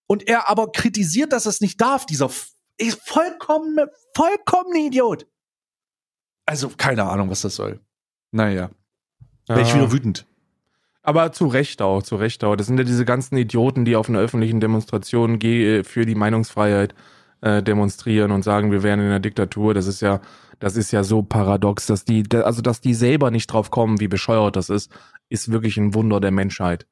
Und 0.08 0.26
er 0.26 0.48
aber 0.48 0.72
kritisiert, 0.72 1.32
dass 1.32 1.46
es 1.46 1.60
nicht 1.60 1.80
darf. 1.80 2.04
Dieser 2.06 2.30
ist 2.78 3.00
vollkommen, 3.08 3.78
vollkommen 4.16 4.74
Idiot. 4.74 5.26
Also, 6.46 6.70
keine 6.76 7.04
Ahnung, 7.04 7.30
was 7.30 7.42
das 7.42 7.54
soll. 7.54 7.78
Naja. 8.32 8.70
Wäre 9.46 9.62
ich 9.62 9.74
wieder 9.74 9.92
wütend. 9.92 10.26
Aber 11.02 11.32
zu 11.32 11.46
Recht 11.46 11.80
auch, 11.80 12.02
zu 12.02 12.16
Recht 12.16 12.42
auch. 12.44 12.56
Das 12.56 12.66
sind 12.66 12.78
ja 12.78 12.84
diese 12.84 13.04
ganzen 13.04 13.36
Idioten, 13.36 13.84
die 13.84 13.96
auf 13.96 14.08
einer 14.08 14.18
öffentlichen 14.18 14.60
Demonstration 14.60 15.38
ge- 15.38 15.84
für 15.84 16.04
die 16.04 16.14
Meinungsfreiheit 16.14 16.94
äh, 17.40 17.62
demonstrieren 17.62 18.30
und 18.30 18.42
sagen, 18.42 18.72
wir 18.72 18.82
wären 18.82 19.00
in 19.00 19.06
einer 19.06 19.20
Diktatur. 19.20 19.72
Das 19.72 19.86
ist 19.86 20.00
ja, 20.02 20.20
das 20.58 20.76
ist 20.76 20.90
ja 20.90 21.04
so 21.04 21.22
paradox, 21.22 21.86
dass 21.86 22.04
die, 22.04 22.24
also 22.32 22.62
dass 22.62 22.80
die 22.80 22.94
selber 22.94 23.30
nicht 23.30 23.46
drauf 23.46 23.70
kommen, 23.70 24.00
wie 24.00 24.08
bescheuert 24.08 24.56
das 24.56 24.70
ist, 24.70 24.90
ist 25.28 25.50
wirklich 25.50 25.76
ein 25.76 25.94
Wunder 25.94 26.20
der 26.20 26.30
Menschheit. 26.30 26.86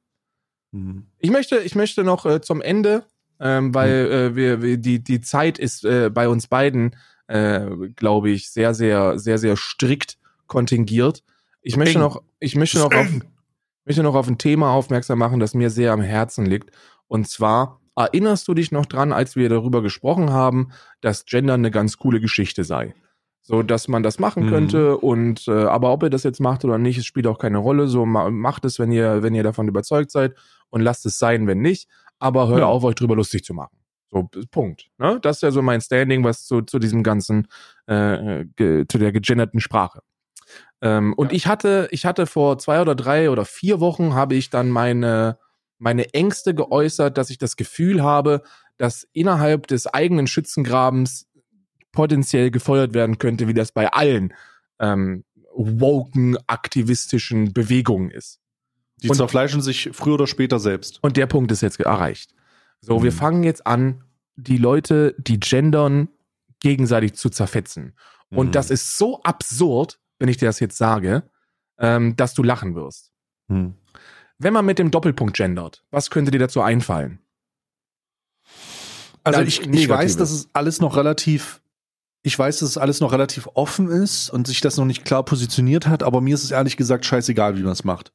Ich 1.19 1.31
möchte, 1.31 1.57
ich 1.57 1.75
möchte 1.75 2.03
noch 2.03 2.25
äh, 2.25 2.41
zum 2.41 2.61
Ende, 2.61 3.03
ähm, 3.39 3.73
weil 3.73 4.11
äh, 4.11 4.35
wir, 4.35 4.61
wir 4.61 4.77
die 4.77 5.03
die 5.03 5.21
Zeit 5.21 5.57
ist 5.59 5.85
äh, 5.85 6.09
bei 6.09 6.27
uns 6.27 6.47
beiden, 6.47 6.95
äh, 7.27 7.65
glaube 7.95 8.29
ich, 8.29 8.51
sehr 8.51 8.73
sehr 8.73 9.17
sehr 9.17 9.37
sehr 9.37 9.55
strikt 9.55 10.17
kontingiert. 10.47 11.23
Ich 11.61 11.77
möchte 11.77 11.99
noch, 11.99 12.21
ich 12.39 12.55
möchte 12.55 12.79
noch 12.79 12.93
auf, 12.93 13.07
möchte 13.85 14.03
noch 14.03 14.15
auf 14.15 14.27
ein 14.27 14.37
Thema 14.37 14.71
aufmerksam 14.71 15.19
machen, 15.19 15.39
das 15.39 15.53
mir 15.53 15.69
sehr 15.69 15.91
am 15.93 16.01
Herzen 16.01 16.45
liegt. 16.45 16.71
Und 17.07 17.27
zwar 17.27 17.81
erinnerst 17.95 18.47
du 18.47 18.53
dich 18.53 18.71
noch 18.71 18.85
dran, 18.85 19.11
als 19.11 19.35
wir 19.35 19.49
darüber 19.49 19.81
gesprochen 19.81 20.29
haben, 20.31 20.71
dass 21.01 21.25
Gender 21.25 21.55
eine 21.55 21.71
ganz 21.71 21.97
coole 21.97 22.19
Geschichte 22.19 22.63
sei. 22.63 22.93
So, 23.41 23.63
dass 23.63 23.87
man 23.87 24.03
das 24.03 24.19
machen 24.19 24.45
Mhm. 24.45 24.49
könnte 24.49 24.97
und 24.97 25.47
äh, 25.47 25.63
aber 25.63 25.93
ob 25.93 26.03
ihr 26.03 26.09
das 26.09 26.23
jetzt 26.23 26.41
macht 26.41 26.65
oder 26.65 26.77
nicht, 26.77 26.97
es 26.97 27.05
spielt 27.05 27.27
auch 27.27 27.39
keine 27.39 27.59
Rolle. 27.59 27.87
So 27.87 28.05
ma 28.05 28.29
macht 28.29 28.65
es, 28.65 28.77
wenn 28.77 28.91
ihr 28.91 29.23
wenn 29.23 29.33
ihr 29.35 29.43
davon 29.43 29.69
überzeugt 29.69 30.11
seid 30.11 30.35
und 30.69 30.81
lasst 30.81 31.05
es 31.05 31.17
sein, 31.19 31.47
wenn 31.47 31.61
nicht. 31.61 31.89
Aber 32.19 32.47
hört 32.47 32.59
Ja. 32.59 32.65
auf, 32.65 32.83
euch 32.83 32.95
drüber 32.95 33.15
lustig 33.15 33.43
zu 33.43 33.53
machen. 33.53 33.77
So 34.09 34.29
Punkt. 34.51 34.89
Ne? 34.97 35.19
Das 35.21 35.37
ist 35.37 35.41
ja 35.41 35.51
so 35.51 35.61
mein 35.61 35.81
Standing, 35.81 36.23
was 36.23 36.45
zu, 36.45 36.61
zu 36.61 36.79
diesem 36.79 37.03
ganzen 37.03 37.47
äh, 37.87 38.45
ge, 38.55 38.85
zu 38.87 38.97
der 38.97 39.11
gegenderten 39.11 39.59
Sprache. 39.59 40.01
Ähm, 40.81 41.13
und 41.13 41.33
ich 41.33 41.47
hatte 41.47 41.87
ich 41.91 42.05
hatte 42.05 42.25
vor 42.25 42.57
zwei 42.57 42.81
oder 42.81 42.95
drei 42.95 43.29
oder 43.29 43.45
vier 43.45 43.79
Wochen 43.79 44.13
habe 44.13 44.35
ich 44.35 44.49
dann 44.49 44.69
meine 44.69 45.37
meine 45.79 46.13
Ängste 46.13 46.55
geäußert, 46.55 47.17
dass 47.17 47.29
ich 47.29 47.37
das 47.37 47.55
Gefühl 47.55 48.01
habe, 48.01 48.41
dass 48.77 49.07
innerhalb 49.13 49.67
des 49.67 49.87
eigenen 49.87 50.27
Schützengrabens 50.27 51.27
potenziell 51.91 52.51
gefeuert 52.51 52.93
werden 52.93 53.17
könnte, 53.17 53.47
wie 53.47 53.53
das 53.53 53.71
bei 53.71 53.91
allen 53.91 54.33
ähm, 54.79 55.23
woken 55.53 56.37
aktivistischen 56.47 57.53
Bewegungen 57.53 58.11
ist. 58.11 58.39
Die 59.03 59.09
Und- 59.09 59.15
zerfleischen 59.15 59.61
sich 59.61 59.89
früher 59.93 60.15
oder 60.15 60.27
später 60.27 60.59
selbst. 60.59 60.99
Und 61.03 61.17
der 61.17 61.27
Punkt 61.27 61.51
ist 61.51 61.61
jetzt 61.61 61.79
erreicht. 61.79 62.33
So, 62.81 63.03
wir 63.03 63.11
Mhm. 63.11 63.15
fangen 63.15 63.43
jetzt 63.43 63.65
an, 63.67 64.03
die 64.35 64.57
Leute, 64.57 65.15
die 65.17 65.39
gendern, 65.39 66.09
gegenseitig 66.59 67.13
zu 67.13 67.29
zerfetzen. 67.29 67.95
Und 68.29 68.47
Mhm. 68.47 68.51
das 68.51 68.69
ist 68.71 68.97
so 68.97 69.21
absurd, 69.23 69.99
wenn 70.19 70.29
ich 70.29 70.37
dir 70.37 70.47
das 70.47 70.59
jetzt 70.59 70.77
sage, 70.77 71.29
ähm, 71.79 72.15
dass 72.17 72.33
du 72.33 72.41
lachen 72.43 72.73
wirst. 72.75 73.11
Hm. 73.49 73.75
Wenn 74.39 74.53
man 74.53 74.65
mit 74.65 74.79
dem 74.79 74.89
Doppelpunkt 74.91 75.35
gendert, 75.37 75.83
was 75.91 76.09
könnte 76.09 76.31
dir 76.31 76.39
dazu 76.39 76.61
einfallen? 76.61 77.19
Also 79.23 79.41
ich, 79.41 79.61
ich 79.67 79.89
weiß, 79.89 80.17
dass 80.17 80.31
es 80.31 80.49
alles 80.53 80.79
noch 80.79 80.95
relativ, 80.95 81.61
ich 82.23 82.37
weiß, 82.37 82.59
dass 82.59 82.69
es 82.69 82.77
alles 82.77 82.99
noch 82.99 83.11
relativ 83.11 83.47
offen 83.55 83.89
ist 83.89 84.29
und 84.29 84.47
sich 84.47 84.61
das 84.61 84.77
noch 84.77 84.85
nicht 84.85 85.05
klar 85.05 85.23
positioniert 85.23 85.87
hat, 85.87 86.01
aber 86.03 86.21
mir 86.21 86.33
ist 86.35 86.43
es 86.43 86.51
ehrlich 86.51 86.77
gesagt 86.77 87.05
scheißegal, 87.05 87.57
wie 87.57 87.63
man 87.63 87.73
es 87.73 87.83
macht. 87.83 88.13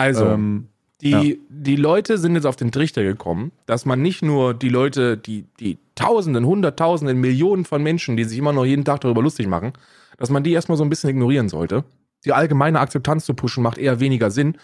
Also, 0.00 0.26
Ähm, 0.26 0.68
die, 1.02 1.10
ja. 1.10 1.34
die 1.48 1.76
Leute 1.76 2.18
sind 2.18 2.34
jetzt 2.34 2.46
auf 2.46 2.56
den 2.56 2.72
Trichter 2.72 3.02
gekommen, 3.02 3.52
dass 3.66 3.86
man 3.86 4.02
nicht 4.02 4.22
nur 4.22 4.52
die 4.54 4.68
Leute, 4.68 5.16
die, 5.16 5.44
die 5.58 5.78
Tausenden, 5.94 6.46
Hunderttausenden, 6.46 7.18
Millionen 7.18 7.64
von 7.64 7.82
Menschen, 7.82 8.16
die 8.16 8.24
sich 8.24 8.38
immer 8.38 8.52
noch 8.52 8.64
jeden 8.64 8.84
Tag 8.84 9.00
darüber 9.00 9.22
lustig 9.22 9.46
machen, 9.46 9.72
dass 10.18 10.30
man 10.30 10.42
die 10.42 10.52
erstmal 10.52 10.76
so 10.76 10.84
ein 10.84 10.90
bisschen 10.90 11.10
ignorieren 11.10 11.48
sollte. 11.48 11.84
Die 12.24 12.32
allgemeine 12.32 12.80
Akzeptanz 12.80 13.24
zu 13.24 13.34
pushen 13.34 13.62
macht 13.62 13.78
eher 13.78 14.00
weniger 14.00 14.30
Sinn. 14.30 14.58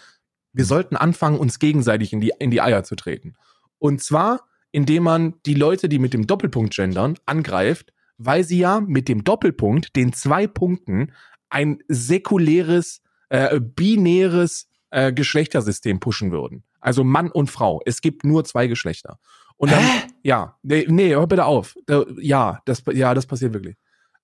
Wir 0.53 0.65
sollten 0.65 0.95
anfangen, 0.95 1.39
uns 1.39 1.59
gegenseitig 1.59 2.13
in 2.13 2.21
die, 2.21 2.33
in 2.39 2.51
die 2.51 2.61
Eier 2.61 2.83
zu 2.83 2.95
treten. 2.95 3.35
Und 3.79 4.01
zwar, 4.01 4.41
indem 4.71 5.03
man 5.03 5.35
die 5.45 5.55
Leute, 5.55 5.89
die 5.89 5.99
mit 5.99 6.13
dem 6.13 6.27
Doppelpunkt 6.27 6.75
gendern, 6.75 7.15
angreift, 7.25 7.93
weil 8.17 8.43
sie 8.43 8.59
ja 8.59 8.79
mit 8.79 9.07
dem 9.07 9.23
Doppelpunkt, 9.23 9.95
den 9.95 10.13
zwei 10.13 10.47
Punkten, 10.47 11.13
ein 11.49 11.79
säkuläres, 11.87 13.01
äh, 13.29 13.59
binäres 13.59 14.67
äh, 14.91 15.11
Geschlechtersystem 15.13 15.99
pushen 15.99 16.31
würden. 16.31 16.63
Also 16.79 17.03
Mann 17.03 17.31
und 17.31 17.49
Frau. 17.51 17.81
Es 17.85 18.01
gibt 18.01 18.23
nur 18.23 18.43
zwei 18.45 18.67
Geschlechter. 18.67 19.19
Und 19.57 19.71
dann, 19.71 19.83
ja, 20.23 20.57
nee, 20.63 20.85
nee, 20.87 21.09
hör 21.15 21.27
bitte 21.27 21.45
auf. 21.45 21.75
Ja, 22.19 22.59
das, 22.65 22.83
ja, 22.93 23.13
das 23.13 23.25
passiert 23.25 23.53
wirklich. 23.53 23.75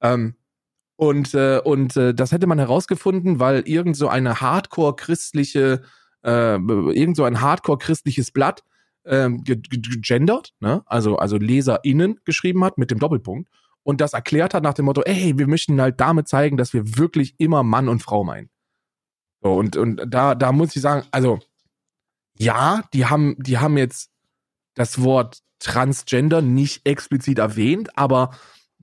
Ähm, 0.01 0.35
und 0.95 1.33
äh, 1.33 1.59
und 1.63 1.97
äh, 1.97 2.13
das 2.13 2.31
hätte 2.31 2.45
man 2.45 2.59
herausgefunden, 2.59 3.39
weil 3.39 3.61
irgend 3.67 3.97
so 3.97 4.07
eine 4.07 4.41
Hardcore-christliche, 4.41 5.81
äh, 6.23 6.55
irgend 6.55 7.17
so 7.17 7.23
ein 7.23 7.41
Hardcore-christliches 7.41 8.31
Blatt 8.31 8.63
ähm, 9.05 9.43
ge- 9.43 9.57
ge- 9.57 9.81
gegendert, 9.81 10.53
ne? 10.59 10.83
also 10.85 11.17
also 11.17 11.37
LeserInnen 11.37 12.19
geschrieben 12.25 12.63
hat 12.63 12.77
mit 12.77 12.91
dem 12.91 12.99
Doppelpunkt 12.99 13.49
und 13.81 14.01
das 14.01 14.13
erklärt 14.13 14.53
hat 14.53 14.63
nach 14.63 14.75
dem 14.75 14.85
Motto, 14.85 15.01
ey, 15.01 15.37
wir 15.37 15.47
möchten 15.47 15.81
halt 15.81 15.99
damit 15.99 16.27
zeigen, 16.27 16.57
dass 16.57 16.73
wir 16.73 16.97
wirklich 16.97 17.33
immer 17.39 17.63
Mann 17.63 17.89
und 17.89 18.01
Frau 18.03 18.23
meinen. 18.23 18.49
So, 19.43 19.53
und, 19.53 19.75
und 19.75 20.01
da, 20.07 20.35
da 20.35 20.51
muss 20.51 20.75
ich 20.75 20.81
sagen, 20.81 21.05
also, 21.11 21.39
ja, 22.37 22.83
die 22.93 23.05
haben, 23.05 23.35
die 23.37 23.57
haben 23.57 23.77
jetzt 23.77 24.09
das 24.73 25.01
Wort 25.03 25.39
Transgender 25.59 26.41
nicht 26.41 26.85
explizit 26.85 27.39
erwähnt, 27.39 27.97
aber 27.97 28.31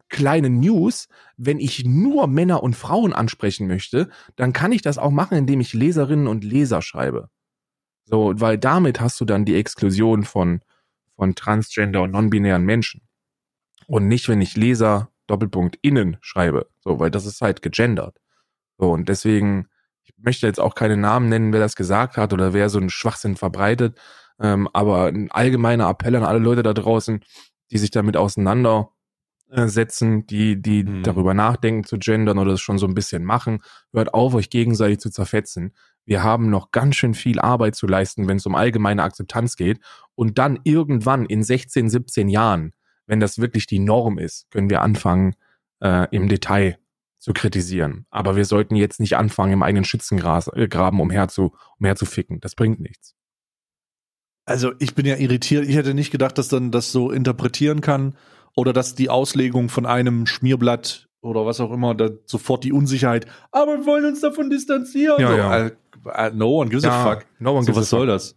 kleine 0.09 0.51
News, 0.51 1.09
wenn 1.37 1.61
ich 1.61 1.85
nur 1.85 2.27
Männer 2.27 2.63
und 2.63 2.77
Frauen 2.77 3.13
ansprechen 3.13 3.67
möchte, 3.67 4.11
dann 4.37 4.53
kann 4.53 4.73
ich 4.73 4.83
das 4.83 4.99
auch 4.99 5.11
machen, 5.11 5.39
indem 5.39 5.61
ich 5.61 5.73
Leserinnen 5.73 6.27
und 6.27 6.45
Leser 6.45 6.83
schreibe. 6.83 7.31
So, 8.05 8.33
weil 8.37 8.59
damit 8.59 9.01
hast 9.01 9.21
du 9.21 9.25
dann 9.25 9.45
die 9.45 9.57
Exklusion 9.57 10.25
von, 10.25 10.63
von 11.17 11.35
Transgender 11.35 12.03
und 12.03 12.11
non-binären 12.11 12.65
Menschen. 12.65 13.03
Und 13.87 14.09
nicht, 14.09 14.29
wenn 14.29 14.41
ich 14.41 14.57
Leser 14.57 15.11
Doppelpunkt 15.27 15.79
innen 15.81 16.17
schreibe. 16.21 16.69
So, 16.81 16.99
weil 16.99 17.11
das 17.11 17.25
ist 17.25 17.41
halt 17.41 17.63
gegendert. 17.63 18.19
So, 18.79 18.91
und 18.91 19.09
deswegen, 19.09 19.69
möchte 20.23 20.47
jetzt 20.47 20.61
auch 20.61 20.75
keine 20.75 20.97
Namen 20.97 21.29
nennen, 21.29 21.53
wer 21.53 21.61
das 21.61 21.77
gesagt 21.77 22.17
hat 22.17 22.33
oder 22.33 22.53
wer 22.53 22.69
so 22.69 22.79
einen 22.79 22.91
Schwachsinn 22.91 23.37
verbreitet. 23.37 23.99
Ähm, 24.41 24.69
aber 24.73 25.07
ein 25.07 25.31
allgemeiner 25.31 25.89
Appell 25.89 26.17
an 26.17 26.25
alle 26.25 26.39
Leute 26.39 26.63
da 26.63 26.73
draußen, 26.73 27.21
die 27.71 27.79
sich 27.79 27.91
damit 27.91 28.17
auseinandersetzen, 28.17 30.27
die, 30.27 30.61
die 30.61 30.85
Hm. 30.85 31.03
darüber 31.03 31.35
nachdenken 31.35 31.85
zu 31.85 31.99
gendern 31.99 32.39
oder 32.39 32.53
das 32.53 32.61
schon 32.61 32.79
so 32.79 32.87
ein 32.87 32.95
bisschen 32.95 33.25
machen, 33.25 33.63
hört 33.93 34.15
auf, 34.15 34.35
euch 34.35 34.51
gegenseitig 34.51 34.99
zu 34.99 35.11
zerfetzen. 35.11 35.73
Wir 36.05 36.23
haben 36.23 36.51
noch 36.51 36.73
ganz 36.73 36.97
schön 36.97 37.15
viel 37.15 37.39
Arbeit 37.39 37.77
zu 37.77 37.87
leisten, 37.87 38.27
wenn 38.27 38.39
es 38.39 38.47
um 38.47 38.55
allgemeine 38.55 39.03
Akzeptanz 39.03 39.57
geht. 39.57 39.79
Und 40.15 40.39
dann 40.39 40.59
irgendwann 40.65 41.27
in 41.27 41.43
16, 41.43 41.89
17 41.89 42.29
Jahren, 42.29 42.73
wenn 43.07 43.21
das 43.21 43.39
wirklich 43.39 43.67
die 43.67 43.79
Norm 43.79 44.19
ist, 44.19 44.51
können 44.51 44.71
wir 44.71 44.83
anfangen, 44.83 45.35
äh, 45.81 46.09
im 46.11 46.29
Detail 46.29 46.79
zu 47.21 47.33
kritisieren. 47.33 48.07
Aber 48.11 48.35
wir 48.35 48.45
sollten 48.45 48.75
jetzt 48.75 48.99
nicht 48.99 49.17
anfangen, 49.17 49.53
im 49.53 49.63
eigenen 49.63 49.85
Schützengraben 49.85 51.01
umher 51.01 51.29
zu, 51.29 51.53
umher 51.79 51.95
zu 51.95 52.07
ficken. 52.07 52.41
Das 52.41 52.55
bringt 52.55 52.81
nichts. 52.81 53.15
Also 54.47 54.73
ich 54.79 54.95
bin 54.95 55.07
ja 55.07 55.17
irritiert. 55.17 55.67
Ich 55.69 55.77
hätte 55.77 55.95
nicht 55.95 56.11
gedacht, 56.11 56.39
dass 56.39 56.49
dann 56.49 56.71
das 56.73 56.91
so 56.93 57.11
interpretieren 57.13 57.83
kann 57.83 58.17
oder 58.57 58.73
dass 58.73 58.95
die 58.95 59.09
Auslegung 59.11 59.69
von 59.69 59.87
einem 59.87 60.27
Schmierblatt 60.27 61.09
oder 61.21 61.45
was 61.45 61.61
auch 61.61 61.71
immer, 61.71 61.95
da 61.95 62.09
sofort 62.25 62.65
die 62.65 62.73
Unsicherheit, 62.73 63.27
aber 63.53 63.77
wir 63.81 63.87
wollen 63.87 64.07
uns 64.07 64.21
davon 64.23 64.49
distanzieren. 64.49 65.21
Ja, 65.21 65.29
so, 65.31 65.37
ja. 65.37 65.67
äh, 65.67 65.73
äh, 66.29 66.31
no 66.35 66.59
one 66.59 66.71
gives 66.71 66.85
a 66.85 67.05
fuck. 67.05 67.27
no 67.39 67.53
one 67.55 67.63
So, 67.63 67.67
gives 67.67 67.77
a 67.77 67.81
was 67.83 67.91
soll 67.91 68.07
fuck. 68.07 68.15
das? 68.15 68.37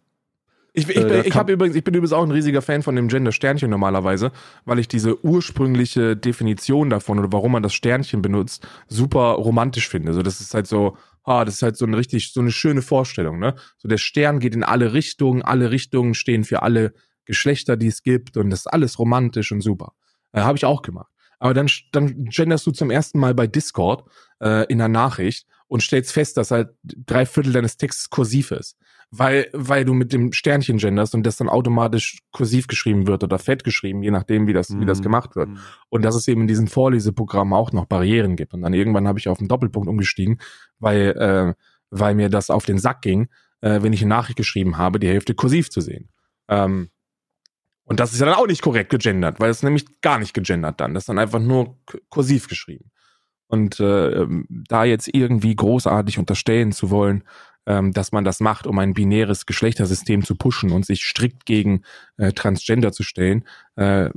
Ich, 0.74 0.89
ich, 0.89 0.97
Äh, 0.97 1.21
ich, 1.21 1.36
übrigens, 1.36 1.76
ich 1.76 1.84
bin 1.84 1.93
übrigens 1.93 2.13
auch 2.13 2.24
ein 2.24 2.32
riesiger 2.32 2.63
Fan 2.63 2.82
von 2.82 2.95
dem 2.95 3.07
Gender-Sternchen 3.07 3.69
normalerweise, 3.69 4.32
weil 4.65 4.80
ich 4.80 4.88
diese 4.88 5.24
ursprüngliche 5.24 6.17
Definition 6.17 6.89
davon 6.89 7.19
oder 7.19 7.32
warum 7.32 7.51
man 7.51 7.63
das 7.63 7.76
Sternchen 7.76 8.24
benutzt, 8.24 8.67
super 8.88 9.34
romantisch 9.34 9.88
finde. 9.88 10.13
So, 10.13 10.24
das 10.24 10.41
ist 10.41 10.55
halt 10.55 10.65
so, 10.65 10.97
ah, 11.24 11.45
das 11.45 11.55
ist 11.55 11.61
halt 11.61 11.78
so 11.78 11.86
eine 11.86 11.95
richtig, 11.95 12.34
so 12.34 12.41
eine 12.41 12.51
schöne 12.51 12.82
Vorstellung, 12.82 13.38
ne? 13.38 13.55
So 13.78 13.88
der 13.88 13.99
Stern 13.99 14.39
geht 14.39 14.55
in 14.55 14.63
alle 14.63 14.93
Richtungen, 14.93 15.43
alle 15.43 15.69
Richtungen 15.69 16.15
stehen 16.15 16.43
für 16.43 16.63
alle 16.63 16.93
Geschlechter, 17.26 17.78
die 17.78 17.88
es 17.88 18.01
gibt 18.01 18.36
und 18.36 18.49
das 18.49 18.61
ist 18.61 18.67
alles 18.67 18.97
romantisch 18.97 19.51
und 19.51 19.61
super. 19.61 19.93
Äh, 20.32 20.41
Habe 20.41 20.57
ich 20.57 20.65
auch 20.65 20.82
gemacht. 20.82 21.11
Aber 21.38 21.53
dann, 21.53 21.69
dann 21.91 22.26
genderst 22.26 22.65
du 22.65 22.71
zum 22.71 22.89
ersten 22.89 23.19
Mal 23.19 23.36
bei 23.36 23.45
Discord 23.45 24.09
äh, 24.41 24.65
in 24.71 24.82
einer 24.82 24.88
Nachricht 24.88 25.45
und 25.67 25.84
stellst 25.84 26.11
fest, 26.11 26.38
dass 26.38 26.51
halt 26.51 26.69
drei 26.84 27.26
Viertel 27.26 27.53
deines 27.53 27.78
Textes 27.78 28.09
kursiv 28.09 28.51
ist. 28.51 28.78
Weil, 29.16 29.47
weil 29.53 29.86
du 29.86 29.93
mit 29.93 30.11
dem 30.11 30.34
Sternchen 30.34 30.78
genderst 30.80 31.14
und 31.14 31.22
das 31.24 31.38
dann 31.38 31.47
automatisch 31.47 32.18
kursiv 32.32 32.66
geschrieben 32.66 33.05
wird 33.05 33.24
oder 33.24 33.38
fett 33.38 33.64
geschrieben, 33.64 34.01
je 34.01 34.09
nachdem, 34.09 34.47
wie 34.47 34.53
das, 34.53 34.80
wie 34.80 34.86
das 34.86 34.99
Mhm. 34.99 35.03
gemacht 35.03 35.36
wird. 35.36 35.49
Und 35.89 36.01
dass 36.03 36.16
es 36.16 36.28
eben 36.28 36.41
in 36.41 36.47
diesen 36.47 36.68
Vorleseprogrammen 36.68 37.53
auch 37.53 37.72
noch 37.72 37.86
Barrieren 37.86 38.36
gibt. 38.36 38.55
Und 38.55 38.64
dann 38.64 38.74
irgendwann 38.74 39.07
habe 39.07 39.20
ich 39.20 39.28
auf 39.30 39.38
den 39.38 39.47
Doppelpunkt 39.47 39.88
umgestiegen, 39.88 40.39
weil, 40.80 41.11
äh, 41.11 41.53
weil 41.91 42.16
mir 42.16 42.30
das 42.30 42.49
auf 42.49 42.66
den 42.66 42.80
Sack 42.80 43.03
ging, 43.03 43.28
äh, 43.61 43.84
wenn 43.84 43.93
ich 43.93 44.01
eine 44.01 44.09
Nachricht 44.09 44.38
geschrieben 44.38 44.80
habe, 44.80 44.99
die 44.99 45.07
Hälfte 45.07 45.36
kursiv 45.36 45.70
zu 45.70 45.80
sehen. 45.82 46.09
Ähm, 46.47 46.89
und 47.84 47.99
das 47.99 48.14
ist 48.14 48.20
ja 48.20 48.26
dann 48.26 48.36
auch 48.36 48.47
nicht 48.47 48.64
korrekt 48.64 48.89
gegendert, 48.89 49.39
weil 49.39 49.51
es 49.51 49.61
nämlich 49.61 50.01
gar 50.01 50.18
nicht 50.18 50.34
gegendert 50.34 50.80
dann. 50.80 50.95
Das 50.95 51.03
ist 51.03 51.09
dann 51.09 51.20
einfach 51.20 51.39
nur 51.39 51.78
kursiv 52.09 52.47
geschrieben. 52.47 52.89
Und 53.47 53.80
äh, 53.80 54.22
ähm, 54.24 54.47
da 54.49 54.86
jetzt 54.86 55.07
irgendwie 55.14 55.55
großartig 55.55 56.18
unterstellen 56.18 56.72
zu 56.72 56.89
wollen, 56.89 57.24
ähm, 57.66 57.93
dass 57.93 58.11
man 58.11 58.24
das 58.24 58.39
macht, 58.39 58.68
um 58.68 58.80
ein 58.80 58.93
binäres 58.93 59.45
Geschlechtersystem 59.45 60.24
zu 60.24 60.36
pushen 60.36 60.72
und 60.72 60.86
sich 60.86 61.03
strikt 61.05 61.45
gegen 61.45 61.84
äh, 62.18 62.32
Transgender 62.32 62.91
zu 62.91 63.03
stellen, 63.03 63.45
äh, 63.76 64.09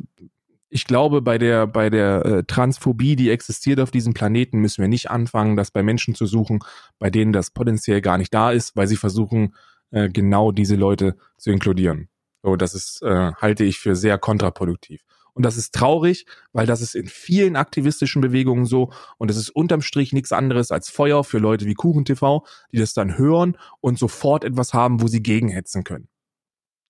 ich 0.68 0.84
glaube, 0.84 1.22
bei 1.22 1.38
der, 1.38 1.66
bei 1.66 1.90
der 1.90 2.24
äh, 2.24 2.44
Transphobie, 2.44 3.16
die 3.16 3.30
existiert 3.30 3.80
auf 3.80 3.90
diesem 3.90 4.14
Planeten, 4.14 4.59
müssen 4.59 4.82
wir 4.82 4.88
nicht 4.88 5.11
anfangen, 5.11 5.57
das 5.57 5.70
bei 5.70 5.82
Menschen 5.82 6.14
zu 6.14 6.26
suchen, 6.26 6.59
bei 6.99 7.09
denen 7.09 7.32
das 7.32 7.51
potenziell 7.51 8.01
gar 8.01 8.18
nicht 8.18 8.34
da 8.34 8.51
ist, 8.51 8.76
weil 8.76 8.88
sie 8.88 8.97
versuchen, 8.97 9.55
äh, 9.90 10.09
genau 10.09 10.53
diese 10.53 10.76
Leute 10.76 11.16
zu 11.38 11.51
inkludieren. 11.51 12.09
So, 12.42 12.57
das 12.57 12.74
ist, 12.74 13.03
äh, 13.03 13.32
halte 13.40 13.64
ich 13.64 13.78
für 13.78 13.94
sehr 13.94 14.18
kontraproduktiv. 14.18 15.03
Und 15.37 15.43
das 15.45 15.59
ist 15.59 15.74
traurig, 15.74 16.24
weil 16.55 16.64
das 16.66 16.80
ist 16.80 16.95
in 16.95 17.07
vielen 17.09 17.57
aktivistischen 17.57 18.22
Bewegungen 18.22 18.64
so 18.64 18.91
und 19.18 19.30
es 19.30 19.37
ist 19.37 19.51
unterm 19.51 19.82
Strich 19.82 20.14
nichts 20.14 20.32
anderes 20.32 20.70
als 20.72 20.89
Feuer 20.89 21.24
für 21.24 21.37
Leute 21.37 21.66
wie 21.66 21.74
KuchenTV, 21.74 22.41
die 22.72 22.78
das 22.78 22.95
dann 22.95 23.18
hören 23.18 23.59
und 23.82 23.99
sofort 23.99 24.45
etwas 24.45 24.72
haben, 24.72 25.03
wo 25.03 25.09
sie 25.09 25.22
gegenhetzen 25.22 25.84
können. 25.84 26.09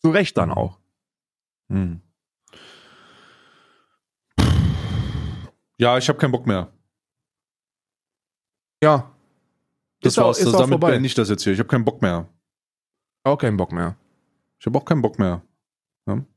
Zu 0.01 0.11
Recht 0.11 0.36
dann 0.36 0.53
auch. 0.53 0.78
Hm. 1.70 2.03
Ja, 5.78 5.99
ich 5.99 6.09
habe 6.09 6.18
keinen 6.18 6.30
Bock 6.32 6.47
mehr. 6.47 6.72
Ja. 8.82 9.11
Das 10.03 10.12
Ist 10.12 10.18
auch- 10.18 10.26
war's. 10.26 10.38
ist 10.38 10.47
Das, 10.47 10.55
auch 10.55 10.59
damit 10.61 10.72
vorbei. 10.74 10.90
beende 10.92 11.07
ich 11.07 11.14
das 11.14 11.28
jetzt 11.28 11.42
hier. 11.42 11.53
Ich 11.53 11.59
habe 11.59 11.68
keinen 11.68 11.84
Bock 11.84 12.01
mehr. 12.01 12.28
Auch 13.24 13.36
keinen 13.38 13.57
Bock 13.57 13.72
mehr. 13.72 13.97
Ich 14.61 14.66
habe 14.66 14.78
auch 14.78 14.84
keinen 14.84 15.03
Bock 15.03 15.18
mehr. 15.18 15.42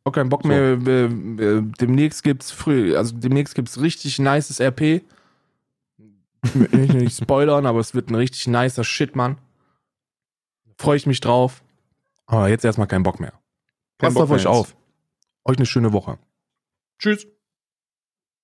Auch 0.04 0.12
keinen 0.12 0.30
Bock 0.30 0.42
So. 0.44 0.48
mehr. 0.48 0.62
Äh, 0.62 1.06
äh, 1.06 1.62
demnächst 1.80 2.24
gibt's 2.24 2.52
früh, 2.52 2.96
also 2.96 3.16
demnächst 3.16 3.54
gibt's 3.56 3.80
richtig 3.80 4.18
nices 4.20 4.60
RP. 4.60 5.04
Ich 6.42 6.56
will 6.72 6.88
nicht 7.02 7.18
spoilern, 7.18 7.66
aber 7.66 7.80
es 7.80 7.94
wird 7.94 8.10
ein 8.10 8.16
richtig 8.16 8.48
nicer 8.48 8.84
Shit, 8.84 9.16
Mann. 9.16 9.38
Freue 10.78 10.98
ich 10.98 11.06
mich 11.06 11.20
drauf. 11.20 11.62
Aber 12.26 12.48
jetzt 12.50 12.64
erstmal 12.64 12.88
keinen 12.88 13.04
Bock 13.04 13.20
mehr. 13.20 13.34
Passt 13.98 14.18
auf 14.18 14.32
euch 14.32 14.44
jetzt. 14.44 14.48
auf. 14.48 14.76
Euch 15.44 15.58
eine 15.58 15.66
schöne 15.66 15.92
Woche. 15.94 16.18
Tschüss. 16.98 17.28